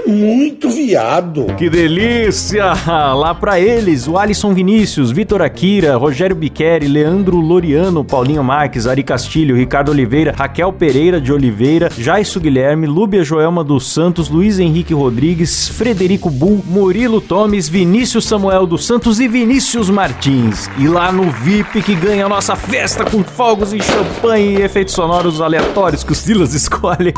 Muito 0.09 0.70
viado. 0.70 1.44
Que 1.59 1.68
delícia! 1.68 2.72
Lá 2.86 3.34
pra 3.34 3.61
eles, 3.61 4.09
o 4.09 4.16
Alisson 4.16 4.54
Vinícius, 4.54 5.11
Vitor 5.11 5.42
Akira, 5.42 5.98
Rogério 5.98 6.34
Biqueri, 6.34 6.88
Leandro 6.88 7.36
Loriano, 7.36 8.02
Paulinho 8.02 8.42
Marques, 8.42 8.86
Ari 8.86 9.02
Castilho, 9.02 9.54
Ricardo 9.54 9.90
Oliveira, 9.90 10.34
Raquel 10.34 10.72
Pereira 10.72 11.20
de 11.20 11.30
Oliveira, 11.30 11.90
Jaisso 11.96 12.40
Guilherme, 12.40 12.86
Lúbia 12.86 13.22
Joelma 13.22 13.62
dos 13.62 13.92
Santos, 13.92 14.30
Luiz 14.30 14.59
Henrique 14.59 14.94
Rodrigues, 14.94 15.68
Frederico 15.68 16.30
Bull, 16.30 16.64
Murilo 16.66 17.20
Tomes, 17.20 17.68
Vinícius 17.68 18.24
Samuel 18.24 18.66
dos 18.66 18.86
Santos 18.86 19.20
e 19.20 19.28
Vinícius 19.28 19.90
Martins. 19.90 20.70
E 20.78 20.88
lá 20.88 21.12
no 21.12 21.30
VIP 21.30 21.82
que 21.82 21.94
ganha 21.94 22.24
a 22.24 22.28
nossa 22.30 22.56
festa 22.56 23.04
com 23.04 23.22
fogos 23.22 23.74
e 23.74 23.82
champanhe 23.82 24.56
e 24.56 24.62
efeitos 24.62 24.94
sonoros 24.94 25.42
aleatórios 25.42 26.02
que 26.02 26.12
o 26.12 26.14
Silas 26.14 26.54
escolhe. 26.56 27.12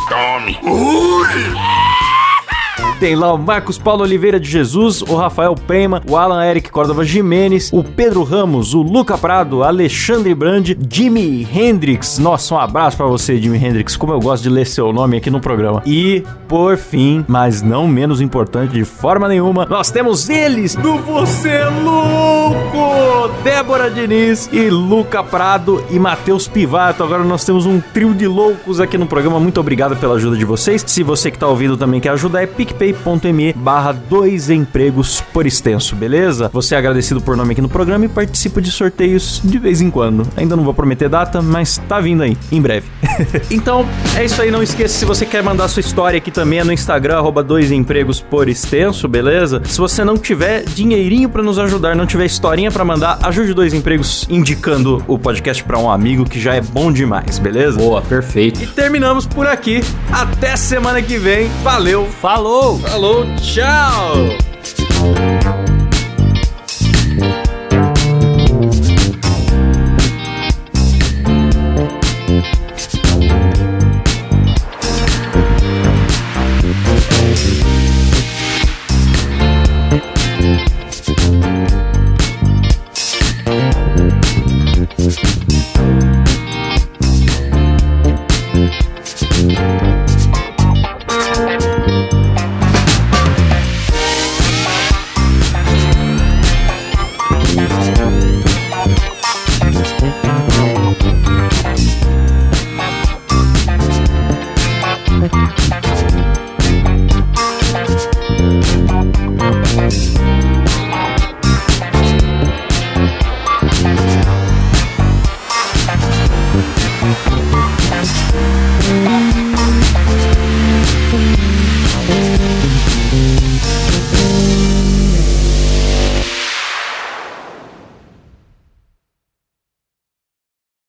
Tem 3.00 3.16
lá 3.16 3.32
o 3.32 3.38
Marcos 3.38 3.78
Paulo 3.78 4.02
Oliveira 4.02 4.38
de 4.38 4.46
Jesus, 4.46 5.00
o 5.00 5.14
Rafael 5.14 5.54
Prema, 5.54 6.02
o 6.06 6.18
Alan 6.18 6.44
Eric 6.44 6.70
Córdova 6.70 7.02
Jimenez, 7.02 7.70
o 7.72 7.82
Pedro 7.82 8.22
Ramos, 8.22 8.74
o 8.74 8.82
Luca 8.82 9.16
Prado, 9.16 9.62
Alexandre 9.62 10.34
Brandi, 10.34 10.78
Jimi 10.86 11.48
Hendrix. 11.50 12.18
Nossa, 12.18 12.54
um 12.54 12.58
abraço 12.58 12.98
pra 12.98 13.06
você, 13.06 13.40
Jimi 13.40 13.56
Hendrix. 13.56 13.96
Como 13.96 14.12
eu 14.12 14.20
gosto 14.20 14.42
de 14.42 14.50
ler 14.50 14.66
seu 14.66 14.92
nome 14.92 15.16
aqui 15.16 15.30
no 15.30 15.40
programa. 15.40 15.82
E, 15.86 16.22
por 16.46 16.76
fim, 16.76 17.24
mas 17.26 17.62
não 17.62 17.88
menos 17.88 18.20
importante 18.20 18.74
de 18.74 18.84
forma 18.84 19.26
nenhuma, 19.26 19.64
nós 19.64 19.90
temos 19.90 20.28
eles 20.28 20.74
do 20.74 20.98
Você 20.98 21.48
é 21.48 21.70
Louco! 21.82 23.30
Débora 23.42 23.90
Diniz 23.90 24.50
e 24.52 24.68
Luca 24.68 25.22
Prado 25.22 25.82
e 25.90 25.98
Matheus 25.98 26.46
Pivato. 26.46 27.02
Agora 27.02 27.24
nós 27.24 27.44
temos 27.44 27.64
um 27.64 27.80
trio 27.80 28.12
de 28.12 28.26
loucos 28.26 28.78
aqui 28.78 28.98
no 28.98 29.06
programa. 29.06 29.40
Muito 29.40 29.58
obrigado 29.58 29.96
pela 29.96 30.16
ajuda 30.16 30.36
de 30.36 30.44
vocês. 30.44 30.84
Se 30.86 31.02
você 31.02 31.30
que 31.30 31.38
tá 31.38 31.46
ouvindo 31.46 31.78
também 31.78 31.98
quer 32.00 32.10
ajudar, 32.10 32.42
é 32.42 32.46
picpay.me 32.92 33.52
barra 33.52 33.92
dois 33.92 34.50
empregos 34.50 35.20
por 35.32 35.46
extenso, 35.46 35.94
beleza? 35.94 36.50
Você 36.52 36.74
é 36.74 36.78
agradecido 36.78 37.20
por 37.20 37.36
nome 37.36 37.52
aqui 37.52 37.60
no 37.60 37.68
programa 37.68 38.04
e 38.04 38.08
participa 38.08 38.60
de 38.60 38.70
sorteios 38.70 39.40
de 39.44 39.58
vez 39.58 39.80
em 39.80 39.90
quando. 39.90 40.26
Ainda 40.36 40.56
não 40.56 40.64
vou 40.64 40.74
prometer 40.74 41.08
data, 41.08 41.40
mas 41.40 41.78
tá 41.88 42.00
vindo 42.00 42.22
aí, 42.22 42.36
em 42.50 42.60
breve. 42.60 42.88
então, 43.50 43.86
é 44.16 44.24
isso 44.24 44.40
aí. 44.40 44.50
Não 44.50 44.62
esqueça, 44.62 44.98
se 44.98 45.04
você 45.04 45.24
quer 45.24 45.42
mandar 45.42 45.68
sua 45.68 45.80
história 45.80 46.18
aqui 46.18 46.30
também, 46.30 46.58
é 46.58 46.64
no 46.64 46.72
Instagram, 46.72 47.18
arroba 47.18 47.42
dois 47.42 47.70
empregos 47.70 48.20
por 48.20 48.48
extenso, 48.48 49.06
beleza? 49.06 49.62
Se 49.64 49.78
você 49.78 50.04
não 50.04 50.16
tiver 50.16 50.64
dinheirinho 50.64 51.28
pra 51.28 51.42
nos 51.42 51.58
ajudar, 51.58 51.94
não 51.94 52.06
tiver 52.06 52.24
historinha 52.24 52.70
pra 52.70 52.84
mandar, 52.84 53.18
ajude 53.22 53.54
dois 53.54 53.72
empregos 53.72 54.26
indicando 54.28 55.02
o 55.06 55.18
podcast 55.18 55.62
pra 55.64 55.78
um 55.78 55.90
amigo 55.90 56.24
que 56.24 56.40
já 56.40 56.54
é 56.54 56.60
bom 56.60 56.90
demais, 56.90 57.38
beleza? 57.38 57.78
Boa, 57.78 58.02
perfeito. 58.02 58.62
E 58.62 58.66
terminamos 58.66 59.26
por 59.26 59.46
aqui. 59.46 59.80
Até 60.12 60.56
semana 60.56 61.00
que 61.00 61.18
vem. 61.18 61.48
Valeu. 61.62 62.06
Falou! 62.20 62.79
Falou. 62.80 63.26
Tchau. 63.36 65.69